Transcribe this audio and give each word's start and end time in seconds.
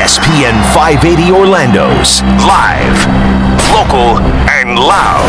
ESPN 0.00 0.56
580 0.72 1.30
Orlando's 1.30 2.22
live, 2.48 2.96
local, 3.70 4.16
and 4.48 4.78
loud. 4.78 5.28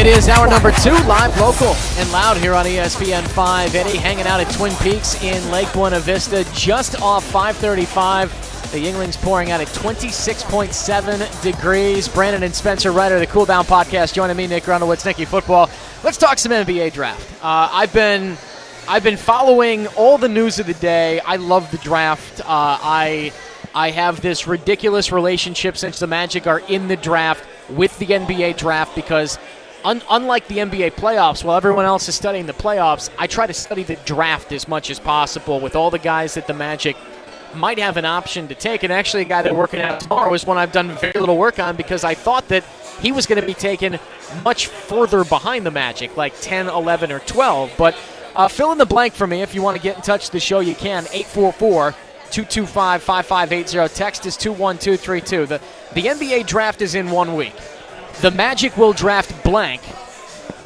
It 0.00 0.06
is 0.06 0.30
hour 0.30 0.48
number 0.48 0.72
two, 0.72 0.96
live, 1.06 1.38
local, 1.38 1.76
and 1.98 2.10
loud 2.10 2.38
here 2.38 2.54
on 2.54 2.64
ESPN 2.64 3.28
580, 3.28 3.98
hanging 3.98 4.26
out 4.26 4.40
at 4.40 4.50
Twin 4.54 4.74
Peaks 4.76 5.22
in 5.22 5.50
Lake 5.50 5.70
Buena 5.74 6.00
Vista, 6.00 6.42
just 6.54 7.02
off 7.02 7.22
535. 7.24 8.30
The 8.72 8.82
Yuenglings 8.82 9.20
pouring 9.20 9.50
out 9.50 9.60
at 9.60 9.66
26.7 9.68 11.42
degrees. 11.42 12.08
Brandon 12.08 12.44
and 12.44 12.54
Spencer 12.54 12.92
Ryder, 12.92 13.18
the 13.18 13.26
Cool 13.26 13.44
Down 13.44 13.66
Podcast, 13.66 14.14
joining 14.14 14.38
me, 14.38 14.46
Nick 14.46 14.62
Grundlewitz, 14.64 15.04
Nicky 15.04 15.26
Football. 15.26 15.68
Let's 16.02 16.16
talk 16.16 16.38
some 16.38 16.52
NBA 16.52 16.94
draft. 16.94 17.30
Uh, 17.44 17.68
I've 17.70 17.92
been 17.92 18.38
I've 18.88 19.04
been 19.04 19.18
following 19.18 19.86
all 19.88 20.16
the 20.16 20.30
news 20.30 20.58
of 20.58 20.66
the 20.66 20.72
day. 20.72 21.20
I 21.20 21.36
love 21.36 21.70
the 21.70 21.76
draft. 21.76 22.40
Uh, 22.40 22.46
I 22.48 23.32
I 23.74 23.90
have 23.90 24.22
this 24.22 24.46
ridiculous 24.46 25.12
relationship 25.12 25.76
since 25.76 25.98
the 25.98 26.06
Magic 26.06 26.46
are 26.46 26.60
in 26.60 26.88
the 26.88 26.96
draft 26.96 27.44
with 27.68 27.98
the 27.98 28.06
NBA 28.06 28.56
draft 28.56 28.94
because 28.94 29.38
un- 29.84 30.00
unlike 30.08 30.48
the 30.48 30.56
NBA 30.60 30.92
playoffs, 30.92 31.44
while 31.44 31.58
everyone 31.58 31.84
else 31.84 32.08
is 32.08 32.14
studying 32.14 32.46
the 32.46 32.54
playoffs, 32.54 33.10
I 33.18 33.26
try 33.26 33.46
to 33.46 33.52
study 33.52 33.82
the 33.82 33.96
draft 34.06 34.52
as 34.52 34.66
much 34.66 34.88
as 34.88 34.98
possible 34.98 35.60
with 35.60 35.76
all 35.76 35.90
the 35.90 35.98
guys 35.98 36.32
that 36.32 36.46
the 36.46 36.54
Magic 36.54 36.96
might 37.54 37.78
have 37.78 37.98
an 37.98 38.06
option 38.06 38.48
to 38.48 38.54
take. 38.54 38.84
And 38.84 38.92
actually, 38.92 39.20
a 39.20 39.26
guy 39.26 39.42
that 39.42 39.54
working 39.54 39.82
out 39.82 40.00
tomorrow 40.00 40.32
is 40.32 40.46
one 40.46 40.56
I've 40.56 40.72
done 40.72 40.96
very 40.96 41.20
little 41.20 41.36
work 41.36 41.58
on 41.58 41.76
because 41.76 42.04
I 42.04 42.14
thought 42.14 42.48
that 42.48 42.64
he 43.02 43.12
was 43.12 43.26
going 43.26 43.38
to 43.38 43.46
be 43.46 43.52
taken 43.52 43.98
much 44.44 44.68
further 44.68 45.24
behind 45.24 45.66
the 45.66 45.70
Magic, 45.70 46.16
like 46.16 46.32
10, 46.40 46.68
11, 46.68 47.12
or 47.12 47.18
12. 47.20 47.74
But 47.76 47.94
uh, 48.38 48.48
fill 48.48 48.72
in 48.72 48.78
the 48.78 48.86
blank 48.86 49.12
for 49.12 49.26
me 49.26 49.42
if 49.42 49.54
you 49.54 49.60
want 49.60 49.76
to 49.76 49.82
get 49.82 49.96
in 49.96 50.02
touch 50.02 50.26
with 50.26 50.32
the 50.32 50.40
show. 50.40 50.60
You 50.60 50.74
can 50.74 51.04
844 51.12 51.92
225 52.30 53.02
5580. 53.02 53.94
Text 53.94 54.24
is 54.24 54.36
21232. 54.36 55.46
The 55.46 55.60
the 55.94 56.02
NBA 56.02 56.46
draft 56.46 56.80
is 56.80 56.94
in 56.94 57.10
one 57.10 57.34
week. 57.34 57.54
The 58.20 58.30
Magic 58.30 58.76
will 58.76 58.92
draft 58.92 59.44
blank 59.44 59.82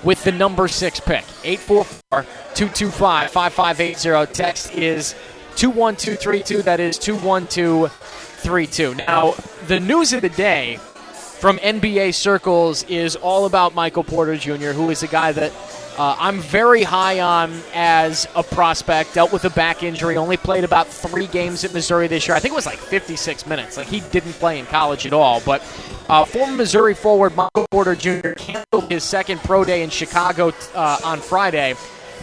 with 0.05 0.23
the 0.25 0.33
number 0.33 0.69
six 0.69 1.01
pick. 1.01 1.25
844 1.45 2.23
225 2.55 3.31
5580. 3.31 4.33
Text 4.33 4.75
is 4.75 5.15
21232. 5.57 6.63
That 6.63 6.81
is 6.81 6.99
21232. 6.99 8.95
Now, 8.97 9.35
the 9.67 9.81
news 9.81 10.13
of 10.13 10.21
the 10.21 10.29
day 10.29 10.77
from 10.77 11.57
NBA 11.59 12.15
circles 12.15 12.83
is 12.85 13.17
all 13.17 13.47
about 13.47 13.75
Michael 13.75 14.05
Porter 14.05 14.37
Jr., 14.37 14.73
who 14.73 14.91
is 14.91 15.03
a 15.03 15.09
guy 15.09 15.33
that 15.33 15.53
uh, 15.99 16.17
I'm 16.19 16.41
very 16.41 16.83
high 16.83 17.21
on 17.21 17.53
as 17.75 18.27
a 18.35 18.43
prospect. 18.43 19.15
Dealt 19.15 19.33
with 19.33 19.45
a 19.45 19.51
back 19.51 19.83
injury, 19.83 20.17
only 20.17 20.37
played 20.37 20.65
about 20.65 20.89
three 20.89 21.27
games 21.27 21.65
at 21.65 21.75
Missouri 21.75 22.07
this 22.07 22.27
year. 22.27 22.37
I 22.37 22.41
think 22.41 22.53
it 22.53 22.57
was 22.57 22.67
like 22.67 22.79
56 22.79 23.47
minutes. 23.47 23.77
Like 23.77 23.89
he 23.89 24.01
didn't 24.01 24.33
play 24.35 24.59
in 24.59 24.67
college 24.67 25.07
at 25.07 25.13
all. 25.13 25.41
But 25.45 25.61
uh, 26.09 26.25
former 26.25 26.57
Missouri 26.57 26.95
forward 26.95 27.37
Michael 27.37 27.67
Porter 27.71 27.95
Jr. 27.95 28.33
canceled 28.37 28.91
his 28.91 29.05
second 29.05 29.41
pro 29.41 29.65
day 29.65 29.83
in 29.83 29.91
Chicago 29.91 30.53
uh, 30.75 30.99
on 31.05 31.21
Friday 31.21 31.75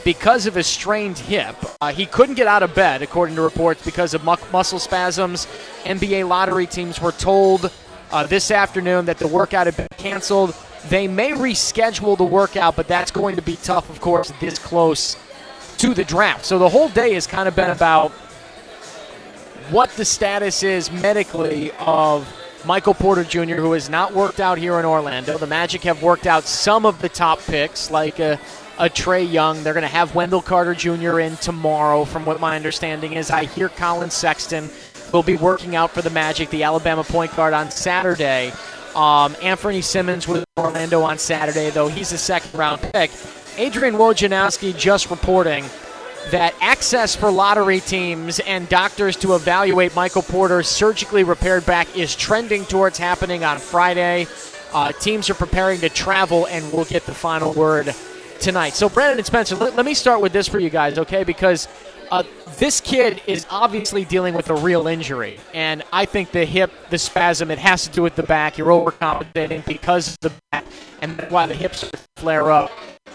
because 0.04 0.46
of 0.46 0.58
a 0.58 0.64
strained 0.64 1.18
hip. 1.18 1.56
Uh, 1.82 1.92
he 1.92 2.06
couldn't 2.06 2.36
get 2.36 2.48
out 2.48 2.64
of 2.64 2.74
bed, 2.74 3.02
according 3.02 3.36
to 3.36 3.42
reports, 3.42 3.84
because 3.84 4.14
of 4.14 4.24
mu- 4.24 4.36
muscle 4.52 4.80
spasms. 4.80 5.48
NBA 5.84 6.28
lottery 6.28 6.66
teams 6.66 7.00
were 7.00 7.12
told 7.12 7.72
uh, 8.12 8.26
this 8.26 8.52
afternoon 8.52 9.06
that 9.06 9.20
the 9.20 9.28
workout 9.28 9.68
had 9.68 9.78
been 9.78 9.88
canceled. 9.98 10.56
They 10.88 11.08
may 11.08 11.32
reschedule 11.32 12.18
the 12.18 12.24
workout, 12.24 12.76
but 12.76 12.88
that's 12.88 13.12
going 13.12 13.36
to 13.36 13.42
be 13.42 13.58
tough, 13.58 13.90
of 13.90 14.00
course, 14.00 14.32
this 14.40 14.58
close 14.58 15.18
to 15.78 15.94
the 15.94 16.04
draft. 16.04 16.46
So 16.46 16.58
the 16.58 16.70
whole 16.70 16.90
day 16.90 17.14
has 17.14 17.28
kind 17.28 17.48
of 17.48 17.56
been 17.56 17.70
about 17.70 18.12
what 19.72 19.90
the 19.92 20.06
status 20.06 20.64
is 20.64 20.92
medically 20.92 21.72
of 21.80 22.28
Michael 22.66 22.94
Porter 22.94 23.24
Jr., 23.24 23.56
who 23.56 23.72
has 23.74 23.90
not 23.90 24.14
worked 24.14 24.40
out 24.40 24.58
here 24.58 24.80
in 24.80 24.86
Orlando. 24.86 25.38
The 25.38 25.48
Magic 25.48 25.82
have 25.84 26.02
worked 26.02 26.28
out 26.28 26.44
some 26.44 26.86
of 26.86 27.02
the 27.02 27.10
top 27.10 27.40
picks, 27.40 27.90
like 27.90 28.20
a, 28.20 28.40
a 28.78 28.90
Trae 28.90 29.30
Young. 29.30 29.64
They're 29.64 29.74
going 29.74 29.84
to 29.84 29.88
have 29.88 30.16
Wendell 30.16 30.42
Carter 30.42 30.74
Jr. 30.74 31.20
in 31.20 31.38
tomorrow, 31.38 32.04
from 32.04 32.26
what 32.26 32.40
my 32.40 32.56
understanding 32.56 33.14
is. 33.14 33.32
I 33.32 33.46
hear 33.46 33.70
Collin 33.70 34.10
Sexton 34.10 34.70
will 35.14 35.24
be 35.24 35.38
working 35.38 35.76
out 35.76 35.92
for 35.92 36.02
the 36.02 36.10
Magic, 36.10 36.50
the 36.50 36.64
Alabama 36.64 37.04
point 37.04 37.36
guard, 37.36 37.54
on 37.54 37.72
Saturday. 37.72 38.52
Um, 38.96 39.36
Anthony 39.42 39.82
Simmons 39.82 40.28
with 40.28 40.44
Orlando 40.58 41.02
on 41.02 41.18
Saturday, 41.18 41.70
though 41.70 41.88
he's 41.88 42.12
a 42.12 42.18
second 42.18 42.58
round 42.58 42.82
pick. 42.82 43.12
Adrian 43.58 43.96
Wojnarowski 43.96 44.78
just 44.78 45.10
reporting 45.10 45.66
that 46.32 46.54
access 46.62 47.16
for 47.16 47.32
lottery 47.32 47.80
teams 47.80 48.40
and 48.40 48.68
doctors 48.70 49.16
to 49.18 49.36
evaluate 49.36 49.96
Michael 49.96 50.22
Porter's 50.22 50.68
surgically 50.68 51.24
repaired 51.24 51.66
back 51.66 51.98
is 51.98 52.16
trending 52.16 52.66
towards 52.66 52.98
happening 52.98 53.44
on 53.44 53.58
Friday. 53.58 54.28
Uh, 54.74 54.92
teams 54.92 55.30
are 55.30 55.34
preparing 55.34 55.80
to 55.80 55.90
travel, 55.90 56.46
and 56.48 56.72
we'll 56.72 56.86
get 56.86 57.06
the 57.06 57.14
final 57.14 57.54
word 57.54 57.94
tonight. 58.40 58.74
So, 58.76 58.88
Brandon 58.88 59.18
and 59.18 59.26
Spencer, 59.26 59.56
let, 59.56 59.76
let 59.76 59.86
me 59.86 59.94
start 59.94 60.22
with 60.22 60.32
this 60.32 60.48
for 60.48 60.60
you 60.60 60.70
guys, 60.70 61.00
okay? 61.00 61.24
Because 61.24 61.68
uh, 62.12 62.24
this 62.58 62.82
kid 62.82 63.22
is 63.28 63.46
obviously 63.50 64.06
dealing 64.06 64.34
with 64.34 64.50
a 64.50 64.56
real 64.56 64.88
injury, 64.88 65.40
and 65.54 65.84
I 65.94 66.06
think 66.06 66.32
the 66.32 66.46
hip, 66.46 66.72
the 66.90 66.98
spasm, 66.98 67.52
it 67.52 67.60
has 67.60 67.84
to 67.86 67.90
do 67.92 68.02
with 68.02 68.16
the 68.16 68.24
back. 68.24 68.58
You're 68.58 68.68
overcompensating 68.68 69.66
because 69.66 70.14
of 70.14 70.20
the 70.20 70.32
back, 70.52 70.66
and 71.02 71.18
that's 71.18 71.32
why 71.32 71.46
the 71.46 71.54
hips 71.54 71.90
flare 72.16 72.52
up. 72.52 72.72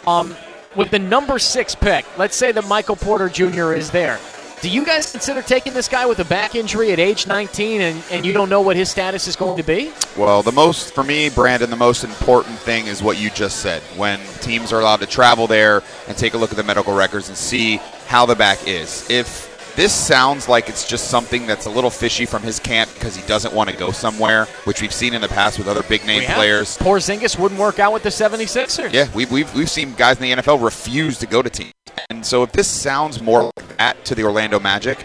Um, 0.07 0.35
with 0.77 0.91
the 0.91 0.99
number 0.99 1.39
six 1.39 1.75
pick, 1.75 2.05
let's 2.19 2.37
say 2.37 2.53
that 2.53 2.67
Michael 2.67 2.97
Porter 2.97 3.29
Jr. 3.29 3.73
is 3.73 3.91
there. 3.91 4.19
Do 4.65 4.71
you 4.71 4.83
guys 4.83 5.13
consider 5.13 5.43
taking 5.43 5.75
this 5.75 5.89
guy 5.89 6.07
with 6.07 6.21
a 6.21 6.25
back 6.25 6.55
injury 6.55 6.91
at 6.91 6.99
age 6.99 7.27
19 7.27 7.83
and, 7.83 8.03
and 8.11 8.25
you 8.25 8.33
don't 8.33 8.49
know 8.49 8.63
what 8.63 8.77
his 8.77 8.89
status 8.91 9.29
is 9.29 9.37
going 9.37 9.59
to 9.59 9.63
be? 9.63 9.93
Well, 10.17 10.43
the 10.43 10.53
most, 10.53 10.95
for 10.95 11.05
me, 11.05 11.29
Brandon, 11.29 11.69
the 11.69 11.77
most 11.77 12.03
important 12.03 12.57
thing 12.61 12.87
is 12.87 13.03
what 13.03 13.21
you 13.21 13.29
just 13.29 13.59
said. 13.59 13.83
When 13.99 14.19
teams 14.41 14.73
are 14.73 14.81
allowed 14.81 15.01
to 15.01 15.07
travel 15.07 15.47
there 15.47 15.83
and 16.09 16.17
take 16.17 16.33
a 16.33 16.39
look 16.39 16.51
at 16.51 16.57
the 16.57 16.63
medical 16.63 16.95
records 16.95 17.29
and 17.29 17.37
see 17.37 17.77
how 18.07 18.25
the 18.25 18.35
back 18.35 18.67
is. 18.67 19.07
If 19.11 19.75
this 19.77 19.93
sounds 19.93 20.49
like 20.49 20.71
it's 20.71 20.89
just 20.89 21.09
something 21.09 21.47
that's 21.47 21.67
a 21.67 21.71
little 21.71 21.91
fishy 21.91 22.25
from 22.25 22.43
his 22.43 22.59
camp 22.59 22.91
because 22.95 23.15
he 23.15 23.27
doesn't 23.27 23.53
want 23.53 23.69
to 23.69 23.77
go 23.77 23.91
somewhere, 23.91 24.47
which 24.65 24.81
we've 24.81 24.95
seen 24.95 25.13
in 25.13 25.21
the 25.21 25.29
past 25.29 25.59
with 25.59 25.69
other 25.69 25.83
big 25.83 26.07
name 26.07 26.23
players. 26.33 26.79
Porzingis 26.79 27.39
wouldn't 27.39 27.61
work 27.61 27.81
out 27.81 27.93
with 27.93 28.03
the 28.03 28.09
76ers. 28.09 28.95
Yeah, 28.95 29.09
we've, 29.15 29.31
we've, 29.31 29.55
we've 29.55 29.69
seen 29.69 29.93
guys 29.93 30.17
in 30.17 30.23
the 30.23 30.43
NFL 30.43 30.65
refuse 30.65 31.19
to 31.19 31.27
go 31.27 31.43
to 31.43 31.51
teams. 31.51 31.75
And 32.11 32.25
so 32.25 32.43
if 32.43 32.53
this 32.53 32.69
sounds 32.69 33.21
more 33.21 33.45
like 33.45 33.77
that 33.79 34.05
to 34.07 34.15
the 34.15 34.25
Orlando 34.25 34.61
Magic, 34.61 35.05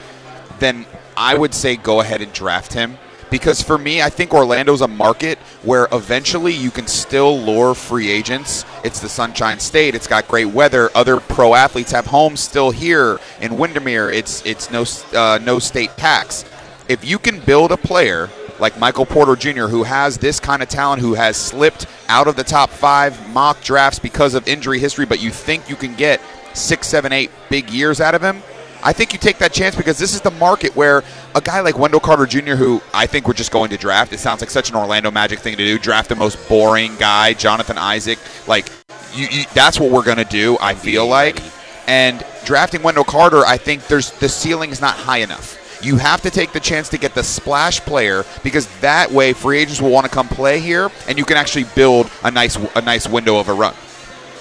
then 0.60 0.86
I 1.16 1.38
would 1.38 1.54
say 1.54 1.76
go 1.76 2.02
ahead 2.02 2.22
and 2.22 2.32
draft 2.34 2.74
him. 2.74 2.98
Because 3.30 3.62
for 3.62 3.78
me, 3.78 4.02
I 4.02 4.10
think 4.10 4.34
Orlando's 4.34 4.82
a 4.82 4.88
market 4.88 5.38
where 5.62 5.88
eventually 5.92 6.54
you 6.54 6.72
can 6.72 6.88
still 6.88 7.40
lure 7.40 7.76
free 7.76 8.09
agents. 8.09 8.66
It's 8.84 9.00
the 9.00 9.09
Sunshine 9.09 9.59
State. 9.59 9.94
It's 9.94 10.08
got 10.08 10.28
great 10.28 10.48
weather. 10.48 10.90
Other 10.96 11.20
pro 11.20 11.54
athletes 11.54 11.92
have 11.92 12.08
homes 12.08 12.40
still 12.40 12.72
here 12.72 13.20
in 13.40 13.58
Windermere. 13.58 14.09
It's 14.09 14.44
it's 14.46 14.72
no 14.72 14.84
uh, 15.16 15.38
no 15.44 15.59
state 15.59 15.96
tax. 15.96 16.44
If 16.88 17.06
you 17.06 17.20
can 17.20 17.40
build 17.42 17.72
a 17.72 17.78
player 17.78 18.30
like 18.58 18.80
Michael 18.80 19.06
Porter 19.06 19.36
Jr., 19.36 19.68
who 19.68 19.84
has 19.84 20.18
this 20.18 20.40
kind 20.40 20.64
of 20.64 20.70
talent, 20.70 21.02
who 21.02 21.14
has 21.14 21.38
slipped 21.38 21.86
out 22.08 22.28
of 22.28 22.36
the 22.36 22.44
top 22.44 22.72
five 22.72 23.30
mock 23.30 23.62
drafts 23.62 24.00
because 24.00 24.34
of 24.34 24.48
injury 24.48 24.80
history, 24.80 25.06
but 25.06 25.22
you 25.22 25.30
think 25.30 25.70
you 25.70 25.76
can 25.76 25.96
get 25.96 26.20
six, 26.54 26.88
seven, 26.88 27.12
eight 27.14 27.32
big 27.50 27.70
years 27.70 28.02
out 28.02 28.16
of 28.16 28.22
him, 28.22 28.42
I 28.82 28.94
think 28.94 29.12
you 29.12 29.20
take 29.20 29.40
that 29.40 29.52
chance 29.52 29.76
because 29.76 29.98
this 29.98 30.14
is 30.14 30.22
the 30.22 30.32
market 30.32 30.76
where 30.76 31.04
a 31.36 31.42
guy 31.42 31.60
like 31.60 31.78
Wendell 31.78 32.00
Carter 32.00 32.26
Jr., 32.26 32.56
who 32.56 32.82
I 32.94 33.08
think 33.08 33.28
we're 33.28 33.34
just 33.34 33.52
going 33.52 33.72
to 33.72 33.78
draft, 33.78 34.14
it 34.14 34.20
sounds 34.20 34.42
like 34.42 34.50
such 34.50 34.70
an 34.70 34.76
Orlando 34.76 35.12
Magic 35.12 35.40
thing 35.40 35.58
to 35.58 35.66
do, 35.66 35.78
draft 35.78 36.08
the 36.08 36.16
most 36.16 36.48
boring 36.48 36.96
guy, 36.96 37.34
Jonathan 37.34 37.78
Isaac. 37.78 38.20
Like, 38.48 38.70
you, 39.14 39.28
you, 39.30 39.44
that's 39.54 39.80
what 39.80 39.92
we're 39.92 40.04
going 40.04 40.18
to 40.18 40.26
do, 40.26 40.58
I 40.62 40.76
feel 40.76 41.08
like. 41.08 41.42
And 41.88 42.24
drafting 42.46 42.82
Wendell 42.82 43.04
Carter, 43.04 43.46
I 43.46 43.58
think 43.58 43.88
there's 43.88 44.12
the 44.12 44.30
ceiling 44.30 44.70
is 44.70 44.80
not 44.80 44.94
high 44.94 45.18
enough. 45.18 45.58
You 45.82 45.98
have 45.98 46.22
to 46.22 46.29
take 46.29 46.52
the 46.52 46.59
chance 46.59 46.90
to 46.90 46.97
get 46.97 47.16
the 47.16 47.23
splash 47.23 47.79
player 47.82 48.26
because 48.44 48.68
that 48.82 49.12
way 49.12 49.34
free 49.34 49.59
agents 49.59 49.82
will 49.82 49.91
want 49.91 50.06
to 50.06 50.12
come 50.12 50.28
play 50.28 50.59
here, 50.59 50.90
and 51.08 51.18
you 51.18 51.26
can 51.26 51.38
actually 51.38 51.66
build 51.76 52.09
a 52.23 52.32
nice 52.32 52.58
a 52.76 52.82
nice 52.82 53.08
window 53.08 53.40
of 53.40 53.50
a 53.50 53.53
run. 53.53 53.73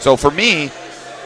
So 0.01 0.17
for 0.17 0.31
me, 0.31 0.71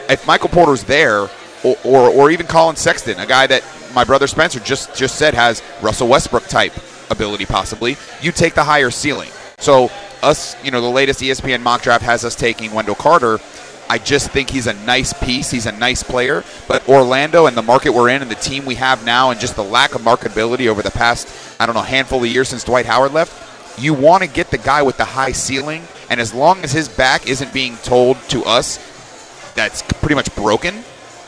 if 0.09 0.25
Michael 0.27 0.49
Porter's 0.49 0.83
there, 0.83 1.29
or, 1.63 1.77
or, 1.83 2.09
or 2.09 2.31
even 2.31 2.45
Collin 2.45 2.75
Sexton, 2.75 3.19
a 3.19 3.25
guy 3.25 3.47
that 3.47 3.63
my 3.93 4.03
brother 4.03 4.27
Spencer 4.27 4.59
just 4.59 4.95
just 4.95 5.15
said 5.15 5.33
has 5.33 5.61
Russell 5.81 6.07
Westbrook 6.07 6.45
type 6.47 6.73
ability, 7.09 7.45
possibly, 7.45 7.95
you 8.21 8.31
take 8.31 8.53
the 8.53 8.63
higher 8.63 8.91
ceiling. 8.91 9.29
So 9.59 9.89
us, 10.21 10.61
you 10.63 10.71
know, 10.71 10.81
the 10.81 10.89
latest 10.89 11.21
ESPN 11.21 11.61
mock 11.61 11.81
draft 11.81 12.03
has 12.03 12.25
us 12.25 12.35
taking 12.35 12.71
Wendell 12.73 12.95
Carter. 12.95 13.39
I 13.89 13.97
just 13.97 14.31
think 14.31 14.49
he's 14.49 14.67
a 14.67 14.73
nice 14.85 15.13
piece. 15.13 15.51
He's 15.51 15.65
a 15.65 15.71
nice 15.71 16.03
player. 16.03 16.43
But 16.67 16.87
Orlando 16.87 17.45
and 17.45 17.55
the 17.55 17.61
market 17.61 17.91
we're 17.91 18.09
in 18.09 18.21
and 18.21 18.31
the 18.31 18.35
team 18.35 18.65
we 18.65 18.75
have 18.75 19.05
now 19.05 19.29
and 19.29 19.39
just 19.39 19.55
the 19.55 19.63
lack 19.63 19.93
of 19.93 20.01
marketability 20.01 20.67
over 20.67 20.81
the 20.81 20.91
past, 20.91 21.27
I 21.59 21.65
don't 21.65 21.75
know, 21.75 21.81
handful 21.81 22.23
of 22.23 22.29
years 22.29 22.49
since 22.49 22.63
Dwight 22.63 22.85
Howard 22.85 23.13
left, 23.13 23.79
you 23.79 23.93
want 23.93 24.23
to 24.23 24.29
get 24.29 24.51
the 24.51 24.57
guy 24.57 24.81
with 24.81 24.97
the 24.97 25.05
high 25.05 25.31
ceiling. 25.31 25.83
And 26.09 26.19
as 26.19 26.33
long 26.33 26.63
as 26.63 26.71
his 26.71 26.87
back 26.87 27.27
isn't 27.27 27.53
being 27.53 27.75
told 27.77 28.17
to 28.29 28.43
us 28.43 28.77
that's 29.55 29.81
pretty 29.81 30.15
much 30.15 30.33
broken, 30.35 30.75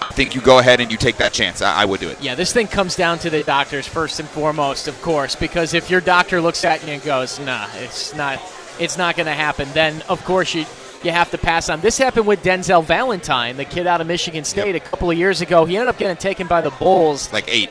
I 0.01 0.13
think 0.13 0.35
you 0.35 0.41
go 0.41 0.59
ahead 0.59 0.79
and 0.81 0.91
you 0.91 0.97
take 0.97 1.17
that 1.17 1.33
chance. 1.33 1.61
I, 1.61 1.81
I 1.81 1.85
would 1.85 1.99
do 1.99 2.09
it. 2.09 2.21
Yeah, 2.21 2.35
this 2.35 2.53
thing 2.53 2.67
comes 2.67 2.95
down 2.95 3.19
to 3.19 3.29
the 3.29 3.43
doctors 3.43 3.87
first 3.87 4.19
and 4.19 4.27
foremost, 4.29 4.87
of 4.87 5.01
course, 5.01 5.35
because 5.35 5.73
if 5.73 5.89
your 5.89 6.01
doctor 6.01 6.41
looks 6.41 6.63
at 6.65 6.85
you 6.85 6.93
and 6.93 7.03
goes, 7.03 7.39
"Nah, 7.39 7.67
it's 7.75 8.13
not, 8.15 8.39
it's 8.79 8.97
not 8.97 9.15
going 9.15 9.25
to 9.27 9.33
happen," 9.33 9.67
then 9.73 10.01
of 10.09 10.23
course 10.25 10.53
you 10.53 10.65
you 11.03 11.11
have 11.11 11.29
to 11.31 11.37
pass 11.37 11.69
on. 11.69 11.81
This 11.81 11.97
happened 11.99 12.25
with 12.25 12.41
Denzel 12.43 12.83
Valentine, 12.83 13.57
the 13.57 13.65
kid 13.65 13.85
out 13.85 14.01
of 14.01 14.07
Michigan 14.07 14.43
State, 14.43 14.73
Yep. 14.73 14.85
a 14.87 14.89
couple 14.89 15.11
of 15.11 15.17
years 15.17 15.41
ago. 15.41 15.63
He 15.65 15.75
ended 15.77 15.89
up 15.89 15.99
getting 15.99 16.17
taken 16.17 16.47
by 16.47 16.61
the 16.61 16.71
Bulls. 16.71 17.31
Like 17.31 17.45
eight. 17.47 17.69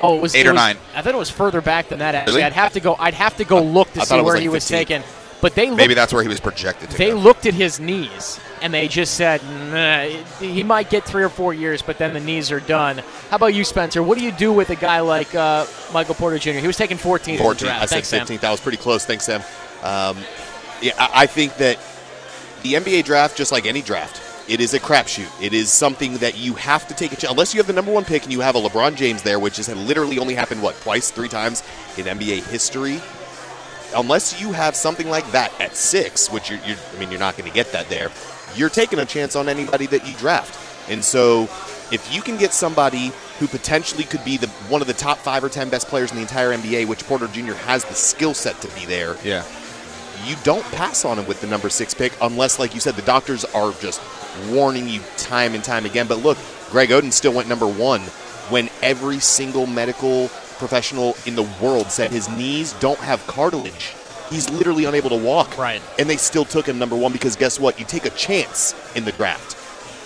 Oh, 0.00 0.16
it 0.16 0.22
was 0.22 0.34
Eight 0.34 0.46
it 0.46 0.46
or 0.46 0.52
was- 0.52 0.56
nine. 0.60 0.76
I 0.94 1.02
thought 1.02 1.12
it 1.14 1.18
was 1.18 1.28
further 1.28 1.60
back 1.60 1.88
than 1.88 1.98
that. 1.98 2.14
Actually, 2.14 2.34
Really? 2.36 2.44
I'd 2.44 2.52
have 2.54 2.72
to 2.74 2.80
go. 2.80 2.96
I'd 2.98 3.14
have 3.14 3.36
to 3.38 3.44
go 3.44 3.60
look 3.62 3.92
to 3.94 4.00
I 4.00 4.04
see 4.04 4.08
thought 4.10 4.18
it 4.20 4.22
was 4.22 4.26
where 4.26 4.34
like 4.36 4.42
he 4.42 4.48
was 4.48 4.66
taken. 4.66 5.02
But 5.40 5.54
they 5.54 5.70
Maybe 5.70 5.94
that's 5.94 6.12
where 6.12 6.22
he 6.22 6.28
was 6.28 6.40
projected 6.40 6.90
to. 6.90 6.98
they 6.98 7.10
go. 7.10 7.16
looked 7.16 7.46
at 7.46 7.54
his 7.54 7.78
knees 7.78 8.40
and 8.60 8.74
they 8.74 8.88
just 8.88 9.14
said, 9.14 9.40
nah, 9.70 10.04
he 10.40 10.64
might 10.64 10.90
get 10.90 11.04
three 11.04 11.22
or 11.22 11.28
four 11.28 11.54
years, 11.54 11.80
but 11.80 11.96
then 11.98 12.12
the 12.12 12.18
knees 12.20 12.50
are 12.50 12.58
done. 12.58 12.98
How 13.30 13.36
about 13.36 13.54
you, 13.54 13.62
Spencer? 13.62 14.02
What 14.02 14.18
do 14.18 14.24
you 14.24 14.32
do 14.32 14.52
with 14.52 14.70
a 14.70 14.74
guy 14.76 14.98
like 15.00 15.32
uh, 15.36 15.64
Michael 15.92 16.16
Porter 16.16 16.38
Jr.? 16.38 16.50
He 16.58 16.66
was 16.66 16.76
taking 16.76 16.96
14 16.96 17.34
in 17.34 17.38
the 17.38 17.42
14. 17.44 17.66
draft. 17.68 17.82
I 17.82 17.86
said 17.86 17.94
Thanks, 18.04 18.08
Sam. 18.08 18.26
15th. 18.26 18.40
That 18.40 18.50
was 18.50 18.60
pretty 18.60 18.78
close. 18.78 19.04
Thanks, 19.06 19.24
Sam. 19.26 19.42
Um, 19.84 20.16
yeah, 20.82 20.92
I, 20.98 21.22
I 21.22 21.26
think 21.26 21.56
that 21.58 21.78
the 22.62 22.74
NBA 22.74 23.04
draft, 23.04 23.36
just 23.36 23.52
like 23.52 23.64
any 23.64 23.80
draft, 23.80 24.20
it 24.48 24.60
is 24.60 24.74
a 24.74 24.80
crapshoot. 24.80 25.30
It 25.40 25.52
is 25.52 25.70
something 25.70 26.14
that 26.18 26.36
you 26.36 26.54
have 26.54 26.88
to 26.88 26.94
take 26.94 27.12
a 27.12 27.16
chance. 27.16 27.30
Unless 27.30 27.54
you 27.54 27.60
have 27.60 27.68
the 27.68 27.72
number 27.74 27.92
one 27.92 28.04
pick 28.04 28.24
and 28.24 28.32
you 28.32 28.40
have 28.40 28.56
a 28.56 28.60
LeBron 28.60 28.96
James 28.96 29.22
there, 29.22 29.38
which 29.38 29.58
has 29.58 29.68
literally 29.72 30.18
only 30.18 30.34
happened, 30.34 30.62
what, 30.62 30.74
twice, 30.80 31.12
three 31.12 31.28
times 31.28 31.62
in 31.96 32.06
NBA 32.06 32.44
history. 32.48 33.00
Unless 33.94 34.40
you 34.40 34.52
have 34.52 34.76
something 34.76 35.08
like 35.08 35.30
that 35.32 35.52
at 35.60 35.74
six, 35.76 36.30
which 36.30 36.50
you're, 36.50 36.58
you're 36.66 36.76
I 36.94 36.98
mean, 36.98 37.10
you're 37.10 37.20
not 37.20 37.36
going 37.36 37.48
to 37.48 37.54
get 37.54 37.72
that 37.72 37.88
there, 37.88 38.10
you're 38.54 38.68
taking 38.68 38.98
a 38.98 39.04
chance 39.06 39.34
on 39.36 39.48
anybody 39.48 39.86
that 39.86 40.06
you 40.06 40.14
draft. 40.14 40.58
And 40.90 41.04
so 41.04 41.42
if 41.90 42.08
you 42.12 42.20
can 42.22 42.36
get 42.36 42.52
somebody 42.52 43.12
who 43.38 43.46
potentially 43.46 44.04
could 44.04 44.24
be 44.24 44.36
the 44.36 44.46
one 44.68 44.80
of 44.80 44.86
the 44.86 44.94
top 44.94 45.18
five 45.18 45.42
or 45.44 45.48
ten 45.48 45.68
best 45.70 45.86
players 45.88 46.10
in 46.10 46.16
the 46.16 46.22
entire 46.22 46.52
NBA, 46.54 46.86
which 46.86 47.04
Porter 47.06 47.28
Jr. 47.28 47.54
has 47.54 47.84
the 47.84 47.94
skill 47.94 48.34
set 48.34 48.60
to 48.62 48.68
be 48.78 48.84
there, 48.86 49.16
Yeah. 49.24 49.44
you 50.26 50.36
don't 50.44 50.64
pass 50.72 51.04
on 51.04 51.18
him 51.18 51.26
with 51.26 51.40
the 51.40 51.46
number 51.46 51.68
six 51.70 51.94
pick 51.94 52.12
unless, 52.20 52.58
like 52.58 52.74
you 52.74 52.80
said, 52.80 52.94
the 52.94 53.02
doctors 53.02 53.44
are 53.46 53.72
just 53.80 54.00
warning 54.50 54.88
you 54.88 55.00
time 55.16 55.54
and 55.54 55.62
time 55.64 55.86
again. 55.86 56.06
But 56.06 56.18
look, 56.22 56.36
Greg 56.70 56.90
Oden 56.90 57.12
still 57.12 57.32
went 57.32 57.48
number 57.48 57.66
one 57.66 58.00
when 58.50 58.68
every 58.82 59.18
single 59.18 59.66
medical 59.66 60.30
professional 60.58 61.16
in 61.26 61.34
the 61.34 61.48
world 61.60 61.90
said 61.90 62.10
his 62.10 62.28
knees 62.28 62.72
don't 62.74 62.98
have 62.98 63.26
cartilage. 63.26 63.94
He's 64.30 64.50
literally 64.50 64.84
unable 64.84 65.10
to 65.10 65.16
walk. 65.16 65.56
Right. 65.56 65.80
And 65.98 66.08
they 66.08 66.16
still 66.16 66.44
took 66.44 66.66
him 66.66 66.78
number 66.78 66.96
one 66.96 67.12
because 67.12 67.36
guess 67.36 67.58
what? 67.58 67.78
You 67.78 67.86
take 67.86 68.04
a 68.04 68.10
chance 68.10 68.74
in 68.94 69.04
the 69.04 69.12
draft. 69.12 69.56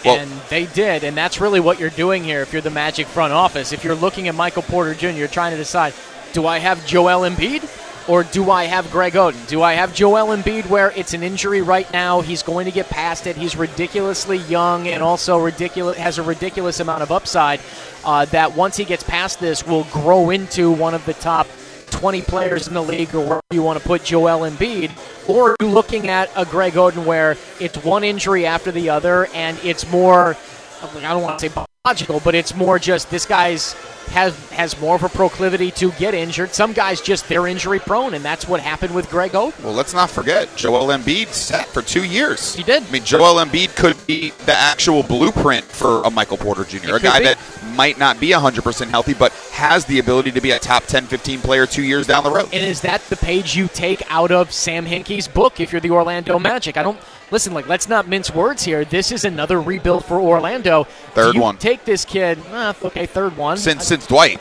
Well- 0.04 0.16
and 0.16 0.30
they 0.48 0.66
did, 0.66 1.04
and 1.04 1.16
that's 1.16 1.40
really 1.40 1.60
what 1.60 1.78
you're 1.78 1.90
doing 1.90 2.24
here 2.24 2.42
if 2.42 2.52
you're 2.52 2.62
the 2.62 2.70
Magic 2.70 3.06
front 3.06 3.32
office. 3.32 3.72
If 3.72 3.84
you're 3.84 3.94
looking 3.94 4.28
at 4.28 4.34
Michael 4.34 4.62
Porter 4.62 4.94
Jr., 4.94 5.08
you're 5.08 5.28
trying 5.28 5.52
to 5.52 5.56
decide 5.56 5.94
do 6.32 6.46
I 6.46 6.58
have 6.58 6.84
Joel 6.86 7.28
Embiid 7.28 7.62
or 8.08 8.24
do 8.24 8.50
I 8.50 8.64
have 8.64 8.90
Greg 8.90 9.14
Oden? 9.14 9.46
Do 9.48 9.62
I 9.62 9.74
have 9.74 9.94
Joel 9.94 10.36
Embiid 10.36 10.68
where 10.68 10.90
it's 10.96 11.14
an 11.14 11.22
injury 11.22 11.62
right 11.62 11.90
now? 11.92 12.20
He's 12.20 12.42
going 12.42 12.66
to 12.66 12.72
get 12.72 12.88
past 12.88 13.26
it. 13.26 13.36
He's 13.36 13.56
ridiculously 13.56 14.38
young 14.38 14.88
and 14.88 15.02
also 15.02 15.38
ridiculous 15.38 15.96
has 15.96 16.18
a 16.18 16.22
ridiculous 16.22 16.80
amount 16.80 17.02
of 17.02 17.12
upside 17.12 17.60
uh, 18.04 18.24
that 18.26 18.56
once 18.56 18.76
he 18.76 18.84
gets 18.84 19.02
past 19.02 19.40
this 19.40 19.66
will 19.66 19.84
grow 19.84 20.30
into 20.30 20.70
one 20.70 20.94
of 20.94 21.04
the 21.06 21.14
top 21.14 21.46
20 21.90 22.22
players 22.22 22.68
in 22.68 22.74
the 22.74 22.82
league 22.82 23.14
or 23.14 23.20
wherever 23.20 23.42
you 23.50 23.62
want 23.62 23.80
to 23.80 23.86
put 23.86 24.02
Joel 24.02 24.50
Embiid, 24.50 24.90
or 25.28 25.50
are 25.50 25.56
you 25.60 25.68
looking 25.68 26.08
at 26.08 26.30
a 26.34 26.44
Greg 26.44 26.72
Oden 26.72 27.04
where 27.04 27.36
it's 27.60 27.76
one 27.84 28.02
injury 28.02 28.46
after 28.46 28.72
the 28.72 28.88
other 28.90 29.26
and 29.34 29.58
it's 29.62 29.88
more, 29.90 30.36
I 30.82 31.00
don't 31.00 31.22
want 31.22 31.38
to 31.38 31.48
say 31.48 31.64
biological, 31.84 32.20
but 32.20 32.32
it's 32.32 32.54
more 32.54 32.78
just 32.78 33.10
this 33.10 33.26
guy's 33.26 33.72
has 34.10 34.50
has 34.50 34.80
more 34.80 34.94
of 34.94 35.02
a 35.02 35.08
proclivity 35.08 35.72
to 35.72 35.90
get 35.92 36.14
injured. 36.14 36.54
Some 36.54 36.72
guys 36.72 37.00
just 37.00 37.28
they're 37.28 37.48
injury 37.48 37.80
prone, 37.80 38.14
and 38.14 38.24
that's 38.24 38.46
what 38.46 38.60
happened 38.60 38.94
with 38.94 39.10
Greg 39.10 39.32
Oden. 39.32 39.64
Well, 39.64 39.72
let's 39.72 39.92
not 39.92 40.08
forget 40.08 40.48
Joel 40.54 40.96
Embiid 40.96 41.26
sat 41.32 41.66
for 41.66 41.82
two 41.82 42.04
years. 42.04 42.54
He 42.54 42.62
did. 42.62 42.84
I 42.84 42.90
mean, 42.92 43.02
Joel 43.02 43.44
Embiid 43.44 43.74
could 43.74 43.96
be 44.06 44.30
the 44.46 44.52
actual 44.52 45.02
blueprint 45.02 45.64
for 45.64 46.04
a 46.04 46.10
Michael 46.10 46.36
Porter 46.36 46.62
Jr., 46.62 46.94
a 46.94 47.00
guy 47.00 47.18
be. 47.18 47.24
that 47.24 47.38
might 47.74 47.98
not 47.98 48.20
be 48.20 48.28
100% 48.28 48.88
healthy, 48.88 49.14
but 49.14 49.32
has 49.50 49.84
the 49.86 49.98
ability 49.98 50.30
to 50.30 50.40
be 50.40 50.52
a 50.52 50.60
top 50.60 50.84
10, 50.84 51.06
15 51.06 51.40
player 51.40 51.66
two 51.66 51.82
years 51.82 52.06
down 52.06 52.22
the 52.22 52.30
road. 52.30 52.44
And 52.52 52.64
is 52.64 52.80
that 52.82 53.00
the 53.08 53.16
page 53.16 53.56
you 53.56 53.66
take 53.66 54.04
out 54.08 54.30
of 54.30 54.52
Sam 54.52 54.86
Hinkie's 54.86 55.26
book 55.26 55.58
if 55.58 55.72
you're 55.72 55.80
the 55.80 55.90
Orlando 55.90 56.38
Magic? 56.38 56.76
I 56.76 56.84
don't 56.84 57.00
listen. 57.32 57.52
Like, 57.52 57.66
let's 57.66 57.88
not 57.88 58.06
mince 58.06 58.32
words 58.32 58.62
here. 58.62 58.84
This 58.84 59.10
is 59.10 59.24
another 59.24 59.60
rebuild 59.60 60.04
for 60.04 60.20
Orlando. 60.20 60.84
Third 61.14 61.36
one. 61.36 61.56
Take 61.56 61.84
this 61.84 62.04
kid. 62.04 62.38
Uh, 62.52 62.74
okay, 62.84 63.06
third 63.06 63.36
one. 63.36 63.56
Since 63.56 63.86
since 63.86 64.06
Dwight. 64.06 64.40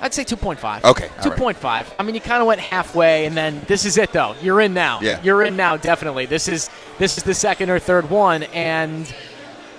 I'd 0.00 0.12
say 0.12 0.24
2.5. 0.24 0.84
Okay, 0.84 1.08
all 1.08 1.22
Two 1.22 1.30
right. 1.30 1.38
point 1.38 1.56
five. 1.56 1.94
I 1.98 2.02
mean, 2.02 2.14
you 2.14 2.20
kind 2.20 2.42
of 2.42 2.46
went 2.46 2.60
halfway, 2.60 3.24
and 3.24 3.34
then 3.34 3.62
this 3.66 3.86
is 3.86 3.96
it, 3.96 4.12
though. 4.12 4.34
You're 4.42 4.60
in 4.60 4.74
now. 4.74 5.00
Yeah. 5.00 5.18
You're 5.22 5.42
in 5.44 5.56
now, 5.56 5.78
definitely. 5.78 6.26
This 6.26 6.46
is 6.46 6.68
this 6.98 7.16
is 7.16 7.24
the 7.24 7.32
second 7.32 7.70
or 7.70 7.78
third 7.78 8.10
one, 8.10 8.42
and 8.44 9.10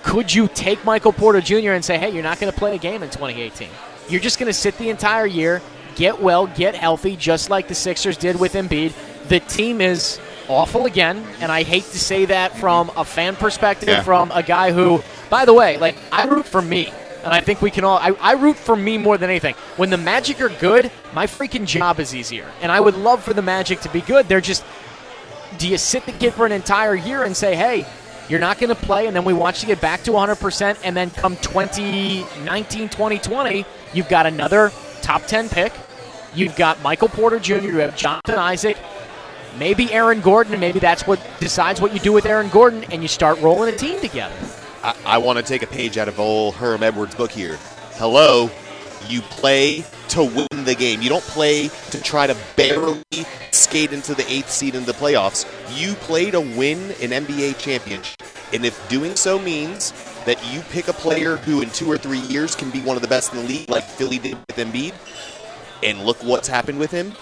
could 0.01 0.33
you 0.33 0.47
take 0.47 0.83
Michael 0.83 1.13
Porter 1.13 1.41
Jr. 1.41 1.71
and 1.71 1.85
say, 1.85 1.99
hey, 1.99 2.09
you're 2.09 2.23
not 2.23 2.39
going 2.39 2.51
to 2.51 2.57
play 2.57 2.73
a 2.75 2.79
game 2.79 3.03
in 3.03 3.09
2018? 3.11 3.69
You're 4.09 4.21
just 4.21 4.39
going 4.39 4.47
to 4.47 4.53
sit 4.53 4.77
the 4.79 4.89
entire 4.89 5.27
year, 5.27 5.61
get 5.95 6.19
well, 6.19 6.47
get 6.47 6.73
healthy, 6.75 7.15
just 7.15 7.51
like 7.51 7.67
the 7.67 7.75
Sixers 7.75 8.17
did 8.17 8.39
with 8.39 8.53
Embiid. 8.53 8.93
The 9.27 9.39
team 9.41 9.79
is 9.79 10.19
awful 10.47 10.85
again, 10.85 11.25
and 11.41 11.51
I 11.51 11.63
hate 11.63 11.83
to 11.85 11.99
say 11.99 12.25
that 12.25 12.57
from 12.57 12.91
a 12.95 13.03
fan 13.05 13.35
perspective, 13.35 13.89
Yeah. 13.89 14.03
from 14.03 14.31
a 14.31 14.43
guy 14.43 14.71
who, 14.71 15.03
by 15.29 15.45
the 15.45 15.53
way, 15.53 15.77
like 15.77 15.95
I 16.11 16.25
root 16.25 16.45
for 16.45 16.61
me. 16.61 16.91
And 17.23 17.33
I 17.33 17.41
think 17.41 17.59
we 17.59 17.71
can 17.71 17.83
all. 17.83 17.97
I, 17.97 18.11
I 18.21 18.33
root 18.33 18.55
for 18.55 18.75
me 18.75 18.99
more 18.99 19.17
than 19.17 19.31
anything. 19.31 19.55
When 19.77 19.89
the 19.89 19.97
Magic 19.97 20.39
are 20.41 20.49
good, 20.49 20.91
my 21.11 21.25
freaking 21.25 21.65
job 21.65 21.99
is 21.99 22.13
easier. 22.13 22.45
And 22.61 22.71
I 22.71 22.79
would 22.79 22.95
love 22.95 23.23
for 23.23 23.33
the 23.33 23.41
Magic 23.41 23.79
to 23.81 23.89
be 23.89 24.01
good. 24.01 24.27
They're 24.27 24.41
just. 24.41 24.63
Do 25.57 25.67
you 25.67 25.79
sit 25.79 26.05
the 26.05 26.11
kid 26.11 26.35
for 26.35 26.45
an 26.45 26.51
entire 26.51 26.93
year 26.93 27.23
and 27.23 27.35
say, 27.35 27.55
hey, 27.55 27.87
you're 28.29 28.39
not 28.39 28.59
going 28.59 28.69
to 28.69 28.75
play, 28.75 29.07
and 29.07 29.15
then 29.15 29.23
we 29.25 29.33
want 29.33 29.55
you 29.55 29.61
to 29.61 29.67
get 29.67 29.81
back 29.81 30.03
to 30.03 30.11
100%, 30.11 30.77
and 30.83 30.95
then 30.95 31.09
come 31.11 31.35
2019, 31.37 32.89
2020, 32.89 33.65
you've 33.93 34.09
got 34.09 34.25
another 34.25 34.71
top 35.01 35.23
10 35.25 35.49
pick. 35.49 35.73
You've 36.33 36.55
got 36.55 36.81
Michael 36.83 37.07
Porter 37.07 37.39
Jr., 37.39 37.55
you 37.55 37.77
have 37.77 37.95
Jonathan 37.95 38.35
Isaac, 38.37 38.77
maybe 39.57 39.91
Aaron 39.91 40.21
Gordon, 40.21 40.53
and 40.53 40.61
maybe 40.61 40.79
that's 40.79 41.07
what 41.07 41.19
decides 41.39 41.81
what 41.81 41.93
you 41.93 41.99
do 41.99 42.13
with 42.13 42.25
Aaron 42.25 42.49
Gordon, 42.49 42.83
and 42.85 43.01
you 43.01 43.07
start 43.07 43.39
rolling 43.41 43.73
a 43.73 43.77
team 43.77 43.99
together. 43.99 44.35
I, 44.83 44.95
I 45.05 45.17
want 45.17 45.37
to 45.39 45.43
take 45.43 45.63
a 45.63 45.67
page 45.67 45.97
out 45.97 46.07
of 46.07 46.19
old 46.19 46.55
Herm 46.55 46.83
Edwards' 46.83 47.15
book 47.15 47.31
here. 47.31 47.57
Hello, 47.93 48.49
you 49.07 49.21
play 49.21 49.85
to 50.09 50.23
win 50.23 50.65
the 50.65 50.75
game. 50.75 51.01
You 51.01 51.09
don't 51.09 51.23
play 51.23 51.69
to 51.91 52.01
try 52.01 52.27
to 52.27 52.37
barely 52.55 53.03
skate 53.51 53.93
into 53.93 54.13
the 54.13 54.29
eighth 54.31 54.49
seed 54.49 54.75
in 54.75 54.85
the 54.85 54.93
playoffs. 54.93 55.45
You 55.77 55.93
play 55.95 56.31
to 56.31 56.41
win 56.41 56.79
an 57.01 57.25
NBA 57.25 57.57
championship. 57.57 58.21
And 58.53 58.65
if 58.65 58.87
doing 58.89 59.15
so 59.15 59.39
means 59.39 59.91
that 60.25 60.37
you 60.53 60.61
pick 60.69 60.87
a 60.87 60.93
player 60.93 61.37
who 61.37 61.61
in 61.61 61.69
two 61.69 61.91
or 61.91 61.97
three 61.97 62.19
years 62.19 62.55
can 62.55 62.69
be 62.69 62.81
one 62.81 62.95
of 62.95 63.01
the 63.01 63.07
best 63.07 63.33
in 63.33 63.39
the 63.39 63.45
league, 63.45 63.69
like 63.69 63.83
Philly 63.83 64.19
did 64.19 64.35
with 64.35 64.57
Embiid, 64.57 64.93
and 65.83 66.03
look 66.05 66.23
what's 66.23 66.47
happened 66.47 66.79
with 66.79 66.91
him, 66.91 67.13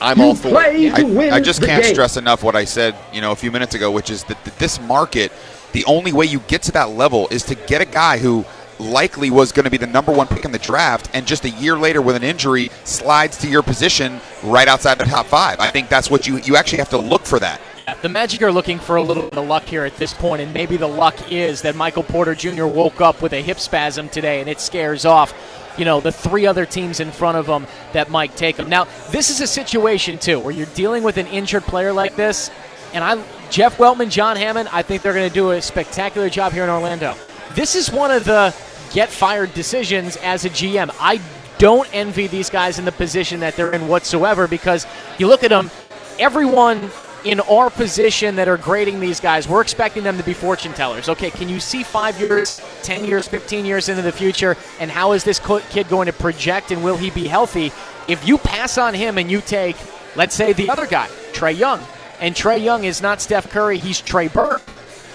I'm 0.00 0.20
all 0.20 0.34
for 0.34 0.48
it. 0.48 0.94
to 0.94 1.00
I, 1.00 1.02
win 1.02 1.32
I 1.32 1.40
just 1.40 1.60
the 1.60 1.66
can't 1.66 1.82
game. 1.82 1.92
stress 1.92 2.16
enough 2.16 2.42
what 2.42 2.56
I 2.56 2.64
said, 2.64 2.96
you 3.12 3.20
know, 3.20 3.32
a 3.32 3.36
few 3.36 3.50
minutes 3.50 3.74
ago, 3.74 3.90
which 3.90 4.10
is 4.10 4.24
that, 4.24 4.42
that 4.44 4.58
this 4.58 4.80
market, 4.80 5.32
the 5.72 5.84
only 5.84 6.12
way 6.12 6.26
you 6.26 6.40
get 6.40 6.62
to 6.62 6.72
that 6.72 6.90
level 6.90 7.28
is 7.30 7.42
to 7.44 7.54
get 7.54 7.80
a 7.80 7.84
guy 7.84 8.18
who 8.18 8.44
likely 8.78 9.30
was 9.30 9.52
going 9.52 9.64
to 9.64 9.70
be 9.70 9.76
the 9.76 9.86
number 9.86 10.10
one 10.10 10.26
pick 10.26 10.44
in 10.44 10.52
the 10.52 10.58
draft, 10.58 11.10
and 11.12 11.26
just 11.26 11.44
a 11.44 11.50
year 11.50 11.76
later 11.76 12.00
with 12.00 12.16
an 12.16 12.22
injury 12.22 12.70
slides 12.84 13.36
to 13.38 13.48
your 13.48 13.62
position 13.62 14.20
right 14.42 14.68
outside 14.68 14.96
the 14.98 15.04
top 15.04 15.26
five. 15.26 15.60
I 15.60 15.70
think 15.70 15.88
that's 15.90 16.10
what 16.10 16.26
you 16.26 16.38
you 16.38 16.56
actually 16.56 16.78
have 16.78 16.88
to 16.90 16.98
look 16.98 17.26
for 17.26 17.38
that. 17.38 17.60
The 18.02 18.08
Magic 18.08 18.40
are 18.42 18.52
looking 18.52 18.78
for 18.78 18.96
a 18.96 19.02
little 19.02 19.24
bit 19.24 19.36
of 19.36 19.46
luck 19.48 19.64
here 19.64 19.84
at 19.84 19.96
this 19.96 20.14
point, 20.14 20.40
and 20.40 20.54
maybe 20.54 20.76
the 20.76 20.86
luck 20.86 21.30
is 21.30 21.60
that 21.62 21.74
Michael 21.74 22.04
Porter 22.04 22.34
Jr. 22.34 22.64
woke 22.66 23.00
up 23.00 23.20
with 23.20 23.32
a 23.32 23.40
hip 23.42 23.58
spasm 23.58 24.08
today, 24.08 24.40
and 24.40 24.48
it 24.48 24.60
scares 24.60 25.04
off, 25.04 25.34
you 25.76 25.84
know, 25.84 26.00
the 26.00 26.12
three 26.12 26.46
other 26.46 26.66
teams 26.66 27.00
in 27.00 27.10
front 27.10 27.36
of 27.36 27.46
them 27.46 27.66
that 27.92 28.10
might 28.10 28.36
take 28.36 28.56
them. 28.56 28.68
Now, 28.68 28.86
this 29.10 29.30
is 29.30 29.40
a 29.40 29.46
situation 29.46 30.18
too 30.18 30.38
where 30.40 30.52
you're 30.52 30.66
dealing 30.74 31.02
with 31.02 31.16
an 31.16 31.26
injured 31.26 31.62
player 31.64 31.92
like 31.92 32.16
this, 32.16 32.50
and 32.92 33.04
I, 33.04 33.22
Jeff 33.50 33.78
Weltman, 33.78 34.10
John 34.10 34.36
Hammond, 34.36 34.68
I 34.72 34.82
think 34.82 35.02
they're 35.02 35.14
going 35.14 35.28
to 35.28 35.34
do 35.34 35.52
a 35.52 35.62
spectacular 35.62 36.28
job 36.28 36.52
here 36.52 36.64
in 36.64 36.70
Orlando. 36.70 37.14
This 37.54 37.74
is 37.74 37.90
one 37.90 38.10
of 38.10 38.24
the 38.24 38.54
get 38.92 39.08
fired 39.08 39.54
decisions 39.54 40.16
as 40.16 40.44
a 40.44 40.50
GM. 40.50 40.94
I 41.00 41.20
don't 41.58 41.88
envy 41.94 42.26
these 42.26 42.50
guys 42.50 42.78
in 42.78 42.84
the 42.84 42.92
position 42.92 43.40
that 43.40 43.54
they're 43.54 43.72
in 43.72 43.86
whatsoever 43.86 44.48
because 44.48 44.86
you 45.18 45.28
look 45.28 45.44
at 45.44 45.50
them, 45.50 45.70
everyone 46.18 46.90
in 47.24 47.40
our 47.40 47.70
position 47.70 48.36
that 48.36 48.48
are 48.48 48.56
grading 48.56 49.00
these 49.00 49.20
guys, 49.20 49.48
we're 49.48 49.60
expecting 49.60 50.02
them 50.02 50.16
to 50.16 50.22
be 50.24 50.32
fortune 50.32 50.72
tellers. 50.72 51.08
Okay, 51.08 51.30
can 51.30 51.48
you 51.48 51.60
see 51.60 51.82
five 51.82 52.18
years, 52.18 52.60
10 52.82 53.04
years, 53.04 53.28
15 53.28 53.64
years 53.64 53.88
into 53.88 54.02
the 54.02 54.12
future, 54.12 54.56
and 54.78 54.90
how 54.90 55.12
is 55.12 55.24
this 55.24 55.40
kid 55.70 55.88
going 55.88 56.06
to 56.06 56.12
project 56.12 56.70
and 56.70 56.82
will 56.82 56.96
he 56.96 57.10
be 57.10 57.26
healthy? 57.26 57.72
If 58.08 58.26
you 58.26 58.38
pass 58.38 58.78
on 58.78 58.94
him 58.94 59.18
and 59.18 59.30
you 59.30 59.40
take, 59.40 59.76
let's 60.16 60.34
say, 60.34 60.52
the 60.52 60.70
other 60.70 60.86
guy, 60.86 61.06
Trae 61.32 61.56
Young, 61.56 61.80
and 62.20 62.34
Trae 62.34 62.62
Young 62.62 62.84
is 62.84 63.02
not 63.02 63.20
Steph 63.20 63.50
Curry, 63.50 63.78
he's 63.78 64.00
Trey 64.00 64.28
Burke. 64.28 64.62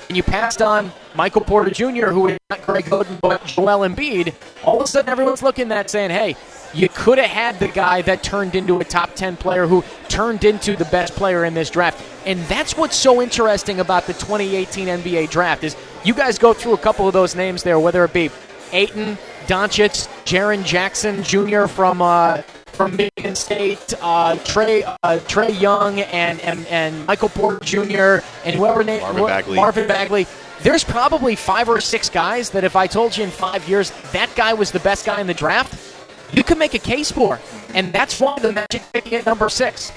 and 0.07 0.15
you 0.15 0.23
passed 0.23 0.61
on 0.61 0.91
Michael 1.15 1.41
Porter 1.41 1.71
Jr., 1.71 2.07
who 2.07 2.27
is 2.27 2.37
not 2.49 2.61
Greg 2.65 2.85
Oden, 2.85 3.19
but 3.21 3.43
Joel 3.45 3.87
Embiid, 3.87 4.33
all 4.63 4.77
of 4.77 4.83
a 4.83 4.87
sudden 4.87 5.09
everyone's 5.09 5.41
looking 5.41 5.63
at 5.63 5.69
that 5.69 5.89
saying, 5.89 6.11
hey, 6.11 6.35
you 6.75 6.89
could 6.89 7.17
have 7.17 7.29
had 7.29 7.59
the 7.59 7.69
guy 7.69 8.01
that 8.01 8.21
turned 8.21 8.53
into 8.53 8.79
a 8.79 8.83
top 8.83 9.15
10 9.15 9.37
player 9.37 9.65
who 9.65 9.83
turned 10.09 10.43
into 10.43 10.75
the 10.75 10.85
best 10.85 11.13
player 11.15 11.45
in 11.45 11.53
this 11.53 11.69
draft. 11.69 12.03
And 12.25 12.39
that's 12.43 12.75
what's 12.75 12.97
so 12.97 13.21
interesting 13.21 13.79
about 13.79 14.05
the 14.07 14.13
2018 14.13 14.87
NBA 14.87 15.29
draft 15.29 15.63
is 15.63 15.75
you 16.03 16.13
guys 16.13 16.37
go 16.37 16.53
through 16.53 16.73
a 16.73 16.77
couple 16.77 17.07
of 17.07 17.13
those 17.13 17.35
names 17.35 17.63
there, 17.63 17.79
whether 17.79 18.03
it 18.03 18.13
be 18.13 18.29
Ayton, 18.73 19.17
Doncic, 19.47 20.07
Jaren 20.25 20.65
Jackson 20.65 21.23
Jr. 21.23 21.67
from 21.67 22.01
uh, 22.01 22.41
from 22.73 22.97
Michigan 22.97 23.35
State, 23.35 23.93
uh, 24.01 24.35
Trae 24.43 24.83
uh, 25.03 25.19
Trae 25.19 25.59
Young, 25.59 26.01
and, 26.01 26.41
and 26.41 26.65
and 26.67 27.05
Michael 27.05 27.29
Porter 27.29 27.63
Jr. 27.63 28.25
and 28.43 28.55
whoever 28.55 28.83
named 28.83 29.01
Marvin 29.01 29.25
Bagley. 29.25 29.55
Marvin 29.55 29.87
Bagley. 29.87 30.27
There's 30.61 30.83
probably 30.83 31.35
five 31.35 31.69
or 31.69 31.79
six 31.79 32.09
guys 32.09 32.49
that 32.49 32.63
if 32.63 32.75
I 32.75 32.87
told 32.87 33.15
you 33.15 33.23
in 33.23 33.29
five 33.29 33.67
years 33.69 33.91
that 34.11 34.33
guy 34.35 34.53
was 34.53 34.71
the 34.71 34.79
best 34.79 35.05
guy 35.05 35.21
in 35.21 35.27
the 35.27 35.33
draft, 35.33 35.94
you 36.31 36.43
can 36.43 36.57
make 36.57 36.73
a 36.73 36.79
case 36.79 37.11
for. 37.11 37.39
And 37.73 37.91
that's 37.93 38.19
why 38.19 38.37
the 38.39 38.51
Magic 38.51 38.83
picking 38.93 39.15
at 39.15 39.25
number 39.25 39.49
six. 39.49 39.91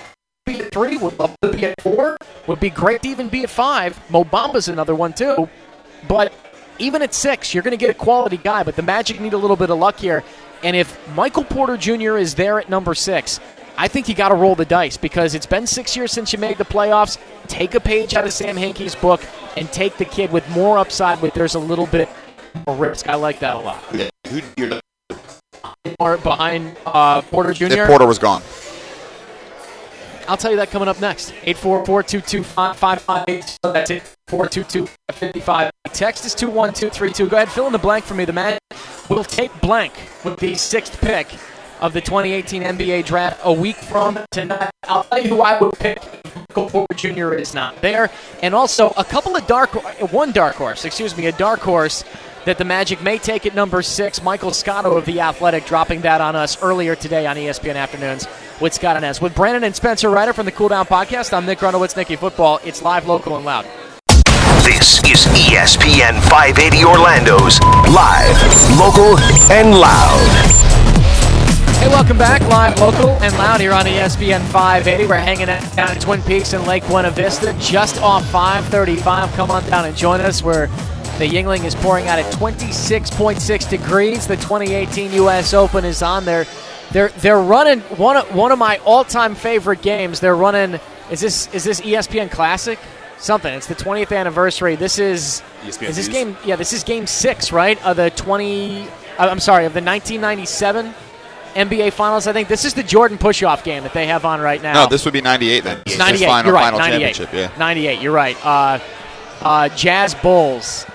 Be 0.46 0.60
at 0.60 0.72
three, 0.72 0.96
would 0.96 1.18
love 1.18 1.36
to 1.42 1.52
be 1.52 1.66
at 1.66 1.80
four. 1.80 2.16
Would 2.46 2.60
be 2.60 2.70
great 2.70 3.02
to 3.02 3.08
even 3.08 3.28
be 3.28 3.42
at 3.42 3.50
five. 3.50 3.98
Mo 4.10 4.24
Bamba's 4.24 4.68
another 4.68 4.94
one 4.94 5.12
too. 5.12 5.48
But 6.06 6.32
even 6.78 7.02
at 7.02 7.12
six, 7.14 7.52
you're 7.52 7.62
going 7.62 7.76
to 7.76 7.84
get 7.84 7.90
a 7.90 7.94
quality 7.94 8.36
guy. 8.36 8.62
But 8.62 8.76
the 8.76 8.82
Magic 8.82 9.20
need 9.20 9.32
a 9.32 9.38
little 9.38 9.56
bit 9.56 9.70
of 9.70 9.78
luck 9.78 9.98
here. 9.98 10.24
And 10.62 10.74
if 10.74 10.98
Michael 11.14 11.44
Porter 11.44 11.76
Jr. 11.76 12.16
is 12.16 12.34
there 12.34 12.58
at 12.58 12.68
number 12.68 12.94
six, 12.94 13.40
I 13.76 13.86
think 13.86 14.08
you 14.08 14.14
got 14.14 14.30
to 14.30 14.34
roll 14.34 14.56
the 14.56 14.64
dice 14.64 14.96
because 14.96 15.34
it's 15.36 15.46
been 15.46 15.66
six 15.66 15.96
years 15.96 16.10
since 16.10 16.32
you 16.32 16.38
made 16.38 16.58
the 16.58 16.64
playoffs. 16.64 17.16
Take 17.46 17.74
a 17.74 17.80
page 17.80 18.14
out 18.14 18.24
of 18.24 18.32
Sam 18.32 18.56
Hinkie's 18.56 18.96
book 18.96 19.22
and 19.56 19.70
take 19.70 19.96
the 19.98 20.04
kid 20.04 20.32
with 20.32 20.48
more 20.50 20.78
upside, 20.78 21.20
but 21.20 21.32
there's 21.32 21.54
a 21.54 21.60
little 21.60 21.86
bit 21.86 22.08
more 22.66 22.76
risk. 22.76 23.08
I 23.08 23.14
like 23.14 23.38
that 23.38 23.54
a 23.54 23.58
lot. 23.60 23.84
You're 24.56 24.80
More 26.00 26.16
behind 26.18 26.76
uh, 26.86 27.22
Porter 27.22 27.52
Jr. 27.52 27.66
If 27.66 27.86
Porter 27.88 28.06
was 28.06 28.18
gone. 28.18 28.42
I'll 30.28 30.36
tell 30.36 30.50
you 30.50 30.58
that 30.58 30.70
coming 30.70 30.88
up 30.88 31.00
next. 31.00 31.32
844-225-5582. 31.44 33.56
That's 33.62 33.90
it. 33.90 34.02
422-55. 34.28 35.70
Text 35.94 36.26
is 36.26 36.34
21232. 36.34 37.28
Go 37.28 37.36
ahead, 37.36 37.48
fill 37.48 37.66
in 37.66 37.72
the 37.72 37.78
blank 37.78 38.04
for 38.04 38.12
me. 38.14 38.26
The 38.26 38.34
man 38.34 38.58
will 39.08 39.24
take 39.24 39.58
blank 39.62 39.94
with 40.24 40.38
the 40.38 40.54
sixth 40.54 41.00
pick 41.00 41.34
of 41.80 41.94
the 41.94 42.02
2018 42.02 42.62
NBA 42.62 43.06
draft 43.06 43.40
a 43.42 43.52
week 43.52 43.76
from 43.76 44.18
tonight. 44.30 44.68
I'll 44.84 45.04
tell 45.04 45.22
you 45.22 45.30
who 45.30 45.40
I 45.40 45.58
would 45.58 45.72
pick 45.78 45.98
Michael 46.36 46.68
Porter 46.68 46.94
Jr. 46.94 47.32
is 47.34 47.54
not 47.54 47.80
there. 47.80 48.10
And 48.42 48.54
also 48.54 48.92
a 48.98 49.04
couple 49.04 49.34
of 49.34 49.46
dark, 49.46 49.70
one 50.12 50.32
dark 50.32 50.56
horse, 50.56 50.84
excuse 50.84 51.16
me, 51.16 51.24
a 51.26 51.32
dark 51.32 51.60
horse 51.60 52.04
that 52.48 52.56
the 52.56 52.64
Magic 52.64 53.02
may 53.02 53.18
take 53.18 53.44
at 53.44 53.54
number 53.54 53.82
six. 53.82 54.22
Michael 54.22 54.52
Scotto 54.52 54.96
of 54.96 55.04
The 55.04 55.20
Athletic 55.20 55.66
dropping 55.66 56.00
that 56.00 56.22
on 56.22 56.34
us 56.34 56.62
earlier 56.62 56.96
today 56.96 57.26
on 57.26 57.36
ESPN 57.36 57.76
Afternoons 57.76 58.26
with 58.58 58.72
Scott 58.72 58.96
and 58.96 59.04
S. 59.04 59.20
With 59.20 59.34
Brandon 59.34 59.64
and 59.64 59.76
Spencer 59.76 60.08
Ryder 60.08 60.32
from 60.32 60.46
the 60.46 60.52
Cool 60.52 60.68
Down 60.68 60.86
Podcast, 60.86 61.34
I'm 61.34 61.44
Nick 61.44 61.58
Runowitz, 61.58 61.94
Nicky 61.94 62.16
Football. 62.16 62.58
It's 62.64 62.80
live, 62.80 63.06
local, 63.06 63.36
and 63.36 63.44
loud. 63.44 63.66
This 64.64 64.96
is 65.04 65.26
ESPN 65.26 66.22
580 66.30 66.84
Orlando's 66.84 67.60
live, 67.92 68.40
local, 68.80 69.18
and 69.52 69.78
loud. 69.78 70.56
Hey, 71.80 71.88
welcome 71.88 72.16
back, 72.16 72.40
live, 72.48 72.80
local, 72.80 73.10
and 73.22 73.36
loud 73.36 73.60
here 73.60 73.74
on 73.74 73.84
ESPN 73.84 74.40
580. 74.46 75.06
We're 75.06 75.16
hanging 75.16 75.50
out 75.50 75.76
down 75.76 75.90
at 75.90 76.00
Twin 76.00 76.22
Peaks 76.22 76.54
in 76.54 76.64
Lake 76.64 76.86
Buena 76.86 77.10
Vista, 77.10 77.54
just 77.60 78.00
off 78.00 78.24
535. 78.30 79.32
Come 79.34 79.50
on 79.50 79.68
down 79.68 79.84
and 79.84 79.94
join 79.94 80.22
us 80.22 80.42
where 80.42 80.70
the 81.18 81.26
Yuengling 81.26 81.64
is 81.64 81.74
pouring 81.74 82.06
out 82.06 82.18
at 82.18 82.32
26.6 82.34 83.68
degrees. 83.68 84.26
The 84.26 84.36
2018 84.36 85.12
U.S. 85.14 85.52
Open 85.52 85.84
is 85.84 86.02
on 86.02 86.24
there. 86.24 86.46
They're 86.92 87.08
they're 87.08 87.40
running 87.40 87.80
one 87.80 88.16
of, 88.16 88.34
one 88.34 88.52
of 88.52 88.58
my 88.58 88.78
all-time 88.78 89.34
favorite 89.34 89.82
games. 89.82 90.20
They're 90.20 90.36
running. 90.36 90.80
Is 91.10 91.20
this 91.20 91.52
is 91.52 91.64
this 91.64 91.80
ESPN 91.80 92.30
Classic? 92.30 92.78
Something. 93.18 93.52
It's 93.52 93.66
the 93.66 93.74
20th 93.74 94.16
anniversary. 94.16 94.76
This 94.76 94.98
is 95.00 95.42
ESPN 95.62 95.88
is 95.88 95.96
this 95.96 96.08
game? 96.08 96.36
Yeah, 96.44 96.54
this 96.54 96.72
is 96.72 96.84
game 96.84 97.06
six, 97.06 97.50
right? 97.50 97.84
Of 97.84 97.96
the 97.96 98.10
20. 98.10 98.82
uh, 98.82 98.88
I'm 99.18 99.40
sorry, 99.40 99.64
of 99.64 99.74
the 99.74 99.82
1997 99.82 100.94
NBA 101.54 101.92
Finals. 101.94 102.28
I 102.28 102.32
think 102.32 102.46
this 102.46 102.64
is 102.64 102.74
the 102.74 102.84
Jordan 102.84 103.18
push-off 103.18 103.64
game 103.64 103.82
that 103.82 103.92
they 103.92 104.06
have 104.06 104.24
on 104.24 104.40
right 104.40 104.62
now. 104.62 104.84
No, 104.84 104.88
this 104.88 105.04
would 105.04 105.12
be 105.14 105.20
98 105.20 105.64
then. 105.64 105.82
98. 105.98 106.26
Final, 106.26 106.52
you're 106.52 106.54
right. 106.54 106.72
98. 106.72 107.32
Yeah. 107.32 107.50
98. 107.58 108.00
You're 108.00 108.12
right. 108.12 108.36
Uh, 108.46 108.78
uh, 109.40 109.68
Jazz 109.70 110.14
Bulls. 110.14 110.86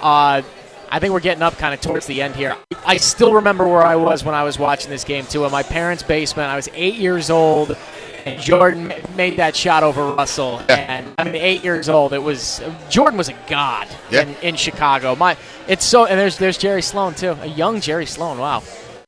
Uh, 0.00 0.42
I 0.88 0.98
think 1.00 1.12
we're 1.12 1.20
getting 1.20 1.42
up 1.42 1.58
kind 1.58 1.74
of 1.74 1.80
towards 1.80 2.06
the 2.06 2.22
end 2.22 2.36
here. 2.36 2.56
I 2.84 2.96
still 2.98 3.34
remember 3.34 3.66
where 3.66 3.82
I 3.84 3.96
was 3.96 4.22
when 4.24 4.34
I 4.36 4.44
was 4.44 4.58
watching 4.58 4.90
this 4.90 5.02
game 5.04 5.26
too. 5.26 5.44
In 5.44 5.50
my 5.50 5.62
parents' 5.64 6.02
basement, 6.02 6.48
I 6.48 6.56
was 6.56 6.68
eight 6.74 6.94
years 6.94 7.28
old, 7.28 7.76
and 8.24 8.40
Jordan 8.40 8.92
made 9.16 9.36
that 9.38 9.56
shot 9.56 9.82
over 9.82 10.12
Russell. 10.12 10.62
Yeah. 10.68 10.76
And 10.76 11.14
I 11.18 11.24
mean, 11.24 11.34
eight 11.34 11.64
years 11.64 11.88
old, 11.88 12.12
it 12.12 12.22
was 12.22 12.62
Jordan 12.88 13.18
was 13.18 13.28
a 13.28 13.36
god 13.48 13.88
Yeah. 14.10 14.22
in, 14.22 14.34
in 14.42 14.54
Chicago. 14.56 15.16
My, 15.16 15.36
it's 15.66 15.84
so, 15.84 16.06
and 16.06 16.18
there's 16.18 16.38
there's 16.38 16.56
Jerry 16.56 16.82
Sloan 16.82 17.14
too, 17.14 17.30
a 17.40 17.46
young 17.46 17.80
Jerry 17.80 18.06
Sloan. 18.06 18.38
Wow. 18.38 18.62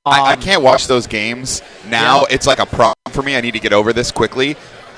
I, 0.05 0.21
I 0.21 0.33
Um, 0.33 0.41
can't 0.41 0.63
watch 0.63 0.89
those 0.89 1.07
games 1.07 1.63
now. 1.87 2.21
Yeah. 2.23 2.35
It's 2.35 2.47
like 2.47 2.59
a 2.59 2.67
problem 2.67 2.95
for 3.11 3.23
me. 3.23 3.37
I 3.37 3.41
need 3.41 3.53
to 3.53 3.61
get 3.61 3.73
over 3.73 3.93
this 3.93 4.11
quickly. 4.11 4.57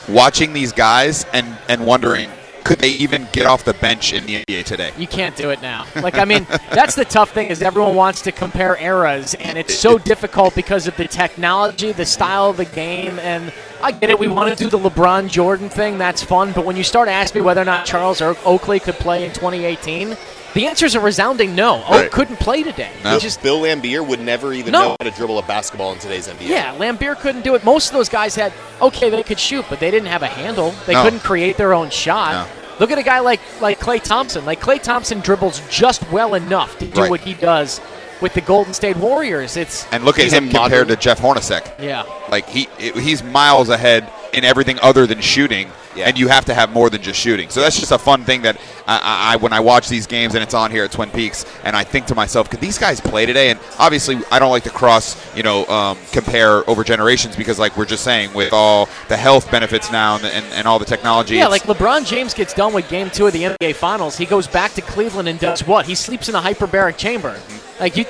Watching 0.08 0.54
these 0.54 0.72
guys 0.72 1.26
and 1.34 1.58
and 1.68 1.84
wondering 1.84 2.30
could 2.64 2.78
they 2.78 2.90
even 2.90 3.26
get 3.32 3.46
off 3.46 3.64
the 3.64 3.74
bench 3.74 4.12
in 4.12 4.26
the 4.26 4.44
NBA 4.44 4.64
today? 4.64 4.92
You 4.98 5.06
can't 5.06 5.36
do 5.36 5.50
it 5.50 5.60
now. 5.62 5.86
Like 5.96 6.16
I 6.16 6.24
mean, 6.24 6.46
that's 6.72 6.94
the 6.94 7.04
tough 7.04 7.30
thing 7.32 7.48
is 7.48 7.62
everyone 7.62 7.94
wants 7.94 8.22
to 8.22 8.32
compare 8.32 8.76
eras, 8.80 9.34
and 9.34 9.58
it's 9.58 9.76
so 9.76 9.98
difficult 9.98 10.54
because 10.54 10.86
of 10.86 10.96
the 10.96 11.06
technology, 11.06 11.92
the 11.92 12.06
style 12.06 12.50
of 12.50 12.56
the 12.56 12.64
game, 12.66 13.18
and 13.18 13.52
I 13.82 13.92
get 13.92 14.10
it. 14.10 14.18
We 14.18 14.28
want 14.28 14.56
to 14.56 14.64
do 14.64 14.70
the 14.70 14.78
LeBron 14.78 15.28
Jordan 15.28 15.68
thing. 15.68 15.98
That's 15.98 16.22
fun, 16.22 16.52
but 16.52 16.64
when 16.64 16.76
you 16.76 16.84
start 16.84 17.08
asking 17.08 17.42
me 17.42 17.46
whether 17.46 17.62
or 17.62 17.64
not 17.66 17.86
Charles 17.86 18.20
Oak- 18.20 18.44
Oakley 18.46 18.80
could 18.80 18.96
play 18.96 19.24
in 19.24 19.32
2018, 19.32 20.16
the 20.54 20.66
answer 20.66 20.86
is 20.86 20.94
a 20.94 21.00
resounding 21.00 21.54
no. 21.54 21.82
Oak 21.88 22.10
couldn't 22.10 22.38
play 22.40 22.62
today. 22.62 22.90
No. 23.04 23.18
Just 23.18 23.42
Bill 23.42 23.60
Laimbeer 23.60 24.06
would 24.06 24.20
never 24.20 24.52
even 24.52 24.72
No. 24.72 24.80
know 24.80 24.96
how 25.00 25.08
to 25.08 25.16
dribble 25.16 25.38
a 25.38 25.42
basketball 25.42 25.92
in 25.92 25.98
today's 25.98 26.28
NBA. 26.28 26.48
yeah, 26.48 26.74
Laimbeer 26.76 27.18
couldn't 27.18 27.42
do 27.42 27.54
it. 27.54 27.64
Most 27.64 27.88
of 27.88 27.92
those 27.94 28.08
guys 28.08 28.34
had 28.34 28.52
okay, 28.82 29.10
they 29.10 29.22
could 29.22 29.38
shoot, 29.38 29.64
but 29.68 29.78
they 29.80 29.90
didn't 29.90 30.08
have 30.08 30.22
a 30.22 30.26
handle. 30.28 30.74
They 30.86 30.94
No. 30.94 31.02
couldn't 31.02 31.20
create 31.20 31.56
their 31.56 31.72
own 31.74 31.90
shot. 31.90 32.48
Look 32.78 32.90
at 32.90 32.98
a 32.98 33.02
guy 33.02 33.20
like 33.20 33.40
like 33.60 33.78
Klay 33.78 34.02
Thompson. 34.02 34.44
Like 34.46 34.60
Klay 34.60 34.80
Thompson 34.82 35.20
dribbles 35.20 35.60
just 35.70 36.02
well 36.10 36.34
enough 36.34 36.78
to 36.78 36.86
do 36.86 37.00
Right. 37.02 37.10
what 37.10 37.20
he 37.20 37.34
does 37.34 37.80
with 38.22 38.32
the 38.34 38.40
Golden 38.40 38.72
State 38.74 38.96
Warriors. 38.96 39.56
It's 39.56 39.86
And 39.92 40.04
look 40.04 40.18
at 40.18 40.32
him 40.32 40.48
compared 40.50 40.88
to 40.88 40.96
Jeff 40.96 41.20
Hornacek. 41.20 41.62
yeah. 41.78 42.04
Like 42.30 42.48
he 42.48 42.68
he's 42.78 43.22
miles 43.22 43.68
ahead 43.68 44.08
in 44.32 44.44
everything 44.44 44.78
other 44.80 45.06
than 45.06 45.20
shooting, 45.20 45.68
Yeah. 45.96 46.06
and 46.08 46.18
you 46.18 46.28
have 46.28 46.44
to 46.44 46.54
have 46.54 46.70
more 46.72 46.88
than 46.88 47.02
just 47.02 47.18
shooting. 47.18 47.48
So 47.48 47.60
that's 47.60 47.78
just 47.78 47.90
a 47.92 47.98
fun 47.98 48.24
thing 48.24 48.42
that 48.42 48.56
I, 48.86 48.96
I, 48.96 49.32
I 49.32 49.36
when 49.36 49.52
I 49.52 49.60
watch 49.60 49.88
these 49.88 50.06
games 50.06 50.34
and 50.34 50.42
it's 50.42 50.54
on 50.54 50.70
here 50.70 50.84
at 50.84 50.92
Twin 50.92 51.10
Peaks, 51.10 51.44
and 51.64 51.74
I 51.76 51.82
think 51.84 52.06
to 52.06 52.14
myself, 52.14 52.48
could 52.48 52.60
these 52.60 52.78
guys 52.78 53.00
play 53.00 53.26
today? 53.26 53.50
And 53.50 53.58
obviously, 53.78 54.18
I 54.30 54.38
don't 54.38 54.50
like 54.50 54.62
to 54.64 54.70
cross, 54.70 55.16
you 55.36 55.42
know, 55.42 55.66
um, 55.66 55.98
compare 56.12 56.68
over 56.70 56.84
generations 56.84 57.34
because, 57.36 57.58
like 57.58 57.76
we're 57.76 57.86
just 57.86 58.04
saying, 58.04 58.32
with 58.34 58.52
all 58.52 58.88
the 59.08 59.16
health 59.16 59.50
benefits 59.50 59.90
now 59.90 60.16
and, 60.16 60.24
and, 60.26 60.44
and 60.54 60.66
all 60.68 60.78
the 60.78 60.84
technology, 60.84 61.36
Yeah, 61.36 61.48
like 61.48 61.62
LeBron 61.64 62.06
James 62.06 62.34
gets 62.34 62.54
done 62.54 62.72
with 62.72 62.88
game 62.88 63.10
two 63.10 63.26
of 63.26 63.32
the 63.32 63.42
NBA 63.42 63.74
Finals. 63.74 64.16
He 64.16 64.26
goes 64.26 64.46
back 64.46 64.72
to 64.74 64.80
Cleveland 64.82 65.28
and 65.28 65.38
does 65.40 65.66
what? 65.66 65.86
He 65.86 65.94
sleeps 65.94 66.28
in 66.28 66.34
a 66.34 66.40
hyperbaric 66.40 66.96
chamber. 66.96 67.38
Like 67.80 67.96
you, 67.96 68.04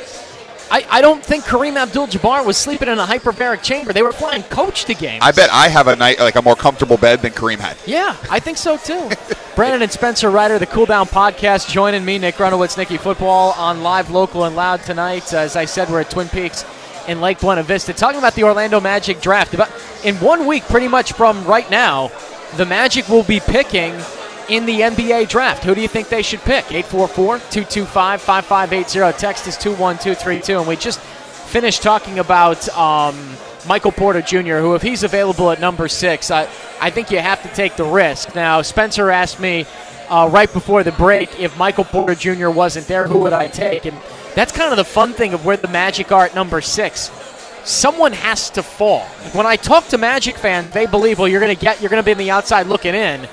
I, 0.70 0.86
I 0.88 1.00
don't 1.00 1.24
think 1.24 1.44
Kareem 1.44 1.76
Abdul-Jabbar 1.76 2.46
was 2.46 2.56
sleeping 2.56 2.88
in 2.88 2.98
a 2.98 3.04
hyperbaric 3.04 3.62
chamber. 3.62 3.92
They 3.92 4.02
were 4.02 4.12
flying 4.12 4.44
coach 4.44 4.84
to 4.84 4.94
games. 4.94 5.20
I 5.22 5.32
bet 5.32 5.50
I 5.52 5.68
have 5.68 5.88
a 5.88 5.96
night 5.96 6.20
like 6.20 6.36
a 6.36 6.42
more 6.42 6.54
comfortable 6.54 6.96
bed 6.96 7.22
than 7.22 7.32
Kareem 7.32 7.58
had. 7.58 7.76
Yeah, 7.86 8.16
I 8.30 8.38
think 8.38 8.56
so 8.56 8.76
too. 8.76 9.10
Brandon 9.56 9.82
and 9.82 9.90
Spencer 9.90 10.30
Ryder, 10.30 10.58
the 10.58 10.66
Cool 10.66 10.86
Down 10.86 11.06
Podcast, 11.06 11.70
joining 11.70 12.04
me, 12.04 12.18
Nick 12.18 12.36
Runowitz, 12.36 12.78
Nicky 12.78 12.96
Football, 12.98 13.52
on 13.58 13.82
live, 13.82 14.10
local, 14.10 14.44
and 14.44 14.54
loud 14.54 14.82
tonight. 14.82 15.34
Uh, 15.34 15.38
as 15.38 15.56
I 15.56 15.64
said, 15.64 15.90
we're 15.90 16.00
at 16.00 16.10
Twin 16.10 16.28
Peaks 16.28 16.64
in 17.08 17.20
Lake 17.20 17.40
Buena 17.40 17.64
Vista, 17.64 17.92
talking 17.92 18.18
about 18.18 18.34
the 18.34 18.44
Orlando 18.44 18.80
Magic 18.80 19.20
draft. 19.20 19.54
About 19.54 19.70
in 20.04 20.14
one 20.16 20.46
week, 20.46 20.62
pretty 20.64 20.88
much 20.88 21.14
from 21.14 21.44
right 21.44 21.68
now, 21.68 22.12
the 22.56 22.64
Magic 22.64 23.08
will 23.08 23.24
be 23.24 23.40
picking 23.40 23.92
in 24.50 24.66
the 24.66 24.80
NBA 24.80 25.28
draft. 25.28 25.62
Who 25.64 25.76
do 25.76 25.80
you 25.80 25.88
think 25.88 26.08
they 26.08 26.22
should 26.22 26.40
pick? 26.40 26.64
844-225-5580. 26.66 29.16
Text 29.16 29.46
is 29.46 29.56
21232. 29.56 30.58
And 30.58 30.66
we 30.66 30.74
just 30.76 30.98
finished 31.00 31.82
talking 31.82 32.18
about 32.18 32.68
um, 32.70 33.16
Michael 33.66 33.92
Porter 33.92 34.22
Jr., 34.22 34.56
who, 34.56 34.74
if 34.74 34.82
he's 34.82 35.04
available 35.04 35.52
at 35.52 35.60
number 35.60 35.86
six, 35.86 36.32
I, 36.32 36.48
I 36.80 36.90
think 36.90 37.12
you 37.12 37.18
have 37.18 37.42
to 37.42 37.48
take 37.54 37.76
the 37.76 37.84
risk. 37.84 38.34
Now, 38.34 38.62
Spencer 38.62 39.10
asked 39.10 39.38
me 39.38 39.66
uh, 40.08 40.28
right 40.32 40.52
before 40.52 40.82
the 40.82 40.90
break 40.92 41.38
if 41.38 41.56
Michael 41.56 41.84
Porter 41.84 42.16
Jr. 42.16 42.50
wasn't 42.50 42.88
there, 42.88 43.06
who 43.06 43.20
would 43.20 43.32
I 43.32 43.46
take? 43.46 43.86
And 43.86 43.96
that's 44.34 44.50
kind 44.50 44.72
of 44.72 44.76
the 44.76 44.84
fun 44.84 45.12
thing 45.12 45.32
of 45.32 45.44
where 45.44 45.56
the 45.56 45.68
Magic 45.68 46.10
are 46.10 46.24
at 46.24 46.34
number 46.34 46.60
six. 46.60 47.12
Someone 47.64 48.12
has 48.12 48.50
to 48.50 48.64
fall. 48.64 49.04
When 49.32 49.46
I 49.46 49.54
talk 49.54 49.86
to 49.88 49.98
Magic 49.98 50.36
fans, 50.36 50.72
they 50.72 50.86
believe, 50.86 51.20
well, 51.20 51.28
you're 51.28 51.40
going 51.40 51.54
to 51.54 51.60
get, 51.60 51.80
you're 51.80 51.90
going 51.90 52.02
to 52.02 52.04
be 52.04 52.12
on 52.12 52.18
the 52.18 52.32
outside 52.32 52.66
looking 52.66 52.94
in. 52.94 53.28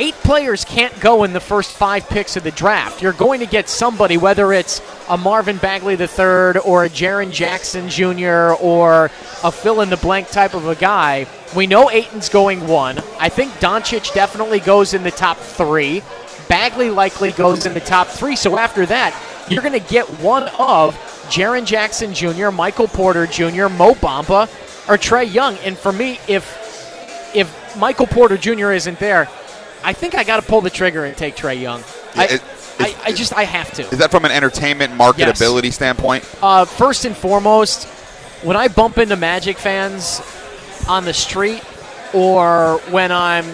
Eight 0.00 0.14
players 0.14 0.64
can't 0.64 0.98
go 1.00 1.24
in 1.24 1.32
the 1.32 1.40
first 1.40 1.72
five 1.72 2.08
picks 2.08 2.36
of 2.36 2.44
the 2.44 2.52
draft. 2.52 3.02
You're 3.02 3.12
going 3.12 3.40
to 3.40 3.46
get 3.46 3.68
somebody, 3.68 4.16
whether 4.16 4.52
it's 4.52 4.80
a 5.08 5.18
Marvin 5.18 5.56
Bagley 5.56 5.94
III 5.94 6.60
or 6.64 6.84
a 6.84 6.88
Jaren 6.88 7.32
Jackson 7.32 7.88
Jr. 7.88 8.54
or 8.62 9.10
a 9.42 9.50
fill 9.50 9.80
in 9.80 9.90
the 9.90 9.96
blank 9.96 10.28
type 10.28 10.54
of 10.54 10.68
a 10.68 10.76
guy. 10.76 11.26
We 11.56 11.66
know 11.66 11.90
Ayton's 11.90 12.28
going 12.28 12.68
one. 12.68 13.00
I 13.18 13.28
think 13.28 13.50
Doncic 13.54 14.14
definitely 14.14 14.60
goes 14.60 14.94
in 14.94 15.02
the 15.02 15.10
top 15.10 15.36
three. 15.36 16.04
Bagley 16.48 16.90
likely 16.90 17.32
goes 17.32 17.66
in 17.66 17.74
the 17.74 17.80
top 17.80 18.06
three. 18.06 18.36
So 18.36 18.56
after 18.56 18.86
that, 18.86 19.20
you're 19.50 19.62
going 19.62 19.72
to 19.72 19.88
get 19.88 20.06
one 20.20 20.44
of 20.60 20.94
Jaren 21.28 21.66
Jackson 21.66 22.14
Jr., 22.14 22.50
Michael 22.50 22.86
Porter 22.86 23.26
Jr., 23.26 23.66
Mo 23.68 23.94
Bamba, 23.94 24.44
or 24.88 24.96
Trae 24.96 25.32
Young. 25.32 25.56
And 25.64 25.76
for 25.76 25.92
me, 25.92 26.20
if 26.28 26.56
if 27.34 27.76
Michael 27.76 28.06
Porter 28.06 28.36
Jr. 28.36 28.70
isn't 28.72 28.98
there, 29.00 29.28
I 29.82 29.92
think 29.92 30.14
I 30.14 30.24
got 30.24 30.40
to 30.42 30.46
pull 30.48 30.60
the 30.60 30.70
trigger 30.70 31.04
and 31.04 31.16
take 31.16 31.36
Trae 31.36 31.60
Young. 31.60 31.80
Yeah, 32.14 32.22
I, 32.22 32.24
it- 32.26 32.42
I, 32.80 32.94
I 33.06 33.12
just 33.12 33.32
I 33.32 33.42
have 33.42 33.72
to. 33.72 33.82
Is 33.88 33.98
that 33.98 34.12
from 34.12 34.24
an 34.24 34.30
entertainment 34.30 34.92
marketability 34.92 35.72
standpoint? 35.72 36.24
Uh, 36.40 36.64
first 36.64 37.04
and 37.04 37.16
foremost, 37.16 37.88
when 38.44 38.56
I 38.56 38.68
bump 38.68 38.98
into 38.98 39.16
Magic 39.16 39.58
fans 39.58 40.20
on 40.88 41.04
the 41.04 41.12
street 41.12 41.60
or 42.14 42.78
when 42.90 43.10
I'm 43.10 43.44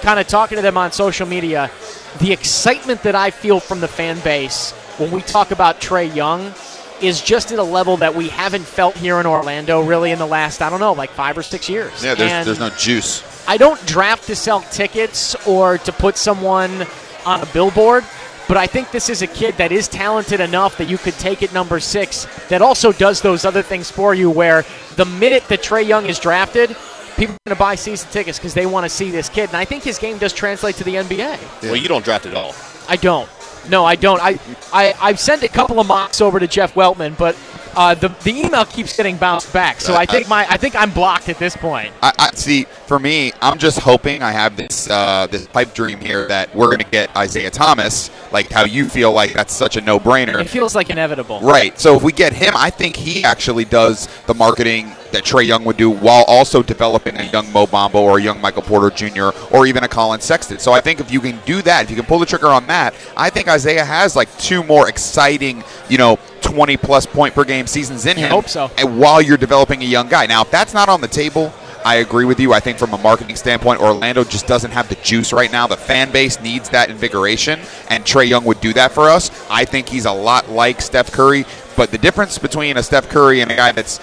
kind 0.00 0.18
of 0.18 0.26
talking 0.26 0.56
to 0.56 0.62
them 0.62 0.78
on 0.78 0.90
social 0.90 1.26
media, 1.26 1.70
the 2.18 2.32
excitement 2.32 3.02
that 3.02 3.14
I 3.14 3.30
feel 3.30 3.60
from 3.60 3.80
the 3.80 3.88
fan 3.88 4.18
base 4.20 4.72
when 4.96 5.10
we 5.10 5.20
talk 5.20 5.50
about 5.50 5.80
Trae 5.82 6.14
Young 6.14 6.54
is 7.02 7.20
just 7.20 7.52
at 7.52 7.58
a 7.58 7.62
level 7.62 7.96
that 7.98 8.14
we 8.14 8.28
haven't 8.28 8.64
felt 8.64 8.96
here 8.96 9.18
in 9.20 9.26
Orlando 9.26 9.80
really 9.80 10.10
in 10.10 10.18
the 10.18 10.26
last, 10.26 10.62
I 10.62 10.70
don't 10.70 10.80
know, 10.80 10.92
like 10.92 11.10
five 11.10 11.36
or 11.36 11.42
six 11.42 11.68
years. 11.68 12.04
Yeah, 12.04 12.14
there's, 12.14 12.30
And 12.30 12.46
there's 12.46 12.60
no 12.60 12.70
juice. 12.70 13.22
I 13.46 13.56
don't 13.56 13.84
draft 13.86 14.26
to 14.28 14.36
sell 14.36 14.60
tickets 14.60 15.34
or 15.46 15.78
to 15.78 15.92
put 15.92 16.16
someone 16.16 16.86
on 17.26 17.40
a 17.40 17.46
billboard, 17.46 18.04
but 18.48 18.56
I 18.56 18.66
think 18.66 18.90
this 18.90 19.08
is 19.08 19.22
a 19.22 19.26
kid 19.26 19.56
that 19.56 19.72
is 19.72 19.88
talented 19.88 20.40
enough 20.40 20.78
that 20.78 20.88
you 20.88 20.98
could 20.98 21.14
take 21.14 21.42
at 21.42 21.52
number 21.52 21.80
six 21.80 22.26
that 22.48 22.62
also 22.62 22.92
does 22.92 23.20
those 23.20 23.44
other 23.44 23.62
things 23.62 23.90
for 23.90 24.14
you 24.14 24.30
where 24.30 24.64
the 24.96 25.04
minute 25.04 25.46
that 25.48 25.62
Trae 25.62 25.86
Young 25.86 26.06
is 26.06 26.18
drafted, 26.18 26.76
people 27.16 27.34
are 27.34 27.38
going 27.46 27.56
to 27.56 27.58
buy 27.58 27.74
season 27.74 28.10
tickets 28.10 28.38
because 28.38 28.54
they 28.54 28.66
want 28.66 28.84
to 28.84 28.88
see 28.88 29.10
this 29.10 29.28
kid. 29.28 29.48
And 29.48 29.56
I 29.56 29.64
think 29.64 29.82
his 29.82 29.98
game 29.98 30.18
does 30.18 30.32
translate 30.32 30.76
to 30.76 30.84
the 30.84 30.96
NBA. 30.96 31.62
Well, 31.62 31.76
you 31.76 31.88
don't 31.88 32.04
draft 32.04 32.26
at 32.26 32.34
all. 32.34 32.54
I 32.88 32.96
don't. 32.96 33.28
No, 33.68 33.84
I 33.84 33.96
don't. 33.96 34.20
I, 34.20 34.38
I 34.72 34.94
I've 35.00 35.20
sent 35.20 35.42
a 35.42 35.48
couple 35.48 35.80
of 35.80 35.86
mocks 35.86 36.20
over 36.20 36.40
to 36.40 36.46
Jeff 36.46 36.74
Weltman, 36.74 37.16
but 37.16 37.36
uh, 37.74 37.94
the 37.94 38.08
the 38.08 38.30
email 38.30 38.64
keeps 38.64 38.96
getting 38.96 39.16
bounced 39.16 39.52
back. 39.52 39.80
So 39.80 39.94
I 39.94 40.06
think 40.06 40.28
my 40.28 40.46
I 40.48 40.56
think 40.56 40.74
I'm 40.76 40.90
blocked 40.90 41.28
at 41.28 41.38
this 41.38 41.56
point. 41.56 41.92
I, 42.02 42.12
I 42.18 42.30
see. 42.34 42.64
For 42.86 42.98
me, 42.98 43.32
I'm 43.40 43.58
just 43.58 43.78
hoping 43.78 44.22
I 44.22 44.32
have 44.32 44.56
this 44.56 44.88
uh, 44.90 45.26
this 45.30 45.46
pipe 45.46 45.74
dream 45.74 46.00
here 46.00 46.28
that 46.28 46.54
we're 46.54 46.66
going 46.66 46.78
to 46.78 46.90
get 46.90 47.14
Isaiah 47.16 47.50
Thomas. 47.50 48.10
Like 48.32 48.50
how 48.50 48.64
you 48.64 48.88
feel 48.88 49.12
like 49.12 49.32
that's 49.32 49.54
such 49.54 49.76
a 49.76 49.80
no 49.80 49.98
brainer. 49.98 50.40
It 50.40 50.48
feels 50.48 50.74
like 50.74 50.90
inevitable. 50.90 51.40
Right. 51.40 51.78
So 51.78 51.96
if 51.96 52.02
we 52.02 52.12
get 52.12 52.32
him, 52.32 52.54
I 52.56 52.70
think 52.70 52.96
he 52.96 53.24
actually 53.24 53.64
does 53.64 54.08
the 54.26 54.34
marketing 54.34 54.92
that 55.12 55.24
Trae 55.24 55.46
Young 55.46 55.64
would 55.64 55.76
do 55.76 55.90
while 55.90 56.24
also 56.26 56.62
developing 56.62 57.16
a 57.16 57.24
young 57.24 57.50
Mo 57.52 57.66
Bamba 57.66 57.94
or 57.94 58.18
a 58.18 58.22
young 58.22 58.40
Michael 58.40 58.62
Porter 58.62 58.90
Jr. 58.90 59.30
or 59.50 59.66
even 59.66 59.84
a 59.84 59.88
Collin 59.88 60.20
Sexton. 60.20 60.58
So 60.58 60.72
I 60.72 60.80
think 60.80 61.00
if 61.00 61.10
you 61.10 61.20
can 61.20 61.38
do 61.44 61.62
that, 61.62 61.84
if 61.84 61.90
you 61.90 61.96
can 61.96 62.04
pull 62.04 62.18
the 62.18 62.26
trigger 62.26 62.48
on 62.48 62.66
that, 62.66 62.94
I 63.16 63.30
think 63.30 63.48
Isaiah 63.48 63.84
has 63.84 64.16
like 64.16 64.36
two 64.38 64.62
more 64.64 64.88
exciting, 64.88 65.62
you 65.88 65.98
know, 65.98 66.18
20 66.42 66.76
plus 66.76 67.06
point 67.06 67.34
per 67.34 67.44
game 67.44 67.66
seasons 67.66 68.06
in 68.06 68.16
him. 68.16 68.26
I 68.26 68.28
hope 68.28 68.48
so. 68.48 68.70
And 68.78 68.98
while 68.98 69.22
you're 69.22 69.36
developing 69.36 69.82
a 69.82 69.86
young 69.86 70.08
guy. 70.08 70.26
Now, 70.26 70.42
if 70.42 70.50
that's 70.50 70.74
not 70.74 70.88
on 70.88 71.00
the 71.00 71.08
table, 71.08 71.52
I 71.84 71.96
agree 71.96 72.24
with 72.24 72.38
you. 72.38 72.52
I 72.52 72.60
think 72.60 72.78
from 72.78 72.92
a 72.92 72.98
marketing 72.98 73.36
standpoint, 73.36 73.80
Orlando 73.80 74.24
just 74.24 74.46
doesn't 74.46 74.70
have 74.70 74.88
the 74.88 74.94
juice 74.96 75.32
right 75.32 75.50
now. 75.50 75.66
The 75.66 75.76
fan 75.76 76.12
base 76.12 76.40
needs 76.40 76.68
that 76.70 76.90
invigoration, 76.90 77.60
and 77.90 78.04
Trae 78.04 78.28
Young 78.28 78.44
would 78.44 78.60
do 78.60 78.72
that 78.74 78.92
for 78.92 79.08
us. 79.08 79.30
I 79.50 79.64
think 79.64 79.88
he's 79.88 80.04
a 80.04 80.12
lot 80.12 80.48
like 80.48 80.80
Steph 80.80 81.10
Curry, 81.10 81.44
but 81.76 81.90
the 81.90 81.98
difference 81.98 82.38
between 82.38 82.76
a 82.76 82.82
Steph 82.82 83.08
Curry 83.08 83.40
and 83.40 83.50
a 83.50 83.56
guy 83.56 83.72
that's 83.72 83.98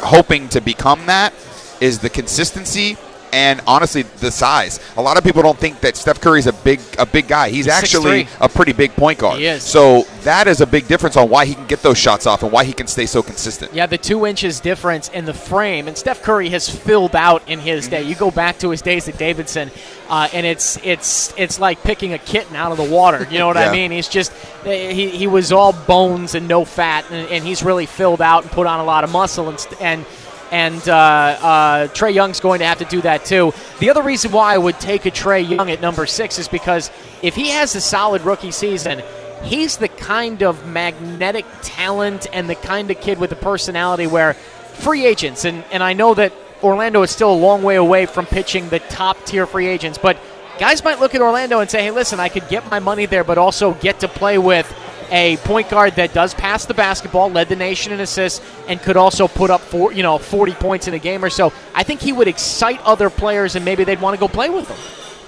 hoping 0.00 0.48
to 0.50 0.60
become 0.60 1.06
that 1.06 1.32
is 1.80 1.98
the 1.98 2.10
consistency 2.10 2.96
and 3.36 3.60
honestly 3.66 4.00
the 4.00 4.30
size. 4.30 4.80
A 4.96 5.02
lot 5.02 5.18
of 5.18 5.22
people 5.24 5.42
don't 5.42 5.58
think 5.58 5.80
that 5.80 5.94
Steph 5.94 6.22
Curry's 6.22 6.46
a 6.46 6.54
big 6.54 6.80
a 6.98 7.04
big 7.04 7.28
guy. 7.28 7.50
He's 7.50 7.68
actually 7.68 8.24
6'3". 8.24 8.28
a 8.40 8.48
pretty 8.48 8.72
big 8.72 8.92
point 8.92 9.18
guard. 9.18 9.38
He 9.38 9.46
is. 9.46 9.62
So 9.62 10.04
that 10.22 10.46
is 10.46 10.62
a 10.62 10.66
big 10.66 10.88
difference 10.88 11.18
on 11.18 11.28
why 11.28 11.44
he 11.44 11.54
can 11.54 11.66
get 11.66 11.82
those 11.82 11.98
shots 11.98 12.26
off 12.26 12.42
and 12.42 12.50
why 12.50 12.64
he 12.64 12.72
can 12.72 12.86
stay 12.86 13.04
so 13.04 13.22
consistent. 13.22 13.74
Yeah, 13.74 13.84
the 13.84 13.98
two 13.98 14.24
inches 14.24 14.58
difference 14.60 15.10
in 15.10 15.26
the 15.26 15.34
frame, 15.34 15.86
and 15.86 15.98
Steph 15.98 16.22
Curry 16.22 16.48
has 16.48 16.66
filled 16.66 17.14
out 17.14 17.46
in 17.46 17.58
his 17.58 17.88
day. 17.88 18.02
You 18.02 18.14
go 18.14 18.30
back 18.30 18.58
to 18.60 18.70
his 18.70 18.80
days 18.80 19.06
at 19.06 19.18
Davidson, 19.18 19.70
uh, 20.08 20.28
and 20.32 20.46
it's 20.46 20.78
it's 20.82 21.34
it's 21.36 21.60
like 21.60 21.82
picking 21.82 22.14
a 22.14 22.18
kitten 22.18 22.56
out 22.56 22.72
of 22.72 22.78
the 22.78 22.90
water. 22.90 23.26
You 23.30 23.38
know 23.38 23.48
what 23.48 23.56
Yeah. 23.56 23.68
I 23.68 23.72
mean? 23.72 23.90
He's 23.90 24.08
just 24.08 24.32
he, 24.64 25.10
he 25.10 25.26
was 25.26 25.52
all 25.52 25.74
bones 25.74 26.34
and 26.34 26.48
no 26.48 26.64
fat, 26.64 27.04
and, 27.10 27.28
and 27.30 27.44
he's 27.44 27.62
really 27.62 27.86
filled 27.86 28.22
out 28.22 28.44
and 28.44 28.50
put 28.50 28.66
on 28.66 28.80
a 28.80 28.84
lot 28.84 29.04
of 29.04 29.12
muscle 29.12 29.50
and 29.50 29.66
and. 29.80 30.06
And 30.52 30.88
uh, 30.88 30.94
uh, 30.94 31.88
Trae 31.88 32.14
Young's 32.14 32.40
going 32.40 32.60
to 32.60 32.66
have 32.66 32.78
to 32.78 32.84
do 32.84 33.00
that 33.02 33.24
too. 33.24 33.52
The 33.80 33.90
other 33.90 34.02
reason 34.02 34.32
why 34.32 34.54
I 34.54 34.58
would 34.58 34.78
take 34.78 35.06
a 35.06 35.10
Trae 35.10 35.48
Young 35.48 35.70
at 35.70 35.80
number 35.80 36.06
six 36.06 36.38
is 36.38 36.48
because 36.48 36.90
if 37.22 37.34
he 37.34 37.48
has 37.48 37.74
a 37.74 37.80
solid 37.80 38.22
rookie 38.22 38.52
season, 38.52 39.02
he's 39.42 39.76
the 39.76 39.88
kind 39.88 40.42
of 40.42 40.66
magnetic 40.66 41.44
talent 41.62 42.26
and 42.32 42.48
the 42.48 42.54
kind 42.54 42.90
of 42.90 43.00
kid 43.00 43.18
with 43.18 43.32
a 43.32 43.36
personality 43.36 44.06
where 44.06 44.34
free 44.34 45.04
agents, 45.04 45.44
and, 45.44 45.64
and 45.72 45.82
I 45.82 45.94
know 45.94 46.14
that 46.14 46.32
Orlando 46.62 47.02
is 47.02 47.10
still 47.10 47.32
a 47.32 47.36
long 47.36 47.62
way 47.62 47.76
away 47.76 48.06
from 48.06 48.26
pitching 48.26 48.68
the 48.68 48.78
top 48.78 49.24
tier 49.24 49.46
free 49.46 49.66
agents, 49.66 49.98
but 49.98 50.18
guys 50.58 50.82
might 50.84 51.00
look 51.00 51.14
at 51.14 51.20
Orlando 51.20 51.60
and 51.60 51.70
say, 51.70 51.82
hey, 51.82 51.90
listen, 51.90 52.20
I 52.20 52.28
could 52.28 52.48
get 52.48 52.70
my 52.70 52.78
money 52.78 53.06
there, 53.06 53.24
but 53.24 53.38
also 53.38 53.74
get 53.74 54.00
to 54.00 54.08
play 54.08 54.38
with 54.38 54.66
a 55.10 55.36
point 55.38 55.68
guard 55.68 55.94
that 55.96 56.12
does 56.12 56.34
pass 56.34 56.66
the 56.66 56.74
basketball, 56.74 57.30
led 57.30 57.48
the 57.48 57.56
nation 57.56 57.92
in 57.92 58.00
assists, 58.00 58.44
and 58.68 58.80
could 58.80 58.96
also 58.96 59.28
put 59.28 59.50
up 59.50 59.60
four, 59.60 59.92
you 59.92 60.02
know, 60.02 60.18
40 60.18 60.52
points 60.54 60.88
in 60.88 60.94
a 60.94 60.98
game 60.98 61.24
or 61.24 61.30
so. 61.30 61.52
I 61.74 61.82
think 61.82 62.00
he 62.00 62.12
would 62.12 62.28
excite 62.28 62.80
other 62.82 63.10
players, 63.10 63.56
and 63.56 63.64
maybe 63.64 63.84
they'd 63.84 64.00
want 64.00 64.14
to 64.14 64.20
go 64.20 64.28
play 64.28 64.50
with 64.50 64.68
him. 64.68 64.76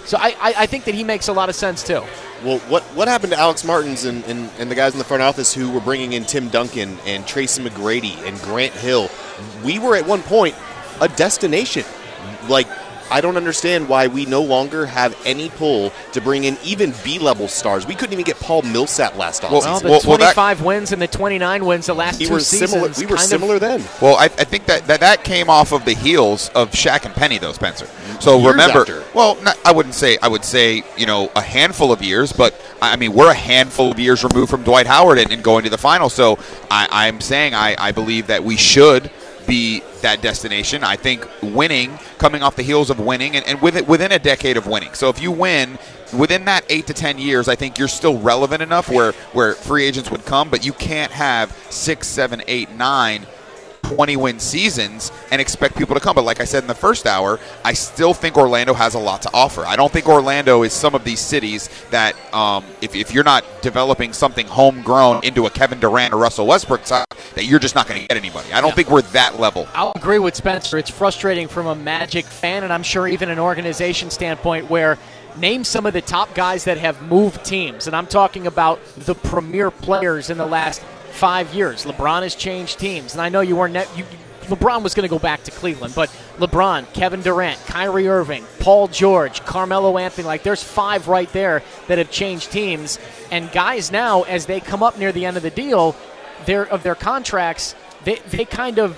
So 0.06 0.16
I, 0.18 0.28
I, 0.40 0.54
I 0.60 0.66
think 0.66 0.84
that 0.84 0.94
he 0.94 1.04
makes 1.04 1.28
a 1.28 1.34
lot 1.34 1.50
of 1.50 1.54
sense 1.54 1.84
too. 1.84 2.02
Well, 2.42 2.58
what 2.60 2.82
what 2.94 3.08
happened 3.08 3.32
to 3.32 3.38
Alex 3.38 3.62
Martins 3.64 4.04
and, 4.04 4.24
and, 4.24 4.50
and 4.58 4.70
the 4.70 4.74
guys 4.74 4.94
in 4.94 4.98
the 4.98 5.04
front 5.04 5.22
office 5.22 5.52
who 5.52 5.70
were 5.70 5.80
bringing 5.80 6.14
in 6.14 6.24
Tim 6.24 6.48
Duncan 6.48 6.96
and 7.04 7.26
Tracy 7.26 7.62
McGrady 7.62 8.16
and 8.26 8.40
Grant 8.40 8.72
Hill? 8.72 9.10
We 9.64 9.78
were 9.78 9.96
at 9.96 10.06
one 10.06 10.22
point 10.22 10.54
a 11.00 11.08
destination. 11.08 11.84
Like, 12.48 12.68
I 13.10 13.20
don't 13.20 13.36
understand 13.36 13.88
why 13.88 14.06
we 14.06 14.26
no 14.26 14.42
longer 14.42 14.86
have 14.86 15.16
any 15.24 15.48
pull 15.50 15.92
to 16.12 16.20
bring 16.20 16.44
in 16.44 16.56
even 16.64 16.92
B 17.04 17.18
level 17.18 17.48
stars. 17.48 17.86
We 17.86 17.94
couldn't 17.94 18.12
even 18.12 18.24
get 18.24 18.38
Paul 18.38 18.62
Millsap 18.62 19.16
last 19.16 19.42
Well, 19.42 19.62
offseason. 19.62 19.64
Well, 19.64 19.80
the 19.80 19.88
Well, 19.88 20.00
well, 20.06 20.18
that- 20.18 20.34
25 20.34 20.62
wins 20.62 20.92
and 20.92 21.00
the 21.00 21.06
29 21.06 21.64
wins 21.64 21.86
the 21.86 21.94
last 21.94 22.18
we 22.20 22.26
two 22.26 22.34
were 22.34 22.40
seasons. 22.40 22.70
similar. 22.70 22.88
We 22.98 23.06
were 23.06 23.16
kind 23.16 23.20
of- 23.24 23.28
similar 23.28 23.58
then. 23.58 23.84
Well, 24.00 24.16
I, 24.16 24.24
I 24.24 24.28
think 24.44 24.66
that, 24.66 24.86
that 24.86 25.00
that 25.00 25.24
came 25.24 25.48
off 25.48 25.72
of 25.72 25.84
the 25.84 25.94
heels 25.94 26.50
of 26.54 26.70
Shaq 26.72 27.04
and 27.04 27.14
Penny, 27.14 27.38
though, 27.38 27.52
Spencer. 27.52 27.86
So 28.20 28.36
Years 28.38 28.50
remember, 28.52 28.80
after. 28.80 29.04
well, 29.14 29.36
not, 29.42 29.56
I 29.64 29.72
wouldn't 29.72 29.94
say 29.94 30.18
I 30.20 30.28
would 30.28 30.44
say 30.44 30.82
you 30.96 31.06
know 31.06 31.30
a 31.36 31.40
handful 31.40 31.92
of 31.92 32.02
years, 32.02 32.32
but 32.32 32.60
I 32.82 32.92
I 32.92 32.96
mean 32.96 33.12
we're 33.12 33.30
a 33.30 33.34
handful 33.34 33.92
of 33.92 33.98
years 34.00 34.24
removed 34.24 34.50
from 34.50 34.64
Dwight 34.64 34.86
Howard 34.86 35.18
and, 35.18 35.30
and 35.32 35.42
going 35.42 35.62
to 35.64 35.70
the 35.70 35.78
final. 35.78 36.08
So 36.08 36.38
I, 36.70 36.88
I'm 36.90 37.20
saying 37.20 37.54
I, 37.54 37.76
I 37.78 37.92
believe 37.92 38.26
that 38.26 38.42
we 38.42 38.56
should 38.56 39.10
be 39.46 39.82
that 40.02 40.22
destination. 40.22 40.84
I 40.84 40.96
think 40.96 41.26
winning, 41.42 41.98
coming 42.18 42.42
off 42.42 42.56
the 42.56 42.62
heels 42.62 42.90
of 42.90 42.98
winning, 43.00 43.36
and, 43.36 43.46
and 43.46 43.60
with 43.60 43.76
it, 43.76 43.86
within 43.86 44.12
a 44.12 44.18
decade 44.18 44.56
of 44.56 44.66
winning. 44.66 44.94
So 44.94 45.08
if 45.08 45.20
you 45.20 45.32
win 45.32 45.78
within 46.16 46.44
that 46.46 46.64
eight 46.68 46.86
to 46.86 46.94
ten 46.94 47.18
years, 47.18 47.48
I 47.48 47.54
think 47.54 47.78
you're 47.78 47.88
still 47.88 48.18
relevant 48.18 48.62
enough 48.62 48.88
where 48.88 49.12
where 49.32 49.54
free 49.54 49.84
agents 49.84 50.10
would 50.10 50.24
come, 50.24 50.48
but 50.50 50.64
you 50.64 50.72
can't 50.72 51.12
have 51.12 51.56
six, 51.70 52.06
seven, 52.06 52.42
eight, 52.46 52.70
nine. 52.70 53.26
20 53.96 54.16
win 54.16 54.38
seasons 54.38 55.10
and 55.30 55.40
expect 55.40 55.76
people 55.76 55.94
to 55.94 56.00
come. 56.00 56.14
But 56.14 56.24
like 56.24 56.40
I 56.40 56.44
said 56.44 56.62
in 56.62 56.68
the 56.68 56.74
first 56.74 57.06
hour, 57.06 57.38
I 57.64 57.72
still 57.72 58.14
think 58.14 58.36
Orlando 58.36 58.74
has 58.74 58.94
a 58.94 58.98
lot 58.98 59.22
to 59.22 59.30
offer. 59.32 59.64
I 59.64 59.76
don't 59.76 59.92
think 59.92 60.08
Orlando 60.08 60.62
is 60.62 60.72
some 60.72 60.94
of 60.94 61.04
these 61.04 61.20
cities 61.20 61.68
that, 61.90 62.14
um, 62.34 62.64
if, 62.82 62.94
if 62.94 63.12
you're 63.14 63.24
not 63.24 63.44
developing 63.62 64.12
something 64.12 64.46
homegrown 64.46 65.24
into 65.24 65.46
a 65.46 65.50
Kevin 65.50 65.80
Durant 65.80 66.12
or 66.12 66.18
Russell 66.18 66.46
Westbrook 66.46 66.86
side, 66.86 67.04
that 67.34 67.44
you're 67.44 67.58
just 67.58 67.74
not 67.74 67.86
going 67.88 68.00
to 68.00 68.06
get 68.06 68.16
anybody. 68.16 68.52
I 68.52 68.60
don't 68.60 68.70
Yeah. 68.70 68.74
think 68.74 68.90
we're 68.90 69.02
that 69.02 69.38
level. 69.40 69.66
I'll 69.74 69.92
agree 69.96 70.18
with 70.18 70.34
Spencer. 70.34 70.78
It's 70.78 70.90
frustrating 70.90 71.48
from 71.48 71.66
a 71.66 71.74
Magic 71.74 72.24
fan, 72.24 72.64
and 72.64 72.72
I'm 72.72 72.82
sure 72.82 73.08
even 73.08 73.30
an 73.30 73.38
organization 73.38 74.10
standpoint, 74.10 74.68
where 74.70 74.98
name 75.36 75.62
some 75.64 75.86
of 75.86 75.92
the 75.92 76.00
top 76.00 76.34
guys 76.34 76.64
that 76.64 76.78
have 76.78 77.00
moved 77.02 77.44
teams. 77.44 77.86
And 77.86 77.94
I'm 77.94 78.06
talking 78.06 78.46
about 78.46 78.84
the 78.96 79.14
premier 79.14 79.70
players 79.70 80.30
in 80.30 80.38
the 80.38 80.46
last 80.46 80.82
five 81.18 81.52
years. 81.52 81.84
LeBron 81.84 82.22
has 82.22 82.34
changed 82.34 82.78
teams. 82.78 83.12
And 83.14 83.20
I 83.20 83.28
know 83.28 83.40
you 83.40 83.56
weren't. 83.56 83.74
You, 83.96 84.04
LeBron 84.46 84.82
was 84.82 84.94
going 84.94 85.06
to 85.06 85.10
go 85.10 85.18
back 85.18 85.42
to 85.44 85.50
Cleveland, 85.50 85.94
but 85.94 86.08
LeBron, 86.38 86.90
Kevin 86.94 87.20
Durant, 87.20 87.58
Kyrie 87.66 88.08
Irving, 88.08 88.44
Paul 88.60 88.88
George, 88.88 89.44
Carmelo 89.44 89.98
Anthony, 89.98 90.26
like 90.26 90.42
there's 90.42 90.62
five 90.62 91.06
right 91.06 91.30
there 91.34 91.62
that 91.86 91.98
have 91.98 92.10
changed 92.10 92.50
teams. 92.50 92.98
And 93.30 93.52
guys 93.52 93.92
now, 93.92 94.22
as 94.22 94.46
they 94.46 94.60
come 94.60 94.82
up 94.82 94.96
near 94.98 95.12
the 95.12 95.26
end 95.26 95.36
of 95.36 95.42
the 95.42 95.50
deal, 95.50 95.94
their 96.46 96.66
of 96.66 96.82
their 96.82 96.94
contracts, 96.94 97.74
they, 98.04 98.14
they 98.30 98.46
kind 98.46 98.78
of 98.78 98.96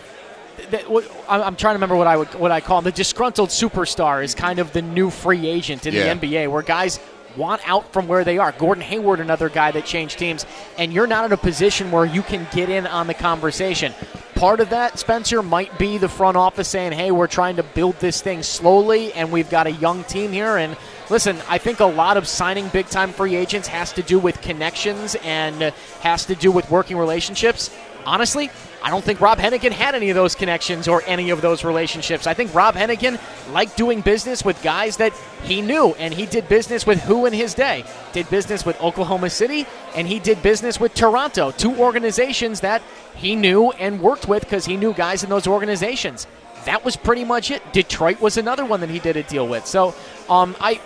I'm 1.28 1.42
I'm 1.42 1.56
trying 1.56 1.72
to 1.74 1.78
remember 1.78 1.96
what 1.96 2.06
I 2.06 2.16
would 2.16 2.32
what 2.34 2.52
I 2.52 2.60
call 2.60 2.78
him. 2.78 2.84
the 2.84 2.92
disgruntled 2.92 3.48
superstar 3.48 4.22
is 4.22 4.34
kind 4.36 4.58
of 4.60 4.72
the 4.72 4.82
new 4.82 5.10
free 5.10 5.48
agent 5.48 5.84
in 5.86 5.94
Yeah. 5.94 6.14
the 6.14 6.26
NBA, 6.28 6.48
where 6.50 6.62
guys 6.62 7.00
want 7.36 7.60
out 7.68 7.92
from 7.92 8.08
where 8.08 8.24
they 8.24 8.38
are. 8.38 8.52
Gordon 8.52 8.82
Hayward, 8.82 9.20
another 9.20 9.48
guy 9.48 9.70
that 9.70 9.84
changed 9.84 10.18
teams, 10.18 10.46
and 10.78 10.92
you're 10.92 11.06
not 11.06 11.24
in 11.24 11.32
a 11.32 11.36
position 11.36 11.90
where 11.90 12.04
you 12.04 12.22
can 12.22 12.46
get 12.52 12.68
in 12.68 12.86
on 12.86 13.06
the 13.06 13.14
conversation. 13.14 13.94
Part 14.34 14.60
of 14.60 14.70
that, 14.70 14.98
Spencer, 14.98 15.42
might 15.42 15.78
be 15.78 15.98
the 15.98 16.08
front 16.08 16.38
office 16.38 16.66
saying, 16.66 16.92
"Hey, 16.92 17.10
we're 17.10 17.26
trying 17.26 17.56
to 17.56 17.62
build 17.62 18.00
this 18.00 18.22
thing 18.22 18.42
slowly, 18.42 19.12
and 19.12 19.30
we've 19.30 19.50
got 19.50 19.66
a 19.66 19.72
young 19.72 20.02
team 20.04 20.32
here." 20.32 20.56
And 20.56 20.76
listen, 21.10 21.36
I 21.46 21.58
think 21.58 21.80
a 21.80 21.84
lot 21.84 22.16
of 22.16 22.26
signing 22.26 22.68
big 22.68 22.88
time 22.88 23.12
free 23.12 23.36
agents 23.36 23.68
has 23.68 23.92
to 23.92 24.02
do 24.02 24.18
with 24.18 24.40
connections 24.40 25.14
and 25.16 25.74
has 26.00 26.24
to 26.24 26.34
do 26.34 26.50
with 26.50 26.70
working 26.70 26.96
relationships. 26.96 27.70
Honestly, 28.06 28.50
I 28.82 28.88
don't 28.90 29.04
think 29.04 29.20
Rob 29.20 29.38
Hennigan 29.38 29.72
had 29.72 29.94
any 29.94 30.08
of 30.10 30.14
those 30.14 30.34
connections 30.34 30.88
or 30.88 31.02
any 31.06 31.30
of 31.30 31.42
those 31.42 31.64
relationships. 31.64 32.26
I 32.26 32.34
think 32.34 32.54
Rob 32.54 32.74
Hennigan 32.74 33.20
liked 33.52 33.76
doing 33.76 34.00
business 34.00 34.44
with 34.44 34.62
guys 34.62 34.96
that 34.96 35.12
he 35.42 35.60
knew, 35.60 35.94
and 35.98 36.14
he 36.14 36.24
did 36.24 36.48
business 36.48 36.86
with 36.86 37.00
who 37.02 37.26
in 37.26 37.32
his 37.32 37.52
day? 37.52 37.84
Did 38.12 38.30
business 38.30 38.64
with 38.64 38.80
Oklahoma 38.80 39.28
City, 39.28 39.66
and 39.94 40.08
he 40.08 40.18
did 40.18 40.42
business 40.42 40.80
with 40.80 40.94
Toronto, 40.94 41.50
two 41.50 41.74
organizations 41.76 42.60
that 42.60 42.82
he 43.14 43.36
knew 43.36 43.70
and 43.72 44.00
worked 44.00 44.26
with 44.26 44.44
because 44.44 44.64
he 44.64 44.76
knew 44.76 44.94
guys 44.94 45.22
in 45.22 45.28
those 45.28 45.46
organizations. 45.46 46.26
That 46.64 46.84
was 46.84 46.96
pretty 46.96 47.24
much 47.24 47.50
it. 47.50 47.62
Detroit 47.72 48.20
was 48.20 48.36
another 48.38 48.64
one 48.64 48.80
that 48.80 48.90
he 48.90 48.98
did 48.98 49.16
a 49.16 49.22
deal 49.22 49.46
with. 49.46 49.66
So, 49.66 49.94
um, 50.28 50.56
I, 50.60 50.80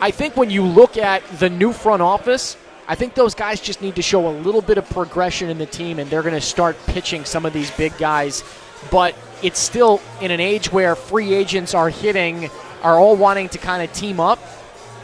I 0.00 0.10
think 0.12 0.36
when 0.36 0.50
you 0.50 0.64
look 0.64 0.96
at 0.96 1.26
the 1.38 1.50
new 1.50 1.72
front 1.72 2.02
office, 2.02 2.56
I 2.90 2.96
think 2.96 3.14
those 3.14 3.36
guys 3.36 3.60
just 3.60 3.82
need 3.82 3.94
to 3.94 4.02
show 4.02 4.26
a 4.26 4.34
little 4.40 4.60
bit 4.60 4.76
of 4.76 4.90
progression 4.90 5.48
in 5.48 5.58
the 5.58 5.66
team, 5.66 6.00
and 6.00 6.10
they're 6.10 6.24
going 6.24 6.34
to 6.34 6.40
start 6.40 6.76
pitching 6.86 7.24
some 7.24 7.46
of 7.46 7.52
these 7.52 7.70
big 7.70 7.96
guys. 7.98 8.42
But 8.90 9.14
it's 9.44 9.60
still 9.60 10.00
in 10.20 10.32
an 10.32 10.40
age 10.40 10.72
where 10.72 10.96
free 10.96 11.32
agents 11.32 11.72
are 11.72 11.88
hitting, 11.88 12.50
are 12.82 12.98
all 12.98 13.14
wanting 13.14 13.48
to 13.50 13.58
kind 13.58 13.80
of 13.80 13.92
team 13.92 14.18
up. 14.18 14.40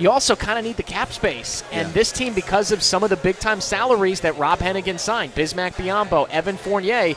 You 0.01 0.11
also 0.11 0.35
kind 0.35 0.59
of 0.59 0.65
need 0.65 0.77
the 0.77 0.83
cap 0.83 1.13
space. 1.13 1.63
And 1.71 1.95
this 1.95 2.11
team, 2.11 2.35
because 2.35 2.73
of 2.73 2.83
some 2.83 3.05
of 3.05 3.11
the 3.11 3.17
big 3.17 3.39
time 3.39 3.61
salaries 3.61 4.19
that 4.23 4.37
Rob 4.37 4.59
Hennigan 4.59 4.99
signed, 4.99 5.37
Bismack 5.37 5.75
Biyombo, 5.75 6.29
Evan 6.31 6.57
Fournier, 6.57 7.15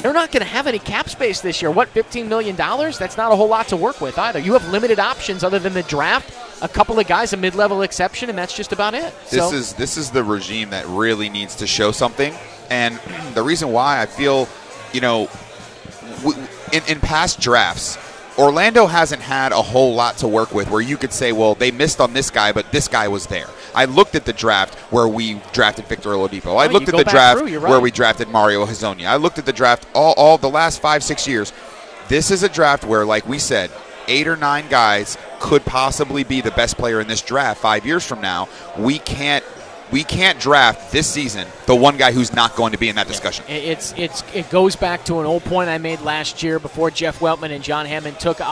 they're 0.00 0.12
not 0.12 0.32
going 0.32 0.42
to 0.42 0.48
have 0.48 0.66
any 0.66 0.80
cap 0.80 1.08
space 1.08 1.40
this 1.40 1.62
year. 1.62 1.70
What, 1.70 1.94
$15 1.94 2.28
million? 2.28 2.56
That's 2.56 3.16
not 3.16 3.32
a 3.32 3.36
whole 3.36 3.48
lot 3.48 3.68
to 3.68 3.76
work 3.78 4.02
with 4.02 4.18
either. 4.18 4.38
You 4.38 4.52
have 4.52 4.68
limited 4.68 4.98
options 4.98 5.42
other 5.42 5.58
than 5.58 5.72
the 5.72 5.82
draft, 5.84 6.30
a 6.62 6.68
couple 6.68 6.98
of 6.98 7.06
guys, 7.06 7.32
a 7.32 7.36
mid 7.36 7.54
level 7.54 7.82
exception, 7.82 8.28
and 8.28 8.38
that's 8.38 8.56
just 8.56 8.72
about 8.72 8.94
it. 8.94 9.14
This 9.30 9.50
so, 9.50 9.52
is 9.52 9.72
this 9.74 9.96
is 9.96 10.10
the 10.10 10.24
regime 10.24 10.70
that 10.70 10.86
really 10.86 11.28
needs 11.28 11.56
to 11.56 11.66
show 11.66 11.92
something, 11.92 12.34
and 12.70 12.98
the 13.34 13.42
reason 13.42 13.70
why 13.72 14.00
I 14.00 14.06
feel, 14.06 14.48
you 14.92 15.00
know, 15.00 15.28
w- 16.22 16.38
in, 16.72 16.82
in 16.88 17.00
past 17.00 17.40
drafts, 17.40 17.98
Orlando 18.38 18.86
hasn't 18.86 19.22
had 19.22 19.52
a 19.52 19.62
whole 19.62 19.94
lot 19.94 20.18
to 20.18 20.28
work 20.28 20.52
with 20.52 20.70
where 20.70 20.80
you 20.80 20.96
could 20.96 21.12
say, 21.12 21.32
well, 21.32 21.54
they 21.54 21.70
missed 21.70 22.00
on 22.00 22.12
this 22.12 22.30
guy, 22.30 22.52
but 22.52 22.70
this 22.72 22.88
guy 22.88 23.08
was 23.08 23.26
there. 23.26 23.46
I 23.74 23.84
looked 23.86 24.14
at 24.14 24.24
the 24.24 24.32
draft 24.32 24.74
where 24.92 25.06
we 25.06 25.40
drafted 25.52 25.86
Victor 25.86 26.10
Oladipo. 26.10 26.60
I 26.60 26.66
looked 26.66 26.88
at 26.88 26.96
the 26.96 27.04
draft 27.04 27.40
through, 27.40 27.60
where 27.60 27.80
we 27.80 27.90
drafted 27.90 28.28
Mario 28.28 28.66
Hezonja. 28.66 29.06
I 29.06 29.16
looked 29.16 29.38
at 29.38 29.46
the 29.46 29.52
draft 29.52 29.86
all, 29.94 30.14
all 30.16 30.38
the 30.38 30.48
last 30.48 30.80
five, 30.80 31.02
six 31.02 31.26
years. 31.26 31.52
This 32.08 32.30
is 32.30 32.42
a 32.42 32.48
draft 32.48 32.84
where, 32.84 33.04
like 33.04 33.26
we 33.26 33.38
said, 33.38 33.70
eight 34.08 34.26
or 34.28 34.36
nine 34.36 34.68
guys 34.68 35.16
could 35.40 35.64
possibly 35.64 36.24
be 36.24 36.40
the 36.40 36.50
best 36.52 36.76
player 36.76 37.00
in 37.00 37.08
this 37.08 37.22
draft 37.22 37.60
five 37.60 37.84
years 37.86 38.06
from 38.06 38.20
now. 38.20 38.48
We 38.78 38.98
can't 38.98 39.44
we 39.92 40.02
can't 40.02 40.40
draft 40.40 40.90
this 40.92 41.06
season 41.06 41.46
the 41.66 41.74
one 41.74 41.98
guy 41.98 42.10
who's 42.10 42.32
not 42.32 42.56
going 42.56 42.72
to 42.72 42.78
be 42.78 42.88
in 42.88 42.96
that 42.96 43.06
discussion. 43.06 43.44
It- 43.48 43.64
It's 43.64 43.94
it's 43.96 44.24
it 44.34 44.48
goes 44.50 44.74
back 44.76 45.04
to 45.04 45.20
an 45.20 45.26
old 45.26 45.44
point 45.44 45.68
I 45.68 45.76
made 45.78 46.00
last 46.00 46.42
year 46.42 46.58
before 46.58 46.90
Jeff 46.90 47.20
Weltman 47.20 47.50
and 47.52 47.62
John 47.62 47.84
Hammond 47.86 48.18
took 48.18 48.40
uh, 48.40 48.44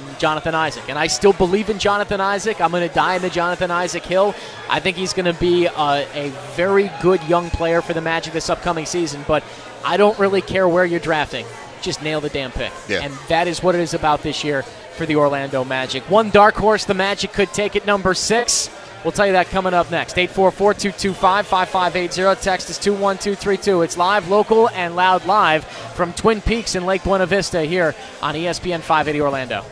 um, 0.00 0.04
Jonathan 0.18 0.54
Isaac, 0.54 0.84
and 0.88 0.96
I 0.98 1.08
still 1.08 1.32
believe 1.32 1.70
in 1.70 1.78
Jonathan 1.80 2.20
Isaac. 2.20 2.60
I'm 2.60 2.70
going 2.70 2.88
to 2.88 2.94
die 2.94 3.16
in 3.16 3.22
the 3.22 3.28
Jonathan 3.30 3.70
Isaac 3.70 4.04
hill. 4.04 4.34
I 4.70 4.78
think 4.80 4.96
he's 4.96 5.12
going 5.12 5.30
to 5.32 5.38
be 5.38 5.66
a, 5.66 6.06
a 6.14 6.30
very 6.54 6.90
good 7.02 7.22
young 7.24 7.50
player 7.50 7.82
for 7.82 7.92
the 7.92 8.00
Magic 8.00 8.32
this 8.32 8.48
upcoming 8.48 8.86
season. 8.86 9.24
But 9.26 9.42
I 9.84 9.96
don't 9.96 10.18
really 10.20 10.40
care 10.40 10.68
where 10.68 10.84
you're 10.84 11.00
drafting. 11.00 11.46
Just 11.86 12.02
nail 12.02 12.20
the 12.20 12.28
damn 12.28 12.50
pick, 12.50 12.72
Yeah. 12.88 12.98
and 13.02 13.14
that 13.28 13.46
is 13.46 13.62
what 13.62 13.76
it 13.76 13.80
is 13.80 13.94
about 13.94 14.24
this 14.24 14.42
year 14.42 14.64
for 14.96 15.06
the 15.06 15.14
Orlando 15.14 15.62
Magic. 15.62 16.02
One 16.10 16.30
dark 16.30 16.56
horse 16.56 16.84
the 16.84 16.94
Magic 16.94 17.32
could 17.32 17.52
take 17.52 17.76
at 17.76 17.86
number 17.86 18.12
six. 18.12 18.68
We'll 19.04 19.12
tell 19.12 19.24
you 19.24 19.34
that 19.34 19.50
coming 19.50 19.72
up 19.72 19.88
next. 19.88 20.16
844-225-5580. 20.16 22.42
Text 22.42 22.70
is 22.70 22.78
21232. 22.78 23.82
It's 23.82 23.96
live, 23.96 24.28
local, 24.28 24.68
and 24.70 24.96
loud 24.96 25.24
live 25.26 25.64
from 25.94 26.12
Twin 26.14 26.40
Peaks 26.40 26.74
in 26.74 26.84
Lake 26.86 27.04
Buena 27.04 27.24
Vista 27.24 27.62
here 27.62 27.94
on 28.20 28.34
ESPN 28.34 28.80
580 28.80 29.20
Orlando. 29.20 29.64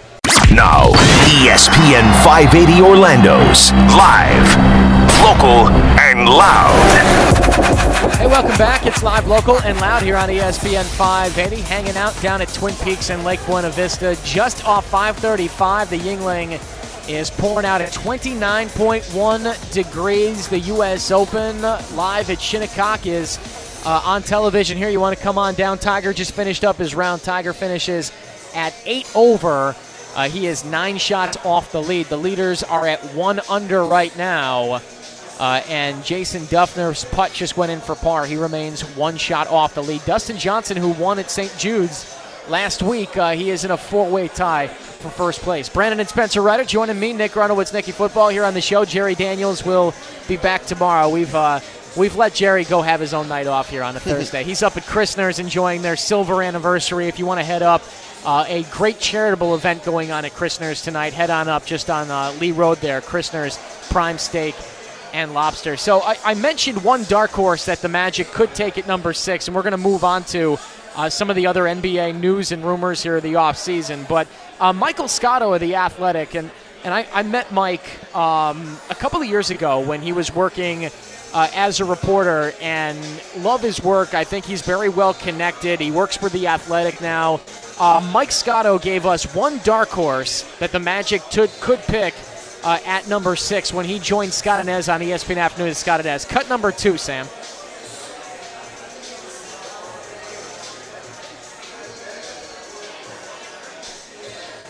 Now, 0.52 0.90
ESPN 1.42 2.12
580 2.22 2.80
Orlando's 2.80 3.72
live, 3.96 4.56
local, 5.20 5.66
and 5.98 6.28
loud. 6.28 7.73
Hey, 8.16 8.28
welcome 8.28 8.56
back. 8.56 8.86
It's 8.86 9.02
live, 9.02 9.26
local, 9.26 9.60
and 9.62 9.76
loud 9.80 10.02
here 10.02 10.16
on 10.16 10.28
ESPN 10.28 10.84
580. 10.84 11.62
Hanging 11.62 11.96
out 11.96 12.18
down 12.22 12.40
at 12.40 12.48
Twin 12.48 12.74
Peaks 12.76 13.10
in 13.10 13.24
Lake 13.24 13.44
Buena 13.44 13.70
Vista, 13.70 14.16
just 14.24 14.64
off 14.64 14.86
535. 14.86 15.90
The 15.90 15.98
Yuengling 15.98 17.08
is 17.08 17.28
pouring 17.28 17.66
out 17.66 17.80
at 17.80 17.90
29.1 17.90 19.72
degrees. 19.72 20.48
The 20.48 20.60
U.S. 20.60 21.10
Open 21.10 21.60
live 21.60 22.30
at 22.30 22.40
Shinnecock 22.40 23.04
is 23.04 23.38
uh, 23.84 24.00
on 24.04 24.22
television 24.22 24.78
here. 24.78 24.88
You 24.88 25.00
want 25.00 25.18
to 25.18 25.22
come 25.22 25.36
on 25.36 25.54
down? 25.54 25.78
Tiger 25.78 26.12
just 26.12 26.32
finished 26.32 26.62
up 26.62 26.76
his 26.76 26.94
round. 26.94 27.22
Tiger 27.22 27.52
finishes 27.52 28.12
at 28.54 28.74
eight 28.86 29.10
over. 29.16 29.74
Uh, 30.14 30.28
he 30.28 30.46
is 30.46 30.64
nine 30.64 30.98
shots 30.98 31.36
off 31.44 31.72
the 31.72 31.82
lead. 31.82 32.06
The 32.06 32.16
leaders 32.16 32.62
are 32.62 32.86
at 32.86 33.00
one 33.14 33.40
under 33.48 33.82
right 33.82 34.16
now. 34.16 34.80
Uh, 35.38 35.62
and 35.68 36.04
Jason 36.04 36.42
Dufner's 36.42 37.04
putt 37.06 37.32
just 37.32 37.56
went 37.56 37.72
in 37.72 37.80
for 37.80 37.94
par. 37.96 38.24
He 38.24 38.36
remains 38.36 38.82
one 38.96 39.16
shot 39.16 39.48
off 39.48 39.74
the 39.74 39.82
lead. 39.82 40.04
Dustin 40.04 40.38
Johnson, 40.38 40.76
who 40.76 40.90
won 40.90 41.18
at 41.18 41.30
St. 41.30 41.56
Jude's 41.58 42.16
last 42.48 42.82
week, 42.82 43.16
uh, 43.16 43.32
he 43.32 43.50
is 43.50 43.64
in 43.64 43.72
a 43.72 43.76
four-way 43.76 44.28
tie 44.28 44.68
for 44.68 45.10
first 45.10 45.40
place. 45.40 45.68
Brandon 45.68 45.98
and 45.98 46.08
Spencer 46.08 46.40
Ryder 46.40 46.64
joining 46.64 46.98
me, 47.00 47.12
Nick 47.12 47.32
Runowitz, 47.32 47.72
Nicky 47.72 47.92
Football 47.92 48.28
here 48.28 48.44
on 48.44 48.54
the 48.54 48.60
show. 48.60 48.84
Jerry 48.84 49.14
Daniels 49.16 49.64
will 49.64 49.92
be 50.28 50.36
back 50.36 50.66
tomorrow. 50.66 51.08
We've 51.08 51.34
uh, 51.34 51.60
we've 51.96 52.14
let 52.14 52.32
Jerry 52.34 52.64
go 52.64 52.80
have 52.80 53.00
his 53.00 53.12
own 53.12 53.28
night 53.28 53.48
off 53.48 53.70
here 53.70 53.82
on 53.82 53.96
a 53.96 54.00
Thursday. 54.10 54.44
He's 54.44 54.62
up 54.62 54.76
at 54.76 54.84
Christner's 54.84 55.40
enjoying 55.40 55.82
their 55.82 55.96
silver 55.96 56.42
anniversary. 56.42 57.08
If 57.08 57.18
you 57.18 57.26
want 57.26 57.40
to 57.40 57.44
head 57.44 57.62
up, 57.62 57.82
uh, 58.24 58.44
a 58.46 58.62
great 58.64 59.00
charitable 59.00 59.54
event 59.54 59.84
going 59.84 60.12
on 60.12 60.24
at 60.24 60.32
Christner's 60.32 60.80
tonight. 60.80 61.12
Head 61.12 61.30
on 61.30 61.48
up 61.48 61.66
just 61.66 61.90
on 61.90 62.10
uh, 62.10 62.32
Lee 62.40 62.52
Road 62.52 62.78
there. 62.78 63.00
Christner's 63.00 63.58
Prime 63.90 64.16
Steak 64.16 64.54
and 65.14 65.32
lobster. 65.32 65.76
So 65.76 66.00
I, 66.00 66.16
I 66.24 66.34
mentioned 66.34 66.82
one 66.82 67.04
dark 67.04 67.30
horse 67.30 67.66
that 67.66 67.80
the 67.80 67.88
Magic 67.88 68.26
could 68.32 68.52
take 68.52 68.76
at 68.76 68.86
number 68.88 69.12
six, 69.12 69.46
and 69.46 69.54
we're 69.54 69.62
going 69.62 69.70
to 69.70 69.78
move 69.78 70.02
on 70.02 70.24
to 70.24 70.58
uh, 70.96 71.08
some 71.08 71.30
of 71.30 71.36
the 71.36 71.46
other 71.46 71.62
NBA 71.62 72.18
news 72.18 72.50
and 72.50 72.64
rumors 72.64 73.00
here 73.02 73.16
of 73.16 73.22
the 73.22 73.34
offseason. 73.34 74.06
But 74.08 74.26
uh, 74.58 74.72
Michael 74.72 75.06
Scotto 75.06 75.54
of 75.54 75.60
The 75.60 75.76
Athletic, 75.76 76.34
and, 76.34 76.50
and 76.82 76.92
I, 76.92 77.06
I 77.12 77.22
met 77.22 77.52
Mike 77.52 78.14
um, 78.14 78.76
a 78.90 78.94
couple 78.96 79.22
of 79.22 79.28
years 79.28 79.50
ago 79.50 79.78
when 79.80 80.02
he 80.02 80.12
was 80.12 80.34
working 80.34 80.86
uh, 80.86 81.48
as 81.54 81.78
a 81.78 81.84
reporter 81.84 82.52
and 82.60 82.98
love 83.38 83.62
his 83.62 83.80
work. 83.80 84.14
I 84.14 84.24
think 84.24 84.44
he's 84.44 84.62
very 84.62 84.88
well 84.88 85.14
connected. 85.14 85.78
He 85.78 85.92
works 85.92 86.16
for 86.16 86.28
The 86.28 86.48
Athletic 86.48 87.00
now. 87.00 87.40
Uh, 87.78 88.04
Mike 88.12 88.32
Scotto 88.32 88.80
gave 88.80 89.06
us 89.06 89.32
one 89.32 89.60
dark 89.62 89.90
horse 89.90 90.42
that 90.58 90.72
the 90.72 90.80
Magic 90.80 91.22
took, 91.30 91.50
could 91.60 91.78
pick 91.80 92.14
uh, 92.64 92.80
at 92.86 93.06
number 93.06 93.36
six 93.36 93.72
when 93.72 93.84
he 93.84 93.98
joined 93.98 94.32
Scott 94.32 94.64
Anez 94.64 94.92
on 94.92 95.00
ESPN 95.00 95.36
Afternoon 95.36 95.68
with 95.68 95.76
Scott 95.76 96.00
Anez. 96.00 96.26
Cut 96.26 96.48
number 96.48 96.72
two, 96.72 96.96
Sam. 96.96 97.26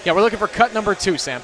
Yeah, 0.05 0.13
we're 0.13 0.21
looking 0.21 0.39
for 0.39 0.49
cut 0.49 0.75
number 0.75 0.95
two, 0.95 1.17
Sam. 1.17 1.41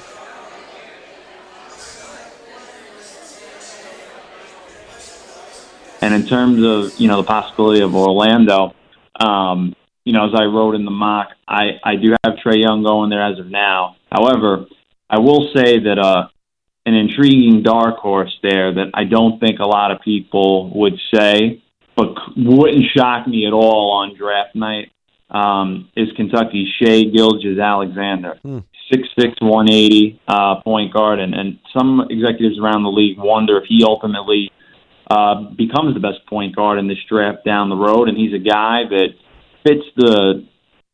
And 6.01 6.13
in 6.13 6.27
terms 6.27 6.63
of 6.63 6.99
you 6.99 7.07
know 7.07 7.17
the 7.17 7.27
possibility 7.27 7.81
of 7.81 7.95
Orlando, 7.95 8.73
um, 9.19 9.75
you 10.03 10.13
know 10.13 10.27
as 10.27 10.33
I 10.35 10.45
wrote 10.45 10.75
in 10.75 10.83
the 10.83 10.91
mock, 10.91 11.29
I 11.47 11.79
I 11.83 11.95
do 11.95 12.13
have 12.23 12.35
Trae 12.43 12.61
Young 12.61 12.83
going 12.83 13.09
there 13.09 13.23
as 13.23 13.39
of 13.39 13.47
now. 13.47 13.95
However, 14.11 14.65
I 15.09 15.19
will 15.19 15.49
say 15.55 15.79
that 15.79 15.97
uh, 15.97 16.27
an 16.91 16.97
intriguing 16.97 17.63
dark 17.63 17.97
horse 17.97 18.35
there 18.41 18.73
that 18.73 18.91
I 18.93 19.03
don't 19.05 19.39
think 19.39 19.59
a 19.59 19.67
lot 19.67 19.91
of 19.91 20.01
people 20.01 20.71
would 20.79 20.97
say, 21.13 21.63
but 21.95 22.15
wouldn't 22.35 22.85
shock 22.95 23.27
me 23.27 23.45
at 23.47 23.53
all 23.53 23.91
on 23.91 24.15
draft 24.17 24.55
night 24.55 24.91
um, 25.29 25.89
is 25.95 26.09
Kentucky's 26.15 26.69
Shai 26.79 27.03
Gilgeous-Alexander. 27.03 28.39
Six 28.91 29.07
six 29.17 29.33
one 29.39 29.71
eighty 29.71 30.19
uh, 30.27 30.61
point 30.61 30.93
guard, 30.93 31.19
and, 31.19 31.33
and 31.33 31.59
some 31.77 32.01
executives 32.09 32.59
around 32.59 32.83
the 32.83 32.89
league 32.89 33.17
wonder 33.17 33.57
if 33.57 33.63
he 33.69 33.85
ultimately 33.85 34.51
uh, 35.09 35.49
becomes 35.55 35.93
the 35.93 36.01
best 36.01 36.25
point 36.27 36.55
guard 36.55 36.77
in 36.77 36.89
this 36.89 36.97
draft 37.07 37.45
down 37.45 37.69
the 37.69 37.75
road. 37.77 38.09
And 38.09 38.17
he's 38.17 38.33
a 38.33 38.43
guy 38.43 38.83
that 38.89 39.09
fits 39.65 39.85
the 39.95 40.45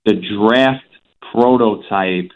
the 0.05 0.13
draft 0.13 0.85
prototype 1.31 2.29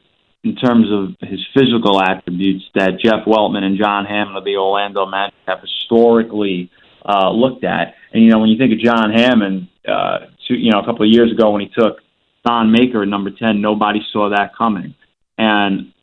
in 0.43 0.55
terms 0.55 0.87
of 0.91 1.29
his 1.29 1.39
physical 1.53 2.01
attributes 2.01 2.65
that 2.73 2.99
Jeff 2.99 3.25
Weltman 3.25 3.63
and 3.63 3.77
John 3.77 4.05
Hammond 4.05 4.37
of 4.37 4.43
the 4.43 4.55
Orlando 4.55 5.05
Magic 5.05 5.35
have 5.47 5.59
historically 5.61 6.71
uh, 7.05 7.29
looked 7.31 7.63
at. 7.63 7.95
And 8.11 8.23
you 8.23 8.29
know, 8.29 8.39
when 8.39 8.49
you 8.49 8.57
think 8.57 8.73
of 8.73 8.79
John 8.79 9.11
Hammond, 9.11 9.67
uh, 9.87 10.27
two, 10.47 10.55
you 10.55 10.71
know, 10.71 10.79
a 10.79 10.85
couple 10.85 11.05
of 11.05 11.11
years 11.11 11.31
ago 11.31 11.51
when 11.51 11.61
he 11.61 11.69
took 11.69 11.99
Thon 12.45 12.71
Maker 12.71 13.03
at 13.03 13.07
number 13.07 13.29
ten, 13.29 13.61
nobody 13.61 13.99
saw 14.11 14.29
that 14.29 14.55
coming. 14.57 14.95
And 15.37 15.93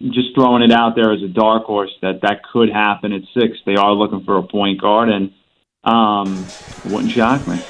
just 0.00 0.34
throwing 0.34 0.62
it 0.62 0.72
out 0.72 0.94
there 0.96 1.12
as 1.12 1.22
a 1.22 1.28
dark 1.28 1.64
horse 1.64 1.90
that 2.02 2.20
that 2.22 2.42
could 2.52 2.70
happen 2.70 3.12
at 3.12 3.22
six. 3.34 3.58
They 3.66 3.74
are 3.74 3.92
looking 3.92 4.24
for 4.24 4.38
a 4.38 4.42
point 4.42 4.80
guard, 4.80 5.08
and 5.10 5.32
um, 5.84 6.46
wouldn't 6.86 7.12
shock 7.12 7.46
me. 7.46 7.60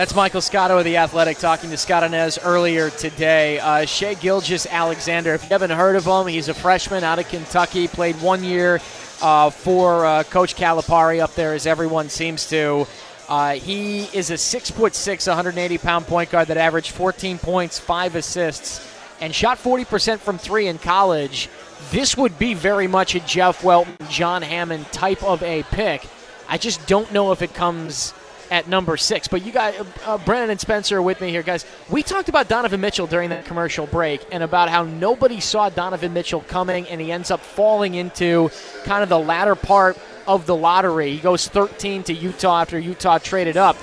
That's 0.00 0.14
Michael 0.14 0.40
Scotto 0.40 0.78
of 0.78 0.86
The 0.86 0.96
Athletic 0.96 1.36
talking 1.36 1.68
to 1.68 1.76
Scott 1.76 2.04
Anez 2.04 2.38
earlier 2.42 2.88
today. 2.88 3.58
Uh, 3.58 3.84
Shai 3.84 4.14
Gilgeous-Alexander, 4.14 5.34
if 5.34 5.42
you 5.42 5.50
haven't 5.50 5.72
heard 5.72 5.94
of 5.94 6.06
him, 6.06 6.26
he's 6.26 6.48
a 6.48 6.54
freshman 6.54 7.04
out 7.04 7.18
of 7.18 7.28
Kentucky, 7.28 7.86
played 7.86 8.16
one 8.22 8.42
year 8.42 8.80
uh, 9.20 9.50
for 9.50 10.06
uh, 10.06 10.22
Coach 10.22 10.56
Calipari 10.56 11.20
up 11.20 11.34
there, 11.34 11.52
as 11.52 11.66
everyone 11.66 12.08
seems 12.08 12.48
to. 12.48 12.86
Uh, 13.28 13.56
he 13.56 14.04
is 14.16 14.30
a 14.30 14.38
six 14.38 14.70
foot 14.70 14.94
six, 14.94 15.26
180 15.26 15.76
pound 15.76 16.06
point 16.06 16.30
guard 16.30 16.48
that 16.48 16.56
averaged 16.56 16.92
14 16.92 17.36
points, 17.36 17.78
five 17.78 18.14
assists, 18.14 18.90
and 19.20 19.34
shot 19.34 19.58
40% 19.58 20.18
from 20.20 20.38
three 20.38 20.68
in 20.68 20.78
college. 20.78 21.50
This 21.90 22.16
would 22.16 22.38
be 22.38 22.54
very 22.54 22.86
much 22.86 23.14
a 23.16 23.20
Jeff 23.20 23.60
Weltman, 23.60 24.08
John 24.08 24.40
Hammond 24.40 24.90
type 24.92 25.22
of 25.22 25.42
a 25.42 25.62
pick. 25.64 26.08
I 26.48 26.56
just 26.56 26.86
don't 26.86 27.12
know 27.12 27.32
if 27.32 27.42
it 27.42 27.52
comes 27.52 28.14
at 28.50 28.68
number 28.68 28.96
six. 28.96 29.28
But 29.28 29.44
you 29.44 29.52
guys, 29.52 29.80
uh, 30.04 30.18
Brennan 30.18 30.50
and 30.50 30.60
Spencer 30.60 30.98
are 30.98 31.02
with 31.02 31.20
me 31.20 31.30
here, 31.30 31.42
guys. 31.42 31.64
We 31.88 32.02
talked 32.02 32.28
about 32.28 32.48
Donovan 32.48 32.80
Mitchell 32.80 33.06
during 33.06 33.30
that 33.30 33.44
commercial 33.44 33.86
break 33.86 34.26
and 34.32 34.42
about 34.42 34.68
how 34.68 34.84
nobody 34.84 35.40
saw 35.40 35.68
Donovan 35.68 36.12
Mitchell 36.12 36.40
coming, 36.42 36.86
and 36.88 37.00
he 37.00 37.12
ends 37.12 37.30
up 37.30 37.40
falling 37.40 37.94
into 37.94 38.50
kind 38.84 39.02
of 39.02 39.08
the 39.08 39.18
latter 39.18 39.54
part 39.54 39.96
of 40.26 40.46
the 40.46 40.54
lottery. 40.54 41.12
He 41.12 41.18
goes 41.18 41.48
13 41.48 42.02
to 42.04 42.12
Utah 42.12 42.62
after 42.62 42.78
Utah 42.78 43.18
traded 43.18 43.56
up. 43.56 43.76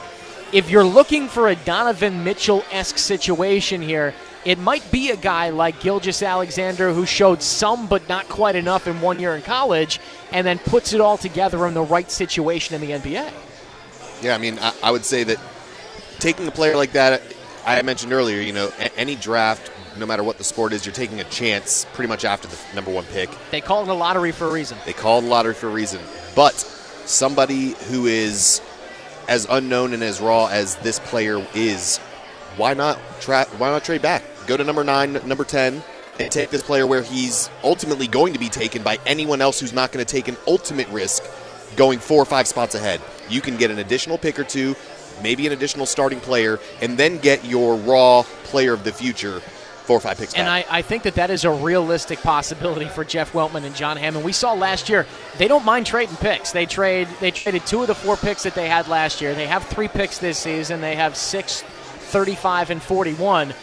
If 0.54 0.70
you're 0.70 0.84
looking 0.84 1.28
for 1.28 1.50
a 1.50 1.56
Donovan 1.56 2.24
Mitchell 2.24 2.64
esque 2.72 2.98
situation 2.98 3.82
here, 3.82 4.14
it 4.46 4.58
might 4.58 4.90
be 4.92 5.12
a 5.12 5.18
guy 5.18 5.50
like 5.50 5.82
Gilgeous-Alexander 5.82 6.94
who 6.94 7.06
showed 7.06 7.42
some 7.42 7.88
but 7.88 8.08
not 8.08 8.30
quite 8.30 8.56
enough 8.56 8.88
in 8.88 9.02
one 9.02 9.20
year 9.20 9.36
in 9.36 9.42
college 9.42 10.00
and 10.32 10.48
then 10.48 10.58
puts 10.58 10.94
it 10.94 11.02
all 11.02 11.18
together 11.18 11.68
in 11.68 11.74
the 11.74 11.82
right 11.82 12.10
situation 12.10 12.76
in 12.76 12.80
the 12.82 12.92
NBA. 12.92 13.30
Yeah, 14.22 14.36
I 14.36 14.38
mean, 14.38 14.58
I, 14.60 14.74
I 14.84 14.92
would 14.92 15.06
say 15.06 15.24
that 15.24 15.38
taking 16.20 16.48
a 16.48 16.52
player 16.52 16.76
like 16.76 16.94
that, 16.94 17.22
I 17.66 17.82
mentioned 17.82 18.14
earlier, 18.14 18.40
you 18.42 18.54
know, 18.54 18.72
any 18.96 19.16
draft, 19.16 19.72
no 19.98 20.06
matter 20.06 20.24
what 20.24 20.38
the 20.38 20.44
sport 20.44 20.74
is, 20.74 20.86
you're 20.86 20.94
taking 20.94 21.20
a 21.20 21.26
chance 21.26 21.86
pretty 21.94 22.08
much 22.08 22.26
after 22.26 22.48
the 22.48 22.58
number 22.74 22.92
one 22.92 23.04
pick. 23.06 23.30
They 23.52 23.62
call 23.62 23.84
it 23.84 23.90
a 23.90 23.94
lottery 23.94 24.32
for 24.32 24.48
a 24.48 24.52
reason. 24.52 24.78
They 24.86 24.94
call 24.94 25.20
it 25.20 25.26
a 25.26 25.28
lottery 25.28 25.54
for 25.54 25.68
a 25.68 25.72
reason. 25.72 26.02
But 26.36 26.54
somebody 26.54 27.76
who 27.90 28.06
is 28.06 28.62
as 29.28 29.46
unknown 29.50 29.94
and 29.94 30.04
as 30.04 30.22
raw 30.22 30.48
as 30.48 30.76
this 30.78 31.00
player 31.00 31.46
is, 31.54 31.98
why 32.56 32.74
not 32.74 33.00
tra- 33.20 33.48
why 33.58 33.70
not 33.70 33.84
trade 33.84 34.02
back? 34.02 34.24
Go 34.48 34.58
to 34.58 34.64
number 34.64 34.84
nine, 34.84 35.14
number 35.26 35.44
ten, 35.44 35.84
and 36.20 36.32
take 36.32 36.50
this 36.50 36.64
player 36.64 36.88
where 36.88 37.04
he's 37.04 37.50
ultimately 37.64 38.08
going 38.08 38.34
to 38.34 38.40
be 38.40 38.50
taken 38.50 38.82
by 38.82 38.98
anyone 39.06 39.42
else 39.42 39.60
who's 39.60 39.74
not 39.74 39.92
going 39.92 40.04
to 40.04 40.12
take 40.12 40.28
an 40.28 40.38
ultimate 40.48 40.88
risk 40.90 41.24
going 41.76 42.00
four 42.00 42.22
or 42.22 42.26
five 42.26 42.48
spots 42.48 42.76
ahead. 42.76 43.02
You 43.30 43.42
can 43.42 43.58
get 43.58 43.72
an 43.72 43.80
additional 43.80 44.18
pick 44.18 44.40
or 44.40 44.44
two, 44.44 44.76
maybe 45.22 45.48
an 45.48 45.54
additional 45.54 45.86
starting 45.86 46.20
player, 46.20 46.60
and 46.82 46.98
then 46.98 47.18
get 47.18 47.46
your 47.46 47.76
raw 47.76 48.24
player 48.44 48.74
of 48.74 48.84
the 48.84 48.92
future 48.92 49.42
four 49.88 49.98
or 49.98 50.02
five 50.02 50.18
picks 50.18 50.34
And 50.34 50.50
I. 50.50 50.66
I 50.70 50.82
think 50.82 51.04
that 51.04 51.16
that 51.16 51.30
is 51.30 51.46
a 51.46 51.52
realistic 51.52 52.20
possibility 52.20 52.88
for 52.90 53.06
Jeff 53.06 53.32
Weltman 53.32 53.64
and 53.64 53.74
John 53.74 53.96
Hammond. 53.96 54.26
We 54.26 54.34
saw 54.34 54.54
last 54.54 54.90
year 54.90 55.08
they 55.38 55.48
don't 55.48 55.66
mind 55.66 55.86
trading 55.86 56.18
picks. 56.18 56.52
They 56.52 56.66
trade 56.66 57.08
they 57.22 57.32
traded 57.32 57.66
two 57.66 57.82
of 57.82 57.88
the 57.88 57.96
four 57.96 58.18
picks 58.18 58.44
that 58.44 58.54
they 58.54 58.68
had 58.68 58.88
last 58.88 59.22
year. 59.22 59.34
They 59.34 59.48
have 59.48 59.64
three 59.66 59.88
picks 59.88 60.18
this 60.20 60.38
season. 60.38 60.82
They 60.82 60.96
have 60.96 61.16
six, 61.16 61.62
35, 61.62 62.70
and 62.70 62.84
41. 62.84 63.54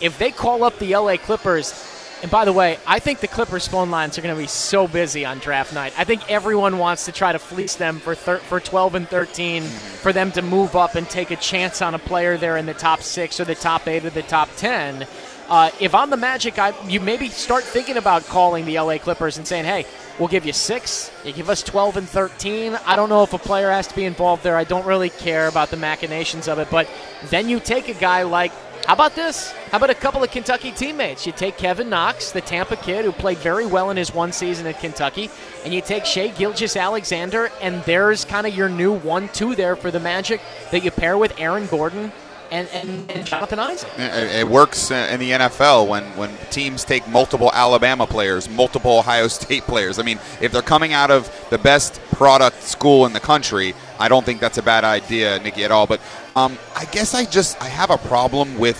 If 0.00 0.18
they 0.18 0.32
call 0.32 0.64
up 0.64 0.78
the 0.80 0.96
LA 0.96 1.16
Clippers, 1.16 1.72
and 2.22 2.30
by 2.30 2.44
the 2.44 2.52
way, 2.52 2.78
I 2.86 3.00
think 3.00 3.18
the 3.18 3.26
Clippers 3.26 3.66
phone 3.66 3.90
lines 3.90 4.16
are 4.16 4.22
going 4.22 4.34
to 4.34 4.40
be 4.40 4.46
so 4.46 4.86
busy 4.86 5.24
on 5.24 5.40
draft 5.40 5.74
night. 5.74 5.92
I 5.98 6.04
think 6.04 6.30
everyone 6.30 6.78
wants 6.78 7.06
to 7.06 7.12
try 7.12 7.32
to 7.32 7.38
fleece 7.40 7.74
them 7.74 7.98
for 7.98 8.14
thir- 8.14 8.38
for 8.38 8.60
12 8.60 8.94
and 8.94 9.08
13, 9.08 9.64
for 9.64 10.12
them 10.12 10.30
to 10.32 10.42
move 10.42 10.76
up 10.76 10.94
and 10.94 11.08
take 11.10 11.32
a 11.32 11.36
chance 11.36 11.82
on 11.82 11.96
a 11.96 11.98
player 11.98 12.36
there 12.36 12.56
in 12.56 12.66
the 12.66 12.74
top 12.74 13.02
six 13.02 13.40
or 13.40 13.44
the 13.44 13.56
top 13.56 13.88
eight 13.88 14.04
or 14.04 14.10
the 14.10 14.22
top 14.22 14.48
10. 14.56 15.04
Uh, 15.48 15.70
if 15.80 15.96
I'm 15.96 16.10
the 16.10 16.16
Magic, 16.16 16.60
I, 16.60 16.72
you 16.86 17.00
maybe 17.00 17.28
start 17.28 17.64
thinking 17.64 17.96
about 17.96 18.24
calling 18.26 18.64
the 18.66 18.78
LA 18.78 18.98
Clippers 18.98 19.36
and 19.36 19.46
saying, 19.46 19.64
"Hey, 19.64 19.84
we'll 20.20 20.28
give 20.28 20.46
you 20.46 20.52
six. 20.52 21.10
You 21.24 21.32
give 21.32 21.50
us 21.50 21.64
12 21.64 21.96
and 21.96 22.08
13." 22.08 22.78
I 22.86 22.94
don't 22.94 23.08
know 23.08 23.24
if 23.24 23.32
a 23.32 23.38
player 23.38 23.70
has 23.70 23.88
to 23.88 23.96
be 23.96 24.04
involved 24.04 24.44
there. 24.44 24.56
I 24.56 24.64
don't 24.64 24.86
really 24.86 25.10
care 25.10 25.48
about 25.48 25.70
the 25.70 25.76
machinations 25.76 26.46
of 26.46 26.60
it, 26.60 26.68
but 26.70 26.88
then 27.24 27.48
you 27.48 27.58
take 27.58 27.88
a 27.88 27.94
guy 27.94 28.22
like 28.22 28.52
how 28.86 28.94
about 28.94 29.14
this? 29.14 29.52
How 29.70 29.76
about 29.76 29.90
a 29.90 29.94
couple 29.94 30.22
of 30.22 30.30
Kentucky 30.30 30.72
teammates? 30.72 31.26
You 31.26 31.32
take 31.32 31.56
Kevin 31.56 31.88
Knox, 31.88 32.32
the 32.32 32.40
Tampa 32.40 32.76
kid 32.76 33.04
who 33.04 33.12
played 33.12 33.38
very 33.38 33.64
well 33.64 33.90
in 33.90 33.96
his 33.96 34.12
one 34.12 34.32
season 34.32 34.66
at 34.66 34.80
Kentucky, 34.80 35.30
and 35.64 35.72
you 35.72 35.80
take 35.80 36.04
Shai 36.04 36.28
Gilgeous-Alexander, 36.28 37.50
and 37.60 37.82
there's 37.84 38.24
kind 38.24 38.46
of 38.46 38.54
your 38.54 38.68
new 38.68 38.92
one-two 38.92 39.54
there 39.54 39.76
for 39.76 39.90
the 39.90 40.00
Magic 40.00 40.40
that 40.72 40.84
you 40.84 40.90
pair 40.90 41.16
with 41.16 41.32
Aaron 41.38 41.66
Gordon 41.66 42.12
and, 42.52 42.68
and, 42.68 43.10
and 43.10 43.26
Jonathan 43.26 43.58
Isaac. 43.58 43.90
It 43.96 44.40
it 44.40 44.48
works 44.48 44.90
uh, 44.90 45.08
in 45.10 45.18
the 45.18 45.30
NFL 45.30 45.88
when, 45.88 46.04
when 46.16 46.30
teams 46.50 46.84
take 46.84 47.08
multiple 47.08 47.50
Alabama 47.52 48.06
players, 48.06 48.48
multiple 48.48 48.98
Ohio 48.98 49.26
State 49.28 49.62
players. 49.62 49.98
I 49.98 50.02
mean, 50.02 50.20
if 50.40 50.52
they're 50.52 50.62
coming 50.62 50.92
out 50.92 51.10
of 51.10 51.30
the 51.50 51.58
best 51.58 52.00
product 52.12 52.62
school 52.62 53.06
in 53.06 53.14
the 53.14 53.20
country, 53.20 53.74
I 53.98 54.08
don't 54.08 54.24
think 54.24 54.40
that's 54.40 54.58
a 54.58 54.62
bad 54.62 54.84
idea, 54.84 55.38
Nikki, 55.40 55.64
at 55.64 55.70
all. 55.70 55.86
But 55.86 56.00
um, 56.36 56.58
I 56.76 56.84
guess 56.86 57.14
I 57.14 57.24
just 57.24 57.60
I 57.60 57.68
have 57.68 57.90
a 57.90 57.98
problem 57.98 58.58
with 58.58 58.78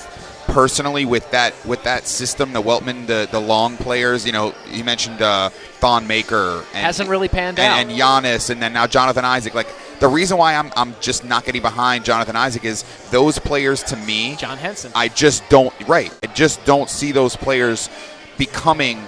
personally 0.48 1.06
with 1.06 1.30
that 1.30 1.54
with 1.66 1.82
that 1.84 2.06
system, 2.06 2.52
the 2.52 2.62
Weltman, 2.62 3.06
the 3.06 3.26
the 3.30 3.40
long 3.40 3.78
players. 3.78 4.26
You 4.26 4.32
know, 4.32 4.54
you 4.70 4.84
mentioned 4.84 5.22
uh, 5.22 5.48
Thon 5.80 6.06
Maker 6.06 6.64
and, 6.74 6.84
Hasn't 6.84 7.08
really 7.08 7.28
panned 7.28 7.58
out. 7.58 7.78
and, 7.78 7.90
and 7.90 7.98
Giannis, 7.98 8.50
and 8.50 8.60
then 8.60 8.74
now 8.74 8.86
Jonathan 8.86 9.24
Isaac. 9.24 9.54
Like 9.54 9.68
the 10.02 10.08
reason 10.08 10.36
why 10.36 10.56
I'm 10.56 10.72
I'm 10.76 10.96
just 11.00 11.24
not 11.24 11.44
getting 11.44 11.62
behind 11.62 12.04
Jonathan 12.04 12.34
Isaac 12.34 12.64
is 12.64 12.82
those 13.12 13.38
players 13.38 13.84
to 13.84 13.96
me. 13.96 14.34
John 14.34 14.58
Henson. 14.58 14.90
I 14.96 15.06
just 15.06 15.48
don't 15.48 15.72
right. 15.88 16.12
I 16.24 16.26
just 16.26 16.64
don't 16.64 16.90
see 16.90 17.12
those 17.12 17.36
players 17.36 17.88
becoming 18.36 18.98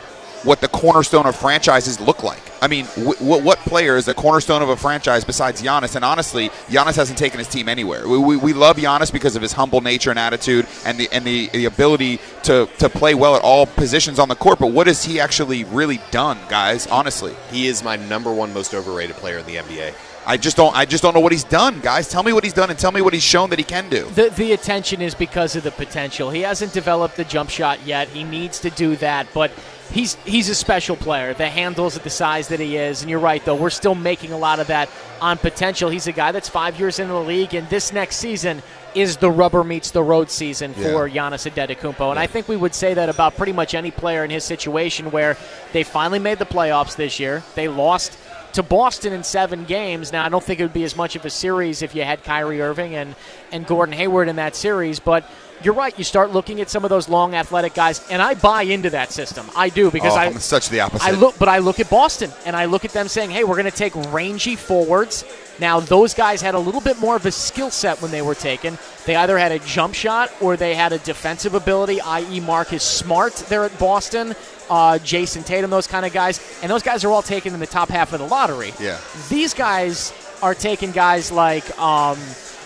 what 0.45 0.61
the 0.61 0.69
cornerstone 0.69 1.27
of 1.27 1.35
franchises 1.35 1.99
look 2.01 2.23
like. 2.23 2.43
I 2.63 2.69
mean, 2.69 2.85
wh- 2.85 3.17
wh- 3.19 3.45
what 3.45 3.59
player 3.61 3.97
is 3.97 4.05
the 4.05 4.15
cornerstone 4.15 4.63
of 4.63 4.69
a 4.69 4.77
franchise 4.77 5.25
besides 5.25 5.61
Giannis? 5.61 5.97
And 5.97 6.05
honestly, 6.05 6.51
Giannis 6.69 6.97
hasn't 6.97 7.19
taken 7.19 7.39
his 7.39 7.49
team 7.49 7.69
anywhere. 7.69 8.07
We, 8.07 8.19
we, 8.19 8.37
we 8.37 8.53
love 8.53 8.77
Giannis 8.77 9.11
because 9.11 9.37
of 9.37 9.43
his 9.43 9.53
humble 9.53 9.81
nature 9.81 10.11
and 10.11 10.19
attitude, 10.19 10.67
and 10.85 10.97
the 10.97 11.09
and 11.11 11.25
the, 11.25 11.49
the 11.49 11.65
ability 11.65 12.21
to 12.45 12.69
to 12.79 12.89
play 12.89 13.17
well 13.17 13.35
at 13.35 13.43
all 13.43 13.67
positions 13.67 14.21
on 14.21 14.29
the 14.29 14.37
court. 14.37 14.61
But 14.61 14.71
what 14.71 14.87
has 14.87 15.05
he 15.05 15.19
actually 15.19 15.65
really 15.65 16.01
done, 16.13 16.39
guys? 16.49 16.87
Honestly, 16.87 17.35
he 17.51 17.67
is 17.67 17.83
my 17.83 17.97
number 17.97 18.33
one 18.33 18.55
most 18.55 18.75
overrated 18.75 19.17
player 19.17 19.39
in 19.39 19.47
the 19.47 19.57
NBA. 19.57 19.93
I 20.27 20.37
just 20.37 20.57
don't 20.57 20.75
I 20.75 20.85
just 20.85 21.03
don't 21.03 21.15
know 21.15 21.21
what 21.21 21.33
he's 21.33 21.45
done, 21.45 21.81
guys. 21.81 22.09
Tell 22.09 22.23
me 22.23 22.33
what 22.33 22.45
he's 22.45 22.53
done 22.53 22.71
and 22.71 22.79
tell 22.79 22.93
me 22.93 23.03
what 23.03 23.13
he's 23.13 23.23
shown 23.23 23.51
that 23.51 23.59
he 23.59 23.65
can 23.65 23.89
do. 23.89 24.05
The, 24.11 24.31
the 24.31 24.53
attention 24.53 25.03
is 25.03 25.15
because 25.15 25.57
of 25.57 25.65
the 25.65 25.71
potential. 25.71 26.31
He 26.31 26.41
hasn't 26.41 26.73
developed 26.73 27.17
the 27.17 27.25
jump 27.25 27.51
shot 27.51 27.85
yet. 27.87 28.09
He 28.09 28.25
needs 28.25 28.61
to 28.61 28.71
do 28.71 28.97
that, 28.97 29.27
but 29.35 29.51
he's 29.91 30.15
he's 30.25 30.49
a 30.49 30.55
special 30.55 30.97
player. 30.97 31.35
The 31.35 31.49
handles 31.49 31.97
at 31.97 32.05
the 32.05 32.11
size 32.11 32.49
that 32.49 32.61
he 32.61 32.77
is, 32.77 33.03
and 33.03 33.11
you're 33.11 33.21
right 33.21 33.45
though. 33.45 33.55
We're 33.55 33.71
still 33.71 33.95
making 33.95 34.33
a 34.33 34.39
lot 34.39 34.61
of 34.61 34.69
that 34.69 34.89
on 35.21 35.39
potential. 35.39 35.91
He's 35.91 36.07
a 36.07 36.13
guy 36.13 36.33
that's 36.33 36.49
five 36.49 36.79
years 36.79 36.99
into 36.99 37.13
the 37.13 37.21
league, 37.21 37.55
and 37.55 37.69
this 37.69 37.93
next 37.93 38.17
season 38.17 38.63
is 38.95 39.17
the 39.17 39.31
rubber 39.31 39.65
meets 39.65 39.91
the 39.91 40.03
road 40.03 40.31
season 40.31 40.73
for 40.73 41.11
Giannis 41.11 41.51
Antetokounmpo. 41.51 42.11
And 42.11 42.19
I 42.19 42.29
think 42.29 42.49
we 42.49 42.57
would 42.57 42.75
say 42.75 42.95
that 42.95 43.09
about 43.09 43.37
pretty 43.37 43.53
much 43.53 43.75
any 43.75 43.91
player 43.91 44.25
in 44.25 44.31
his 44.31 44.45
situation, 44.45 45.11
where 45.11 45.37
they 45.73 45.83
finally 45.83 46.21
made 46.21 46.39
the 46.39 46.47
playoffs 46.47 46.95
this 46.95 47.19
year. 47.19 47.43
They 47.57 47.67
lost 47.67 48.17
to 48.55 48.63
Boston 48.63 49.13
in 49.13 49.23
seven 49.23 49.65
games. 49.65 50.13
Now, 50.13 50.25
I 50.25 50.29
don't 50.29 50.43
think 50.43 50.61
it 50.61 50.63
would 50.63 50.73
be 50.73 50.85
as 50.85 50.97
much 50.97 51.17
of 51.17 51.25
a 51.25 51.31
series 51.31 51.83
if 51.83 51.95
you 51.95 52.03
had 52.03 52.23
Kyrie 52.25 52.61
Irving 52.61 52.95
and, 52.95 53.15
and 53.53 53.67
Gordon 53.67 53.95
Hayward 53.95 54.29
in 54.29 54.37
that 54.37 54.57
series, 54.57 55.01
but 55.01 55.29
you're 55.63 55.75
right. 55.75 55.97
You 55.97 56.05
start 56.05 56.31
looking 56.31 56.61
at 56.61 56.69
some 56.69 56.85
of 56.85 56.91
those 56.91 57.09
long 57.09 57.35
athletic 57.35 57.75
guys, 57.75 58.07
and 58.11 58.21
I 58.21 58.35
buy 58.35 58.63
into 58.63 58.91
that 58.91 59.13
system. 59.13 59.47
I 59.57 59.69
do 59.69 59.91
because 59.91 60.15
oh, 60.15 60.21
I 60.21 60.27
I'm 60.27 60.39
such 60.39 60.69
the 60.69 60.81
opposite. 60.81 61.07
I 61.07 61.13
look, 61.13 61.39
but 61.39 61.49
I 61.49 61.59
look 61.59 61.81
at 61.81 61.89
Boston 61.89 62.31
and 62.45 62.55
I 62.57 62.67
look 62.67 62.85
at 62.85 62.93
them 62.93 63.09
saying, 63.09 63.31
"Hey, 63.31 63.45
we're 63.45 63.57
going 63.57 63.71
to 63.71 63.77
take 63.77 63.95
rangy 64.13 64.57
forwards." 64.57 65.25
Now, 65.61 65.81
those 65.81 66.15
guys 66.15 66.43
had 66.43 66.55
a 66.55 66.59
little 66.59 66.81
bit 66.81 66.99
more 66.99 67.15
of 67.15 67.25
a 67.27 67.31
skill 67.31 67.71
set 67.71 68.03
when 68.03 68.11
they 68.11 68.23
were 68.23 68.35
taken. 68.35 68.77
They 69.07 69.15
either 69.15 69.39
had 69.39 69.53
a 69.53 69.61
jump 69.61 69.95
shot 69.95 70.33
or 70.41 70.57
they 70.57 70.75
had 70.75 70.93
a 70.93 70.99
defensive 70.99 71.55
ability, 71.55 72.01
i.e., 72.01 72.41
Marcus 72.41 72.83
Smart 72.83 73.35
there 73.49 73.65
at 73.65 73.79
Boston, 73.79 74.35
uh, 74.69 74.99
Jayson 74.99 75.45
Tatum, 75.45 75.71
those 75.71 75.87
kind 75.87 76.05
of 76.05 76.13
guys, 76.13 76.41
and 76.63 76.71
those 76.71 76.83
guys 76.83 77.05
are 77.05 77.11
all 77.11 77.23
taken 77.23 77.55
in 77.55 77.61
the 77.61 77.67
top 77.67 77.89
half 77.89 78.13
of 78.13 78.19
the 78.19 78.27
lottery. 78.27 78.73
Yeah. 78.81 78.99
These 79.29 79.55
guys 79.55 80.13
are 80.43 80.55
taking 80.55 80.91
guys 80.91 81.31
like. 81.31 81.79
Um, 81.79 82.19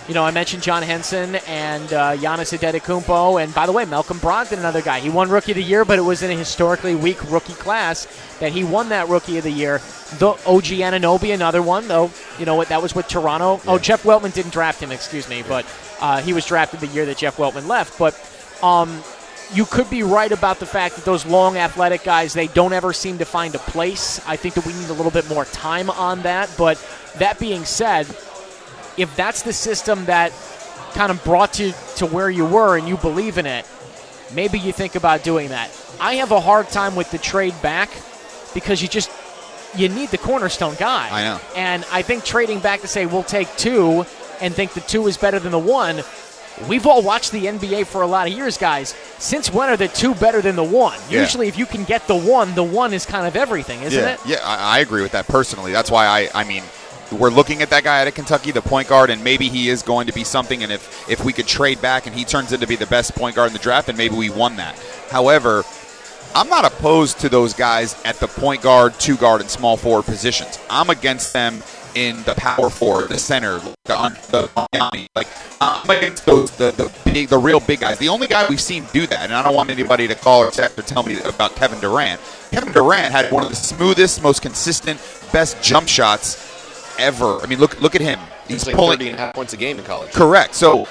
you 0.09 0.14
know, 0.14 0.25
I 0.25 0.31
mentioned 0.31 0.62
John 0.62 0.83
Henson 0.83 1.35
and 1.47 1.92
uh, 1.92 2.16
Giannis 2.16 2.57
Antetokounmpo, 2.57 3.42
and 3.42 3.55
by 3.55 3.66
the 3.66 3.73
way, 3.73 3.85
Malcolm 3.85 4.18
Brogdon, 4.18 4.57
another 4.59 4.81
guy. 4.81 5.01
He 5.01 5.11
won 5.11 5.29
Rookie 5.29 5.53
of 5.53 5.57
the 5.57 5.62
Year, 5.62 5.85
but 5.85 5.99
it 5.99 6.03
was 6.03 6.23
in 6.23 6.31
a 6.31 6.35
historically 6.35 6.94
weak 6.94 7.31
rookie 7.31 7.53
class 7.53 8.07
that 8.40 8.51
he 8.51 8.64
won 8.64 8.88
that 8.88 9.09
Rookie 9.09 9.37
of 9.37 9.44
the 9.44 9.51
Year. 9.51 9.79
The 10.18 10.31
OG 10.47 10.64
Anunoby, 10.64 11.35
another 11.35 11.61
one, 11.61 11.88
though. 11.88 12.11
You 12.38 12.47
know 12.47 12.55
what? 12.55 12.71
That 12.71 12.81
was 12.81 12.94
with 12.94 13.07
Toronto. 13.07 13.61
Oh, 13.66 13.79
Jeff 13.79 14.03
Weltman 14.05 14.33
didn't 14.33 14.53
draft 14.53 14.83
him, 14.83 14.90
excuse 14.90 15.29
me, 15.29 15.44
but 15.47 15.66
uh, 16.01 16.23
he 16.23 16.33
was 16.33 16.47
drafted 16.47 16.81
the 16.81 16.87
year 16.87 17.05
that 17.05 17.18
Jeff 17.18 17.37
Weltman 17.37 17.66
left. 17.66 17.99
But 17.99 18.14
um, 18.62 19.03
you 19.53 19.66
could 19.66 19.90
be 19.90 20.03
right 20.03 20.33
about 20.33 20.59
the 20.59 20.66
fact 20.66 20.97
that 20.97 21.05
those 21.05 21.27
long 21.27 21.59
athletic 21.59 22.03
guys 22.03 22.33
they 22.33 22.47
don't 22.49 22.73
ever 22.73 22.94
seem 22.94 23.18
to 23.18 23.27
find 23.27 23.55
a 23.55 23.59
place. 23.59 24.27
I 24.27 24.37
think 24.37 24.55
that 24.55 24.64
we 24.64 24.73
need 24.73 24.88
a 24.88 24.94
little 24.94 25.12
bit 25.12 25.29
more 25.29 25.44
time 25.47 25.90
on 25.90 26.23
that. 26.23 26.51
But 26.57 26.83
that 27.16 27.38
being 27.38 27.66
said, 27.66 28.07
if 28.99 29.15
that's 29.17 29.43
the 29.43 29.53
system 29.53 30.05
that 30.07 30.33
kind 30.93 31.11
of 31.11 31.23
brought 31.25 31.59
you 31.59 31.73
to 31.97 32.07
where 32.07 32.29
you 32.29 32.45
were 32.45 32.77
and 32.77 32.89
you 32.89 32.97
believe 32.97 33.39
in 33.39 33.47
it, 33.47 33.65
maybe 34.35 34.59
you 34.59 34.73
think 34.73 34.95
about 34.95 35.23
doing 35.23 35.51
that. 35.51 35.71
I 36.01 36.15
have 36.17 36.33
a 36.33 36.41
hard 36.41 36.69
time 36.69 36.95
with 36.95 37.11
the 37.11 37.19
trade 37.19 37.55
back 37.63 37.91
because 38.55 38.83
you 38.83 38.89
just 38.89 39.11
you 39.77 39.89
need 39.89 40.09
the 40.11 40.19
cornerstone 40.19 40.75
guy. 40.77 41.09
I 41.11 41.25
know. 41.25 41.41
And 41.57 41.85
I 41.93 42.03
think 42.03 42.25
trading 42.25 42.61
back 42.61 42.81
to 42.81 42.89
say 42.89 43.07
we'll 43.07 43.23
take 43.23 43.55
two 43.57 44.05
and 44.41 44.55
think 44.55 44.73
the 44.73 44.81
two 44.81 45.07
is 45.07 45.17
better 45.17 45.39
than 45.39 45.53
the 45.53 45.59
one. 45.59 46.03
We've 46.69 46.87
all 46.87 47.03
watched 47.03 47.31
the 47.31 47.47
NBA 47.47 47.87
for 47.87 48.03
a 48.03 48.07
lot 48.07 48.27
of 48.27 48.33
years, 48.33 48.59
guys. 48.59 48.91
Since 49.19 49.53
when 49.53 49.69
are 49.69 49.77
the 49.77 49.87
two 49.87 50.15
better 50.15 50.41
than 50.41 50.57
the 50.57 50.65
one? 50.65 50.99
Yeah. 51.09 51.21
Usually, 51.21 51.47
if 51.47 51.57
you 51.57 51.67
can 51.67 51.85
get 51.85 52.09
the 52.09 52.19
one, 52.19 52.55
the 52.55 52.65
one 52.65 52.93
is 52.93 53.07
kind 53.07 53.27
of 53.29 53.37
everything, 53.37 53.83
isn't 53.83 54.03
yeah, 54.03 54.15
it? 54.15 54.21
Yeah, 54.27 54.39
I, 54.43 54.79
I 54.79 54.79
agree 54.81 55.03
with 55.03 55.13
that 55.13 55.29
personally. 55.29 55.71
That's 55.71 55.91
why 55.91 56.07
I, 56.07 56.29
I 56.35 56.45
mean, 56.45 56.65
we're 57.12 57.31
looking 57.31 57.62
at 57.62 57.71
that 57.71 57.85
guy 57.85 58.01
out 58.01 58.09
of 58.09 58.14
Kentucky, 58.14 58.51
the 58.51 58.62
point 58.62 58.88
guard, 58.88 59.11
and 59.11 59.23
maybe 59.23 59.49
he 59.49 59.68
is 59.68 59.83
going 59.83 60.07
to 60.07 60.12
be 60.12 60.25
something. 60.25 60.62
And 60.62 60.73
if 60.73 61.09
if 61.09 61.25
we 61.25 61.33
could 61.33 61.47
trade 61.47 61.81
back 61.81 62.07
and 62.07 62.14
he 62.14 62.25
turns 62.25 62.53
into 62.53 62.66
be 62.66 62.77
the 62.77 62.87
best 62.87 63.14
point 63.14 63.37
guard 63.37 63.49
in 63.49 63.53
the 63.53 63.59
draft, 63.59 63.87
then 63.87 63.97
maybe 63.97 64.16
we 64.16 64.31
won 64.31 64.57
that. 64.57 64.79
However, 65.11 65.64
I'm 66.35 66.49
not 66.49 66.64
opposed 66.64 67.21
to 67.21 67.29
those 67.29 67.55
guys 67.55 68.01
at 68.05 68.16
the 68.16 68.29
point 68.29 68.62
guard, 68.62 68.94
two 69.01 69.16
guard, 69.16 69.40
and 69.40 69.51
small 69.51 69.77
forward 69.77 70.05
positions. 70.05 70.59
I'm 70.68 70.90
against 70.90 71.33
them 71.33 71.62
in 71.94 72.23
the 72.25 72.35
power 72.35 72.68
forward, 72.68 73.09
the 73.09 73.18
center, 73.18 73.59
the, 73.85 74.09
the 74.31 75.09
like 75.16 75.27
I'm 75.61 75.88
against 75.90 76.27
those 76.27 76.51
the, 76.57 76.71
the 76.73 76.92
big, 77.11 77.29
the 77.29 77.38
real 77.38 77.61
big 77.61 77.81
guys. 77.81 77.99
The 77.99 78.09
only 78.09 78.27
guy 78.27 78.47
we've 78.49 78.61
seen 78.61 78.85
do 78.92 79.07
that, 79.07 79.25
and 79.25 79.33
I 79.33 79.42
don't 79.42 79.55
want 79.55 79.71
anybody 79.71 80.07
to 80.07 80.14
call 80.14 80.40
or 80.40 80.51
text 80.51 80.79
or 80.79 80.83
tell 80.83 81.03
me 81.03 81.18
about 81.23 81.57
Kevin 81.57 81.81
Durant. 81.81 82.21
Kevin 82.51 82.73
Durant 82.73 83.11
had 83.11 83.33
one 83.33 83.42
of 83.42 83.49
the 83.49 83.57
smoothest, 83.57 84.23
most 84.23 84.42
consistent, 84.42 85.01
best 85.33 85.61
jump 85.62 85.88
shots 85.88 86.58
ever. 86.99 87.41
I 87.41 87.47
mean, 87.47 87.59
look 87.59 87.81
look 87.81 87.95
at 87.95 88.01
him. 88.01 88.19
He's 88.47 88.65
He's 88.65 88.67
like 88.67 88.77
pulling 88.77 88.99
30 88.99 89.11
and 89.11 89.19
a 89.19 89.23
half 89.23 89.35
points 89.35 89.53
a 89.53 89.57
game 89.57 89.79
in 89.79 89.85
college. 89.85 90.13
Correct. 90.13 90.55
So 90.55 90.87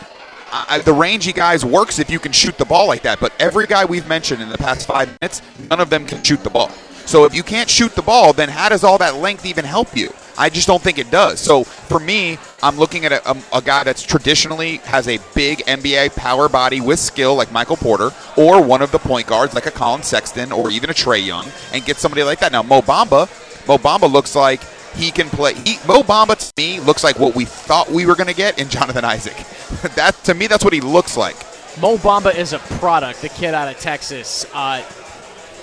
I, 0.51 0.79
the 0.79 0.93
rangy 0.93 1.33
guys 1.33 1.65
works 1.65 1.99
if 1.99 2.09
you 2.09 2.19
can 2.19 2.31
shoot 2.31 2.57
the 2.57 2.65
ball 2.65 2.87
like 2.87 3.01
that. 3.03 3.19
But 3.19 3.33
every 3.39 3.67
guy 3.67 3.85
we've 3.85 4.07
mentioned 4.07 4.41
in 4.41 4.49
the 4.49 4.57
past 4.57 4.87
five 4.87 5.07
minutes, 5.21 5.41
none 5.69 5.79
of 5.79 5.89
them 5.89 6.05
can 6.05 6.23
shoot 6.23 6.43
the 6.43 6.49
ball. 6.49 6.69
So 7.05 7.23
if 7.23 7.33
you 7.33 7.41
can't 7.41 7.69
shoot 7.69 7.95
the 7.95 8.01
ball, 8.01 8.33
then 8.33 8.49
how 8.49 8.67
does 8.67 8.83
all 8.83 8.97
that 8.97 9.15
length 9.15 9.45
even 9.45 9.63
help 9.63 9.95
you? 9.95 10.11
I 10.37 10.49
just 10.49 10.67
don't 10.67 10.81
think 10.81 10.99
it 10.99 11.09
does. 11.09 11.39
So 11.39 11.63
for 11.63 11.99
me, 11.99 12.37
I'm 12.61 12.77
looking 12.77 13.05
at 13.05 13.13
a, 13.13 13.31
a, 13.31 13.37
a 13.55 13.61
guy 13.61 13.83
that's 13.85 14.03
traditionally 14.03 14.77
has 14.77 15.07
a 15.07 15.17
big 15.33 15.59
NBA 15.59 16.15
power 16.17 16.49
body 16.49 16.81
with 16.81 16.99
skill 16.99 17.35
like 17.35 17.51
Michael 17.51 17.77
Porter, 17.77 18.11
or 18.35 18.61
one 18.61 18.81
of 18.81 18.91
the 18.91 18.99
point 18.99 19.25
guards 19.25 19.55
like 19.55 19.65
a 19.65 19.71
Collin 19.71 20.03
Sexton, 20.03 20.51
or 20.51 20.69
even 20.69 20.89
a 20.89 20.93
Trae 20.93 21.25
Young, 21.25 21.45
and 21.73 21.83
get 21.85 21.95
somebody 21.97 22.23
like 22.23 22.39
that. 22.39 22.51
Now 22.51 22.61
Mo 22.61 22.81
Bamba, 22.81 23.27
Mo 23.67 23.77
Bamba 23.77 24.11
looks 24.11 24.35
like 24.35 24.61
he 24.95 25.11
can 25.11 25.29
play. 25.29 25.53
He, 25.53 25.77
Mo 25.87 26.03
Bamba 26.03 26.37
to 26.37 26.53
me 26.57 26.79
looks 26.79 27.03
like 27.03 27.19
what 27.19 27.35
we 27.35 27.45
thought 27.45 27.89
we 27.89 28.05
were 28.05 28.15
going 28.15 28.27
to 28.27 28.35
get 28.35 28.59
in 28.59 28.69
Jonathan 28.69 29.05
Isaac. 29.05 29.35
that 29.95 30.15
to 30.23 30.33
me, 30.33 30.47
that's 30.47 30.63
what 30.63 30.73
he 30.73 30.81
looks 30.81 31.17
like. 31.17 31.35
Mo 31.79 31.97
Bamba 31.97 32.35
is 32.35 32.53
a 32.53 32.59
product, 32.59 33.21
the 33.21 33.29
kid 33.29 33.53
out 33.53 33.67
of 33.67 33.79
Texas. 33.79 34.45
Uh, 34.53 34.83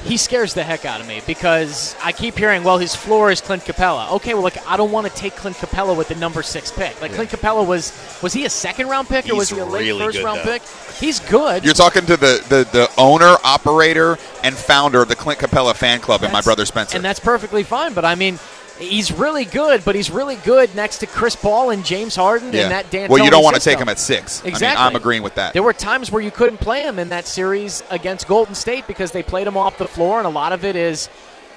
he 0.04 0.18
scares 0.18 0.52
the 0.52 0.62
heck 0.62 0.84
out 0.84 1.00
of 1.00 1.08
me 1.08 1.22
because 1.26 1.96
I 2.02 2.12
keep 2.12 2.36
hearing, 2.36 2.62
well, 2.62 2.76
his 2.76 2.94
floor 2.94 3.30
is 3.30 3.40
Clint 3.40 3.64
Capela. 3.64 4.12
Okay, 4.12 4.34
well, 4.34 4.42
like 4.42 4.64
I 4.66 4.76
don't 4.76 4.92
want 4.92 5.06
to 5.06 5.12
take 5.14 5.34
Clint 5.34 5.56
Capela 5.56 5.96
with 5.96 6.08
the 6.08 6.14
number 6.16 6.42
six 6.42 6.70
pick. 6.70 7.00
Like 7.00 7.12
Clint 7.12 7.30
Capela 7.30 7.66
was, 7.66 7.92
was 8.22 8.32
he 8.34 8.44
a 8.44 8.50
second 8.50 8.88
round 8.88 9.08
pick 9.08 9.28
or 9.30 9.34
was 9.34 9.48
He's 9.48 9.56
he 9.56 9.62
a 9.62 9.66
late 9.66 9.86
really 9.88 10.04
first 10.04 10.18
good, 10.18 10.24
round 10.24 10.40
though. 10.40 10.58
pick? 10.58 10.62
He's 10.98 11.20
good. 11.20 11.64
You're 11.64 11.74
talking 11.74 12.04
to 12.06 12.16
the, 12.18 12.44
the, 12.48 12.68
the 12.70 12.90
owner, 12.98 13.36
operator, 13.44 14.18
and 14.42 14.54
founder 14.54 15.00
of 15.00 15.08
the 15.08 15.16
Clint 15.16 15.40
Capela 15.40 15.74
fan 15.74 16.00
club, 16.00 16.22
and 16.22 16.32
my 16.32 16.42
brother 16.42 16.66
Spencer. 16.66 16.96
And 16.96 17.04
that's 17.04 17.20
perfectly 17.20 17.62
fine. 17.62 17.94
But 17.94 18.04
I 18.04 18.14
mean, 18.14 18.38
he's 18.78 19.12
really 19.12 19.44
good. 19.44 19.84
But 19.84 19.94
he's 19.94 20.10
really 20.10 20.36
good 20.36 20.74
next 20.74 20.98
to 20.98 21.06
Chris 21.06 21.36
Paul 21.36 21.70
and 21.70 21.84
James 21.84 22.16
Harden 22.16 22.52
yeah. 22.52 22.62
and 22.62 22.70
that 22.72 22.90
Dan. 22.90 23.10
well, 23.10 23.22
you 23.24 23.30
don't 23.30 23.44
want 23.44 23.56
to 23.56 23.62
take 23.62 23.78
him 23.78 23.88
at 23.88 23.98
six. 23.98 24.42
I 24.44 24.48
Exactly. 24.48 24.82
mean, 24.82 24.86
I'm 24.88 24.96
agreeing 24.96 25.22
with 25.22 25.34
that. 25.36 25.52
There 25.52 25.62
were 25.62 25.72
times 25.72 26.10
where 26.10 26.22
you 26.22 26.30
couldn't 26.30 26.58
play 26.58 26.82
him 26.82 26.98
in 26.98 27.08
that 27.10 27.26
series 27.26 27.82
against 27.90 28.28
Golden 28.28 28.54
State 28.54 28.86
because 28.86 29.12
they 29.12 29.22
played 29.22 29.46
him 29.46 29.56
off 29.56 29.78
the 29.78 29.88
floor, 29.88 30.18
and 30.18 30.26
a 30.26 30.30
lot 30.30 30.52
of 30.52 30.64
it 30.64 30.76
is, 30.76 31.08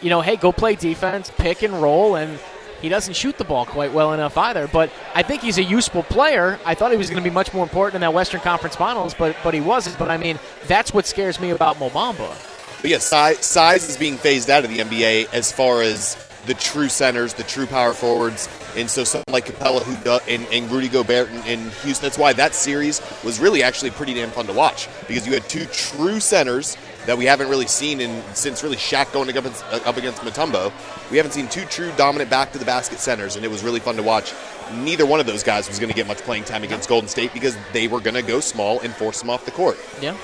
you 0.01 0.09
know, 0.09 0.21
hey, 0.21 0.35
go 0.35 0.51
play 0.51 0.75
defense, 0.75 1.31
pick 1.37 1.63
and 1.63 1.81
roll, 1.81 2.15
and 2.15 2.39
he 2.81 2.89
doesn't 2.89 3.15
shoot 3.15 3.37
the 3.37 3.43
ball 3.43 3.65
quite 3.65 3.91
well 3.91 4.13
enough 4.13 4.37
either. 4.37 4.67
But 4.67 4.91
I 5.15 5.23
think 5.23 5.41
he's 5.41 5.57
a 5.57 5.63
useful 5.63 6.03
player. 6.03 6.59
I 6.65 6.75
thought 6.75 6.91
he 6.91 6.97
was 6.97 7.09
going 7.09 7.23
to 7.23 7.27
be 7.27 7.33
much 7.33 7.53
more 7.53 7.63
important 7.63 7.95
in 7.95 8.01
that 8.01 8.13
Western 8.13 8.41
Conference 8.41 8.75
Finals, 8.75 9.13
but 9.13 9.35
but 9.43 9.53
he 9.53 9.61
wasn't. 9.61 9.97
But 9.97 10.11
I 10.11 10.17
mean, 10.17 10.39
that's 10.67 10.93
what 10.93 11.07
scares 11.07 11.39
me 11.39 11.49
about 11.49 11.79
Mo 11.79 11.89
Bamba. 11.89 12.35
But 12.81 12.91
yeah, 12.91 12.99
size, 12.99 13.43
size 13.43 13.89
is 13.89 13.97
being 13.97 14.17
phased 14.17 14.51
out 14.51 14.63
of 14.63 14.69
the 14.69 14.77
NBA 14.77 15.33
as 15.33 15.51
far 15.51 15.81
as 15.81 16.15
the 16.47 16.53
true 16.55 16.89
centers, 16.89 17.33
the 17.33 17.43
true 17.43 17.67
power 17.67 17.93
forwards, 17.93 18.49
and 18.75 18.89
so 18.89 19.03
someone 19.03 19.25
like 19.29 19.45
Capela 19.45 19.83
who 19.83 19.95
do, 20.03 20.19
and, 20.27 20.47
and 20.51 20.71
Rudy 20.71 20.87
Gobert 20.87 21.29
in, 21.29 21.45
in 21.45 21.59
Houston. 21.83 22.05
That's 22.05 22.17
why 22.17 22.33
that 22.33 22.55
series 22.55 23.01
was 23.23 23.39
really 23.39 23.61
actually 23.61 23.91
pretty 23.91 24.13
damn 24.13 24.31
fun 24.31 24.47
to 24.47 24.53
watch 24.53 24.87
because 25.07 25.27
you 25.27 25.33
had 25.33 25.47
two 25.49 25.65
true 25.65 26.19
centers 26.19 26.77
that 27.05 27.17
we 27.17 27.25
haven't 27.25 27.49
really 27.49 27.67
seen 27.67 28.01
in 28.01 28.21
since 28.33 28.63
really 28.63 28.75
Shaq 28.75 29.13
going 29.13 29.29
up 29.29 29.35
against, 29.35 29.63
uh, 29.65 29.79
up 29.85 29.97
against 29.97 30.21
Mutombo. 30.21 30.71
We 31.09 31.17
haven't 31.17 31.31
seen 31.31 31.47
two 31.47 31.65
true 31.65 31.91
dominant 31.97 32.29
back 32.29 32.51
to 32.53 32.57
the 32.57 32.65
basket 32.65 32.99
centers, 32.99 33.35
and 33.35 33.45
it 33.45 33.49
was 33.49 33.63
really 33.63 33.79
fun 33.79 33.95
to 33.95 34.03
watch. 34.03 34.33
Neither 34.73 35.05
one 35.05 35.19
of 35.19 35.25
those 35.25 35.43
guys 35.43 35.69
was 35.69 35.79
going 35.79 35.89
to 35.89 35.95
get 35.95 36.07
much 36.07 36.17
playing 36.19 36.43
time 36.43 36.63
against 36.63 36.89
Golden 36.89 37.07
State 37.07 37.33
because 37.33 37.57
they 37.71 37.87
were 37.87 38.01
going 38.01 38.15
to 38.15 38.21
go 38.21 38.39
small 38.41 38.81
and 38.81 38.93
force 38.93 39.21
them 39.21 39.29
off 39.29 39.45
the 39.45 39.51
court. 39.51 39.77
Yeah, 40.01 40.17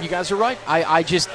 you 0.00 0.08
guys 0.08 0.30
are 0.30 0.36
right. 0.36 0.58
I, 0.66 0.84
I 0.84 1.02
just, 1.02 1.28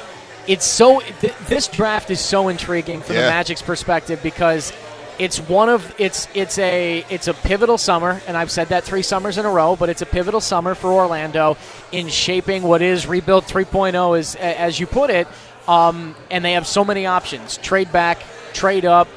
it's 0.47 0.65
so, 0.65 1.01
th- 1.01 1.35
this 1.47 1.67
draft 1.67 2.09
is 2.09 2.19
so 2.19 2.47
intriguing 2.47 3.01
from 3.01 3.15
the 3.15 3.21
Magic's 3.23 3.61
perspective 3.61 4.21
because 4.23 4.73
it's 5.19 5.39
one 5.39 5.67
of, 5.69 5.93
it's, 5.99 6.27
it's 6.33 6.57
a, 6.57 7.03
it's 7.09 7.27
a 7.27 7.33
pivotal 7.33 7.77
summer, 7.77 8.21
and 8.27 8.37
I've 8.37 8.51
said 8.51 8.69
that 8.69 8.83
three 8.83 9.01
summers 9.01 9.37
in 9.37 9.45
a 9.45 9.49
row, 9.49 9.75
but 9.75 9.89
it's 9.89 10.01
a 10.01 10.05
pivotal 10.05 10.41
summer 10.41 10.75
for 10.75 10.91
Orlando 10.91 11.57
in 11.91 12.07
shaping 12.07 12.63
what 12.63 12.81
is 12.81 13.07
Rebuild 13.07 13.45
3.0, 13.45 14.17
as, 14.17 14.35
as 14.35 14.79
you 14.79 14.87
put 14.87 15.09
it. 15.09 15.27
Um, 15.67 16.15
and 16.31 16.45
they 16.45 16.53
have 16.53 16.65
so 16.65 16.85
many 16.85 17.05
options 17.05 17.57
trade 17.57 17.91
back, 17.91 18.23
trade 18.53 18.85
up, 18.85 19.07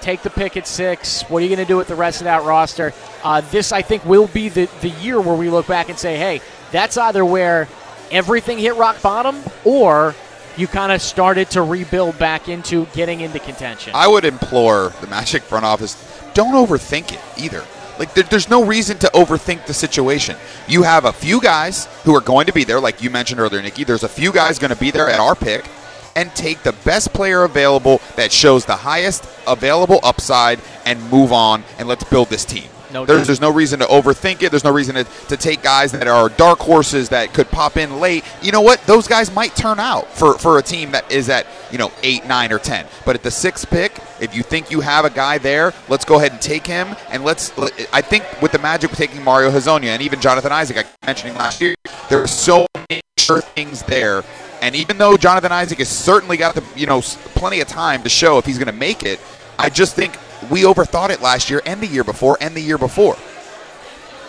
take 0.00 0.22
the 0.22 0.30
pick 0.30 0.56
at 0.56 0.66
six. 0.66 1.22
What 1.22 1.38
are 1.38 1.46
you 1.46 1.48
going 1.48 1.66
to 1.66 1.70
do 1.70 1.76
with 1.76 1.88
the 1.88 1.96
rest 1.96 2.20
of 2.20 2.26
that 2.26 2.44
roster? 2.44 2.92
Uh, 3.24 3.40
this, 3.40 3.72
I 3.72 3.82
think, 3.82 4.04
will 4.04 4.28
be 4.28 4.48
the, 4.48 4.70
the 4.80 4.90
year 4.90 5.20
where 5.20 5.34
we 5.34 5.50
look 5.50 5.66
back 5.66 5.88
and 5.88 5.98
say, 5.98 6.16
hey, 6.16 6.40
that's 6.70 6.96
either 6.96 7.24
where 7.24 7.66
everything 8.10 8.58
hit 8.58 8.76
rock 8.76 9.02
bottom 9.02 9.42
or 9.64 10.14
you 10.58 10.66
kind 10.66 10.92
of 10.92 11.00
started 11.00 11.50
to 11.50 11.62
rebuild 11.62 12.18
back 12.18 12.48
into 12.48 12.86
getting 12.86 13.20
into 13.20 13.38
contention. 13.38 13.92
I 13.94 14.08
would 14.08 14.24
implore 14.24 14.92
the 15.00 15.06
Magic 15.06 15.42
front 15.42 15.64
office 15.64 15.94
don't 16.34 16.54
overthink 16.54 17.12
it 17.12 17.20
either. 17.36 17.64
Like 17.98 18.14
there, 18.14 18.22
there's 18.22 18.48
no 18.48 18.64
reason 18.64 18.96
to 18.98 19.08
overthink 19.08 19.66
the 19.66 19.74
situation. 19.74 20.36
You 20.68 20.84
have 20.84 21.04
a 21.04 21.12
few 21.12 21.40
guys 21.40 21.86
who 22.04 22.14
are 22.14 22.20
going 22.20 22.46
to 22.46 22.52
be 22.52 22.62
there, 22.62 22.80
like 22.80 23.02
you 23.02 23.10
mentioned 23.10 23.40
earlier, 23.40 23.60
Nikki. 23.60 23.82
There's 23.82 24.04
a 24.04 24.08
few 24.08 24.32
guys 24.32 24.60
going 24.60 24.70
to 24.70 24.78
be 24.78 24.92
there 24.92 25.08
at 25.08 25.18
our 25.18 25.34
pick, 25.34 25.68
and 26.14 26.32
take 26.36 26.62
the 26.62 26.72
best 26.84 27.12
player 27.12 27.42
available 27.42 28.00
that 28.14 28.30
shows 28.30 28.64
the 28.64 28.76
highest 28.76 29.28
available 29.48 29.98
upside, 30.04 30.60
and 30.84 31.10
move 31.10 31.32
on, 31.32 31.64
and 31.78 31.88
let's 31.88 32.04
build 32.04 32.28
this 32.28 32.44
team. 32.44 32.68
No 32.92 33.04
there's, 33.04 33.26
there's 33.26 33.40
no 33.40 33.52
reason 33.52 33.80
to 33.80 33.86
overthink 33.86 34.42
it. 34.42 34.50
There's 34.50 34.64
no 34.64 34.72
reason 34.72 34.94
to, 34.94 35.04
to 35.04 35.36
take 35.36 35.62
guys 35.62 35.92
that 35.92 36.08
are 36.08 36.28
dark 36.28 36.58
horses 36.58 37.10
that 37.10 37.34
could 37.34 37.48
pop 37.48 37.76
in 37.76 38.00
late. 38.00 38.24
You 38.42 38.52
know 38.52 38.60
what? 38.60 38.80
Those 38.86 39.06
guys 39.06 39.32
might 39.32 39.54
turn 39.54 39.78
out 39.78 40.08
for, 40.12 40.38
for 40.38 40.58
a 40.58 40.62
team 40.62 40.92
that 40.92 41.10
is 41.10 41.28
at, 41.28 41.46
you 41.70 41.78
know, 41.78 41.92
eight, 42.02 42.26
nine, 42.26 42.52
or 42.52 42.58
ten. 42.58 42.86
But 43.04 43.16
at 43.16 43.22
the 43.22 43.30
sixth 43.30 43.68
pick, 43.68 43.98
if 44.20 44.34
you 44.34 44.42
think 44.42 44.70
you 44.70 44.80
have 44.80 45.04
a 45.04 45.10
guy 45.10 45.38
there, 45.38 45.72
let's 45.88 46.04
go 46.04 46.16
ahead 46.16 46.32
and 46.32 46.40
take 46.40 46.66
him. 46.66 46.96
And 47.10 47.24
let's 47.24 47.56
I 47.92 48.00
think 48.00 48.24
with 48.40 48.52
the 48.52 48.58
Magic 48.58 48.90
taking 48.92 49.22
Mario 49.22 49.50
Hezonja 49.50 49.84
and 49.84 50.02
even 50.02 50.20
Jonathan 50.20 50.52
Isaac, 50.52 50.78
I 50.78 50.82
kept 50.82 51.06
mentioning 51.06 51.34
last 51.36 51.60
year, 51.60 51.74
there 52.08 52.22
are 52.22 52.26
so 52.26 52.66
many 52.74 53.00
sure 53.18 53.40
things 53.40 53.82
there. 53.82 54.24
And 54.60 54.74
even 54.74 54.98
though 54.98 55.16
Jonathan 55.16 55.52
Isaac 55.52 55.78
has 55.78 55.88
certainly 55.88 56.36
got 56.36 56.54
the 56.54 56.64
you 56.74 56.86
know 56.86 57.00
plenty 57.00 57.60
of 57.60 57.68
time 57.68 58.02
to 58.02 58.08
show 58.08 58.38
if 58.38 58.46
he's 58.46 58.58
going 58.58 58.66
to 58.66 58.72
make 58.72 59.02
it, 59.02 59.20
I 59.58 59.68
just 59.68 59.94
think 59.94 60.16
we 60.50 60.62
overthought 60.62 61.10
it 61.10 61.20
last 61.20 61.50
year 61.50 61.60
and 61.66 61.80
the 61.80 61.86
year 61.86 62.04
before 62.04 62.38
and 62.40 62.54
the 62.54 62.60
year 62.60 62.78
before. 62.78 63.16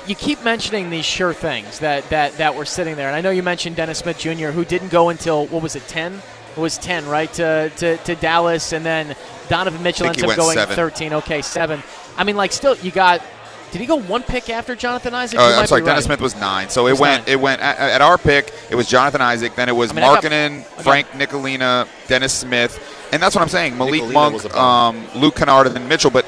you 0.08 0.16
keep 0.16 0.44
mentioning 0.44 0.90
these 0.90 1.06
sure 1.06 1.34
things 1.34 1.80
that, 1.80 2.10
that, 2.10 2.34
that 2.38 2.56
were 2.56 2.66
sitting 2.66 2.96
there. 2.96 3.08
And 3.08 3.16
I 3.16 3.22
know 3.22 3.30
you 3.30 3.44
mentioned 3.44 3.76
Dennis 3.76 4.00
Smith 4.00 4.18
Jr., 4.18 4.48
who 4.48 4.66
didn't 4.66 4.90
go 4.90 5.10
until, 5.10 5.46
what 5.48 5.62
was 5.62 5.76
it, 5.76 5.88
10? 5.88 6.22
It 6.56 6.60
was 6.60 6.78
10, 6.80 7.06
right, 7.06 7.32
to, 7.34 7.70
to, 7.78 7.98
to 7.98 8.16
Dallas. 8.16 8.74
And 8.74 8.84
then 8.84 9.16
Donovan 9.50 9.84
Mitchell 9.84 10.08
ends 10.08 10.24
up 10.24 10.36
going 10.36 10.58
seven. 10.58 10.76
13. 10.76 11.14
Okay, 11.14 11.42
7. 11.42 11.82
I 12.18 12.24
mean, 12.24 12.36
like, 12.36 12.52
still, 12.52 12.76
you 12.78 12.92
got 12.92 13.22
Did 13.72 13.82
he 13.82 13.88
go 13.88 13.98
one 13.98 14.24
pick 14.24 14.50
after 14.50 14.76
Jonathan 14.76 15.14
Isaac? 15.14 15.40
Uh, 15.40 15.44
I'm 15.44 15.68
sorry, 15.68 15.82
Dennis 15.82 16.04
right. 16.04 16.06
Smith 16.06 16.22
was 16.22 16.36
nine. 16.36 16.70
So 16.70 16.88
it 16.88 17.00
went. 17.00 17.26
nine. 17.26 17.34
It 17.34 17.40
went 17.40 17.62
at, 17.62 17.78
at 17.78 18.02
our 18.02 18.18
pick. 18.18 18.52
It 18.70 18.76
was 18.76 18.88
Jonathan 18.88 19.22
Isaac. 19.22 19.56
Then 19.56 19.70
it 19.70 19.76
was 19.76 19.92
I 19.92 19.94
mean, 19.94 20.06
Markkanen, 20.06 20.64
got- 20.76 20.84
Frank 20.84 21.08
Nicolina, 21.10 21.88
Dennis 22.08 22.34
Smith, 22.34 22.80
and 23.14 23.22
that's 23.22 23.36
what 23.36 23.42
I'm 23.42 23.50
saying. 23.50 23.78
Malik 23.78 24.02
Nicolina 24.02 24.14
Monk, 24.14 24.56
um, 24.56 25.08
Luke 25.16 25.36
Kennard, 25.36 25.68
and 25.68 25.76
then 25.76 25.88
Mitchell. 25.88 26.10
But 26.10 26.26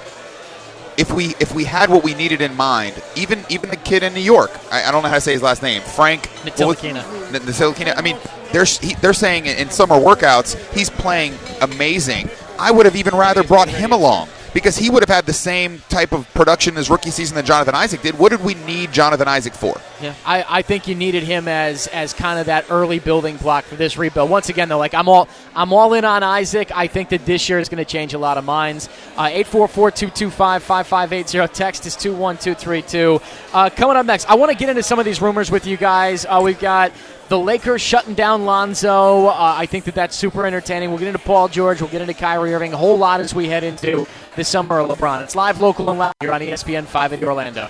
if 0.98 1.12
we 1.12 1.34
if 1.40 1.54
we 1.56 1.64
had 1.64 1.90
what 1.90 2.04
we 2.04 2.14
needed 2.14 2.42
in 2.42 2.56
mind, 2.56 3.02
even 3.16 3.44
even 3.50 3.72
the 3.72 3.78
kid 3.78 4.04
in 4.04 4.14
New 4.14 4.20
York, 4.20 4.52
I, 4.72 4.84
I 4.84 4.92
don't 4.92 5.02
know 5.02 5.10
how 5.10 5.16
to 5.16 5.22
say 5.22 5.34
his 5.34 5.42
last 5.42 5.64
name, 5.64 5.82
Frank 5.82 6.24
Ntilikina. 6.44 7.02
Ntilikina. 7.32 7.98
I 7.98 8.02
mean, 8.02 8.18
they're 8.52 8.66
he, 8.66 8.94
they're 8.96 9.14
saying 9.14 9.48
in 9.48 9.70
summer 9.72 9.96
workouts 9.96 10.58
he's 10.74 10.90
playing 10.90 11.34
amazing. 11.62 12.30
I 12.60 12.70
would 12.70 12.86
have 12.86 12.96
even 12.96 13.16
rather 13.16 13.42
brought 13.44 13.68
him 13.68 13.92
along 13.92 14.30
because 14.54 14.78
he 14.78 14.90
would 14.90 15.02
have 15.04 15.10
had 15.10 15.26
the 15.26 15.34
same 15.34 15.82
type 15.90 16.12
of 16.12 16.32
production 16.34 16.78
as 16.78 16.90
rookie 16.90 17.12
season 17.12 17.36
that 17.36 17.46
Jonathan 17.46 17.76
Isaac 17.76 18.02
did. 18.02 18.18
What 18.18 18.30
did 18.30 18.44
we 18.44 18.54
need 18.54 18.92
Jonathan 18.92 19.28
Isaac 19.28 19.54
for? 19.54 19.80
Yeah, 20.02 20.14
I, 20.26 20.46
I 20.48 20.62
think 20.62 20.88
you 20.88 20.96
needed 20.96 21.24
him 21.24 21.48
as 21.48 21.88
as 21.88 22.14
kind 22.14 22.40
of 22.40 22.48
that 22.48 22.66
early 22.70 23.00
building 23.00 23.38
block 23.38 23.66
for 23.66 23.76
this 23.76 23.98
rebuild. 23.98 24.30
Once 24.30 24.50
again, 24.50 24.70
though, 24.70 24.78
like 24.78 24.94
I'm 24.94 25.08
all 25.08 25.28
I'm 25.56 25.74
all 25.74 25.94
in 25.94 26.06
on 26.06 26.24
Isaac. 26.24 26.72
I 26.76 26.88
think 26.88 27.10
that 27.10 27.26
this 27.26 27.50
year 27.50 27.60
is 27.60 27.70
going 27.70 27.84
to 27.84 27.90
change 27.90 28.14
a 28.14 28.20
lot 28.20 28.38
of 28.38 28.44
minds. 28.46 28.90
Uh, 29.18 29.30
Eight 29.32 29.48
four 29.48 29.68
four 29.68 29.92
two 29.92 30.10
two 30.10 30.30
five 30.30 30.64
five 30.64 30.88
five 30.88 31.14
eight 31.14 31.30
zero. 31.30 31.48
Text 31.48 31.86
is 31.86 31.96
two 31.96 32.16
one 32.16 32.38
two 32.38 32.54
three 32.54 32.82
two. 32.82 33.22
Uh, 33.54 33.70
Coming 33.70 33.98
up 33.98 34.06
next, 34.06 34.30
I 34.30 34.36
want 34.36 34.52
to 34.52 34.58
get 34.58 34.70
into 34.70 34.84
some 34.84 35.00
of 35.00 35.06
these 35.06 35.22
rumors 35.22 35.50
with 35.50 35.66
you 35.66 35.78
guys. 35.78 36.26
Uh, 36.26 36.42
we've 36.44 36.60
got. 36.60 36.92
The 37.32 37.40
Lakers 37.40 37.82
shutting 37.82 38.14
down 38.14 38.44
Lonzo. 38.44 39.28
Uh, 39.28 39.56
I 39.58 39.66
think 39.66 39.86
that 39.86 39.96
that's 39.96 40.18
super 40.18 40.46
entertaining. 40.46 40.90
We'll 40.90 41.00
get 41.00 41.08
into 41.08 41.20
Paul 41.20 41.48
George. 41.48 41.80
We'll 41.80 41.90
get 41.90 42.02
into 42.02 42.14
Kyrie 42.14 42.54
Irving. 42.54 42.74
A 42.74 42.78
whole 42.78 42.98
lot 42.98 43.22
as 43.22 43.34
we 43.34 43.48
head 43.48 43.64
into 43.64 44.06
the 44.36 44.44
summer 44.44 44.80
of 44.80 44.90
LeBron. 44.90 45.24
It's 45.24 45.34
live, 45.34 45.62
local, 45.62 45.90
and 45.90 45.98
loud 45.98 46.14
here 46.20 46.34
on 46.34 46.42
ESPN 46.42 46.84
5 46.84 47.14
in 47.14 47.24
Orlando. 47.24 47.70